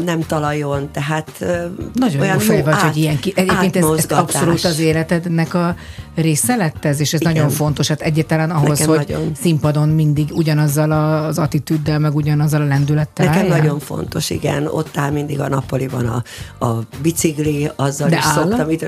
[0.06, 3.34] nem talajon, tehát ö, Nagyon olyan jó fej vagy, át- hogy ilyen ki...
[3.36, 5.76] Egyébként ez, ez abszolút az életednek a
[6.16, 7.34] része lett ez, és ez Igen.
[7.34, 7.88] nagyon fontos.
[7.88, 9.32] Hát egyáltalán ahhoz, Nekem hogy nagyon.
[9.42, 13.58] színpadon mindig ugyanazzal a- az attitűddel, meg ugyanazzal a lendülettel Nekem álljál?
[13.58, 14.68] nagyon fontos, igen.
[14.68, 16.24] Ott áll mindig a nappaliban a,
[16.66, 18.34] a bicikli, azzal De is áll?
[18.34, 18.70] szoktam.
[18.70, 18.86] Itt,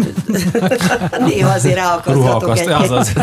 [1.28, 3.14] néha azért ráakasztatok Egy azaz.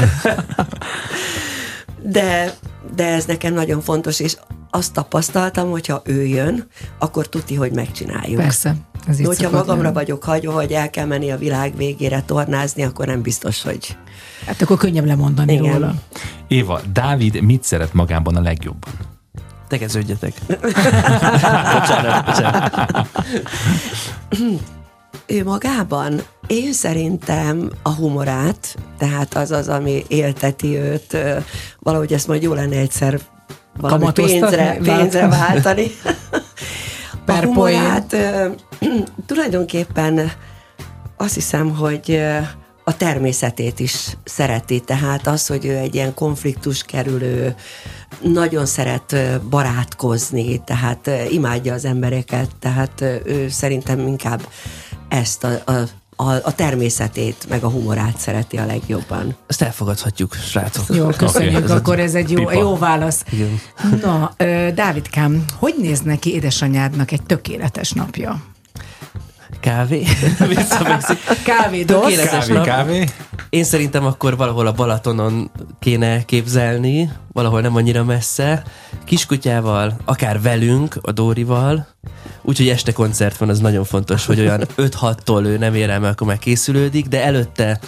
[2.03, 2.53] de,
[2.95, 4.37] de ez nekem nagyon fontos, és
[4.70, 6.66] azt tapasztaltam, hogyha ő jön,
[6.99, 8.41] akkor tuti, hogy megcsináljuk.
[8.41, 8.74] Persze.
[9.09, 9.95] Ez így De hogyha magamra lenni.
[9.95, 13.97] vagyok hagyva, hogy el kell menni a világ végére tornázni, akkor nem biztos, hogy
[14.47, 15.73] Hát akkor könnyebb lemondani Igen.
[15.73, 15.95] róla.
[16.49, 18.93] Éva, Dávid mit szeret magában a legjobban?
[19.69, 20.33] Tegeződjetek.
[21.78, 23.09] bocsánat, bocsánat.
[25.27, 31.17] Ő magában, én szerintem a humorát, tehát az az, ami élteti őt,
[31.79, 33.21] valahogy ezt majd jó lenne egyszer
[33.77, 35.87] valami pénzre, pénzre Váltani?
[37.27, 38.17] a humorát
[39.27, 40.33] tulajdonképpen
[41.17, 42.21] azt hiszem, hogy
[42.85, 47.55] a természetét is szereti, tehát az, hogy ő egy ilyen konfliktus kerülő,
[48.23, 49.17] nagyon szeret
[49.51, 54.49] barátkozni, tehát imádja az embereket, tehát ő szerintem inkább
[55.09, 55.73] ezt a, a,
[56.16, 59.37] a, a természetét, meg a humorát szereti a legjobban.
[59.47, 60.97] Ezt elfogadhatjuk, srácok.
[60.97, 62.53] Jó, köszönjük, egy akkor ez egy jó, pipa.
[62.53, 63.24] jó válasz.
[63.31, 63.61] Igen.
[64.03, 68.43] Na, ö, Dávidkám, hogy néz neki édesanyádnak egy tökéletes napja?
[69.61, 70.03] Kávé.
[70.49, 71.19] Visszamegyek.
[71.45, 72.03] Kávé, dosz.
[72.03, 72.65] Tökéletes Kávé, nap.
[72.65, 73.05] kávé.
[73.51, 78.62] Én szerintem akkor valahol a Balatonon kéne képzelni, valahol nem annyira messze,
[79.05, 81.87] kiskutyával, akár velünk, a Dórival,
[82.43, 86.12] úgyhogy este koncert van, az nagyon fontos, hogy olyan 5-6-tól ő nem ér el, mert
[86.12, 87.78] akkor már készülődik, de előtte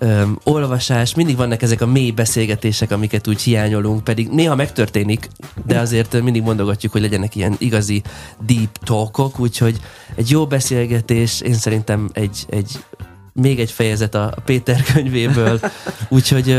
[0.00, 5.28] öm, olvasás, mindig vannak ezek a mély beszélgetések, amiket úgy hiányolunk, pedig néha megtörténik,
[5.66, 8.02] de azért mindig mondogatjuk, hogy legyenek ilyen igazi
[8.46, 9.80] deep talkok, úgyhogy
[10.14, 12.84] egy jó beszélgetés, én szerintem egy, egy
[13.32, 15.60] még egy fejezet a Péter könyvéből,
[16.08, 16.56] úgyhogy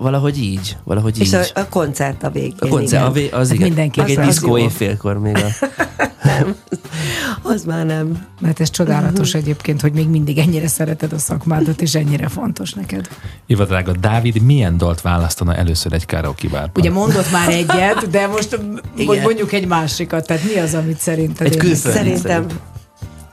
[0.00, 1.34] valahogy így, valahogy És így.
[1.34, 2.54] a, a koncert a végén.
[2.58, 3.66] A koncert, a vé- az Hát igen.
[3.68, 5.66] mindenki Meg egy diszkó éjfélkor még a...
[7.42, 8.26] Az már nem.
[8.40, 13.08] Mert ez csodálatos egyébként, hogy még mindig ennyire szereted a szakmádat, és ennyire fontos neked.
[13.46, 16.72] Iva drága, Dávid milyen dalt választana először egy karaoke bárban?
[16.76, 18.58] Ugye mondott már egyet, de most
[18.96, 19.22] Igen.
[19.22, 20.26] mondjuk egy másikat.
[20.26, 21.98] Tehát mi az, amit szerinted Egy külföldi.
[21.98, 22.46] Szerintem,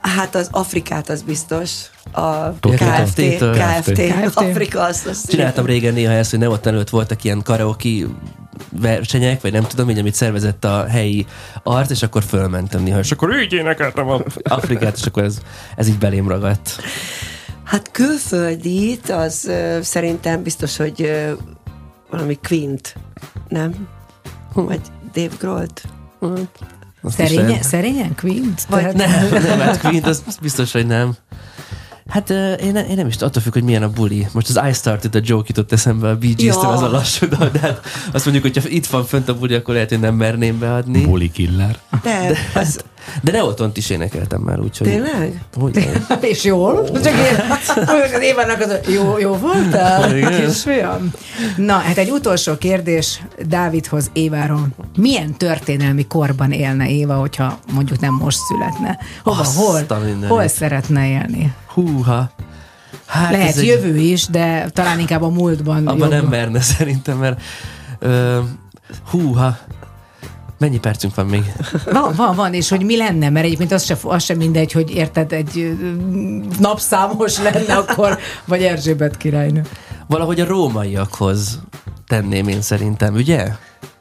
[0.00, 1.70] hát az Afrikát az biztos.
[2.12, 3.22] A KFT.
[3.38, 4.36] KFT, KFT.
[4.36, 7.88] Afrika azt, azt Csináltam régen néha ezt, hogy nem ott előtt voltak ilyen karaoke
[8.70, 11.26] versenyek, vagy nem tudom, így, amit szervezett a helyi
[11.62, 15.38] art, és akkor fölmentem néha, és akkor így énekeltem a Afrikát, és akkor ez,
[15.76, 16.82] ez így belém ragadt.
[17.64, 21.32] Hát külföldit, az ö, szerintem biztos, hogy ö,
[22.10, 22.94] valami Quint,
[23.48, 23.88] nem?
[24.52, 24.80] Vagy
[25.14, 25.82] Dave Grohl-t.
[27.10, 28.62] Szerényen, szerényen Quint?
[28.68, 28.96] Vagy Tehát-
[29.30, 31.12] Nem, nem, hát Queen, az biztos, hogy nem.
[32.08, 32.30] Hát
[32.60, 34.26] én, én nem is attól függ, hogy milyen a buli.
[34.32, 36.68] Most az I Started a Joke jutott eszembe a Bee Gees-től, Ja.
[36.68, 37.80] az a lassú dal, de hát
[38.12, 41.04] azt mondjuk, hogyha itt van fönt a buli, akkor lehet, hogy nem merném beadni.
[41.04, 41.78] Bully killer.
[42.02, 42.80] De, az
[43.22, 44.86] De ne otthont is énekeltem már, úgyhogy...
[44.88, 45.42] tényleg?
[45.54, 45.88] Hogy?
[46.32, 46.84] És jól?
[47.00, 47.14] Csak
[47.86, 51.10] mondjuk az Évának az, jó, jó voltál, kisfiam?
[51.56, 54.66] Na, hát egy utolsó kérdés Dávidhoz, Éváról.
[54.96, 58.98] Milyen történelmi korban élne Éva, hogyha mondjuk nem most születne?
[59.22, 59.84] Hova, Azt hol,
[60.28, 61.52] hol szeretne élni?
[61.66, 62.30] Húha.
[63.06, 65.76] Hát Lehet ez egy- jövő is, de talán inkább a múltban.
[65.86, 66.10] Abban jobb.
[66.10, 67.40] nem merne szerintem, mert
[67.98, 68.38] ö,
[69.10, 69.56] húha.
[70.58, 71.52] Mennyi percünk van még?
[71.92, 74.90] Van, van, van, és hogy mi lenne, mert egyébként az se, az sem mindegy, hogy
[74.90, 75.76] érted, egy
[76.58, 79.62] napszámos lenne akkor, vagy Erzsébet királynő.
[80.06, 81.60] Valahogy a rómaiakhoz
[82.06, 83.46] tenném én szerintem, ugye?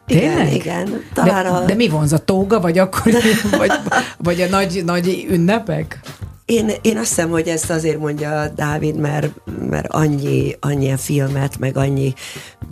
[0.08, 0.54] Igen, Tényleg?
[0.54, 1.04] igen.
[1.14, 3.14] Talán De, a, de mi vonz a tóga, vagy akkor,
[3.58, 3.72] vagy,
[4.18, 6.00] vagy a nagy, nagy ünnepek?
[6.48, 9.32] Én, én azt hiszem, hogy ezt azért mondja Dávid, mert,
[9.70, 12.14] mert annyi, annyi filmet, meg annyi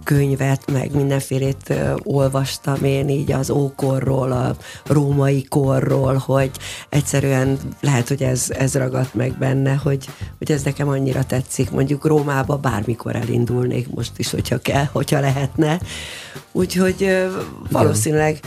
[0.03, 1.73] könyvet, meg mindenfélét
[2.03, 6.51] olvastam én így az ókorról, a római korról, hogy
[6.89, 11.71] egyszerűen lehet, hogy ez, ez ragadt meg benne, hogy, hogy ez nekem annyira tetszik.
[11.71, 15.79] Mondjuk Rómába bármikor elindulnék most is, hogyha kell, hogyha lehetne.
[16.51, 17.27] Úgyhogy
[17.69, 18.39] valószínűleg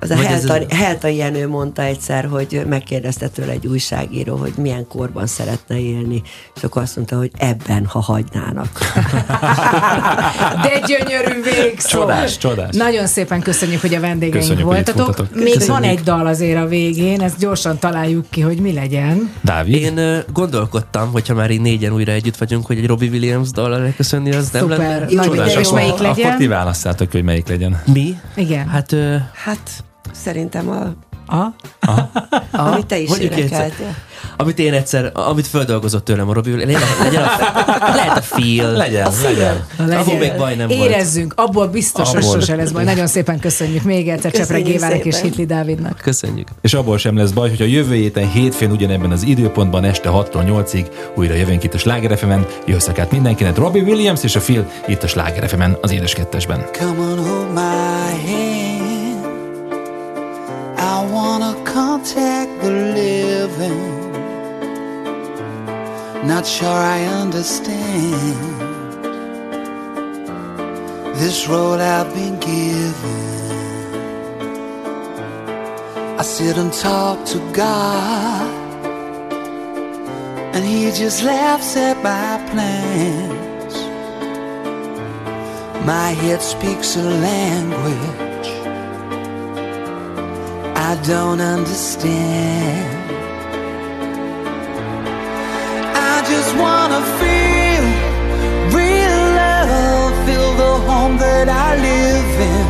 [0.00, 4.86] az a ez Helta, Helta Jenő mondta egyszer, hogy megkérdezte tőle egy újságíró, hogy milyen
[4.88, 6.22] korban szeretne élni,
[6.56, 8.68] és akkor azt mondta, hogy ebben, ha hagynának.
[10.62, 11.88] De gyönyörű végszó.
[11.98, 12.74] Csodás, csodás.
[12.76, 15.34] Nagyon szépen köszönjük, hogy a vendégeink Köszönjük, hogy itt voltatok.
[15.34, 15.68] Még Köszönjük.
[15.68, 19.32] van egy dal azért a végén, ezt gyorsan találjuk ki, hogy mi legyen.
[19.42, 19.74] Dávid?
[19.74, 24.34] Én gondolkodtam, hogyha már így négyen újra együtt vagyunk, hogy egy Robbie Williams dallal elköszönni,
[24.34, 24.78] az nem Szuper.
[24.78, 24.98] lenne?
[24.98, 26.26] Nagyon Csodás, jó, és akkor, melyik legyen?
[26.26, 27.82] akkor ti választátok, hogy melyik legyen.
[27.92, 28.18] Mi?
[28.34, 28.68] Igen.
[28.68, 30.92] Hát, ö, Hát szerintem a,
[31.28, 31.54] A?
[32.70, 33.60] amit te is Mondjuk egyszer.
[33.60, 33.94] énekeltél.
[34.36, 38.72] amit én egyszer, amit földolgozott tőlem a Robbie Williams, legyen, legyen a, lehet a feel.
[38.72, 39.64] Legyen, legyen.
[39.76, 39.98] Legyen.
[39.98, 40.80] Abból még baj nem volt.
[40.80, 42.84] Érezzünk, abból biztos, hogy sose lesz baj.
[42.84, 45.20] Nagyon szépen köszönjük még egyszer Csepreg Köszönjük Évának és.
[45.20, 45.98] Hitli Dávidnak.
[45.98, 46.48] Köszönjük.
[46.60, 50.64] És abból sem lesz baj, hogy a jövő héten hétfőn ugyanebben az időpontban este 6-tól
[50.72, 52.46] 8-ig újra jövünk itt a Sláger FM-en.
[52.64, 53.56] Jó éjszakát mindenkinek.
[53.56, 56.64] Robbie Williams és a Phil itt a Sláger FM-en az édes kettesben.
[56.78, 58.45] Come on, hold my hand.
[62.06, 64.12] Contact the living.
[66.26, 69.04] Not sure I understand
[71.16, 73.26] this role I've been given.
[76.18, 78.50] I sit and talk to God,
[80.54, 83.74] and He just laughs at my plans.
[85.84, 88.25] My head speaks a language
[90.88, 92.86] I don't understand.
[96.12, 97.84] I just wanna feel
[98.78, 102.66] real love, feel the home that I live in.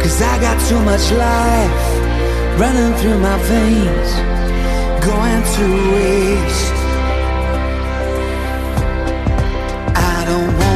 [0.00, 1.78] Cause I got too much life
[2.58, 4.10] running through my veins,
[5.10, 6.72] going to waste.
[9.94, 10.67] I don't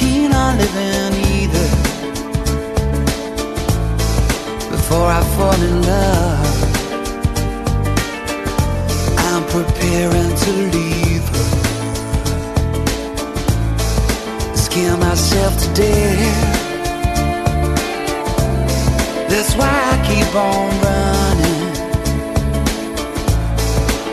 [0.00, 1.90] keen on living either.
[4.90, 6.56] before I fall in love.
[9.28, 11.48] I'm preparing to leave her.
[14.56, 16.58] Scare myself to death.
[19.30, 21.62] That's why I keep on running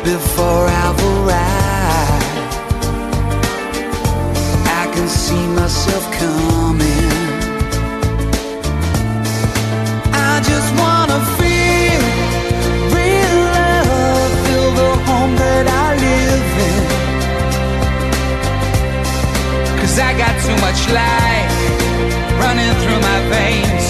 [0.03, 1.56] before I've arrived.
[5.07, 7.11] See myself coming.
[10.13, 12.01] I just wanna feel
[12.95, 16.83] real love, feel the home that I live in.
[19.79, 21.51] Cause I got too much life
[22.43, 23.87] running through my veins,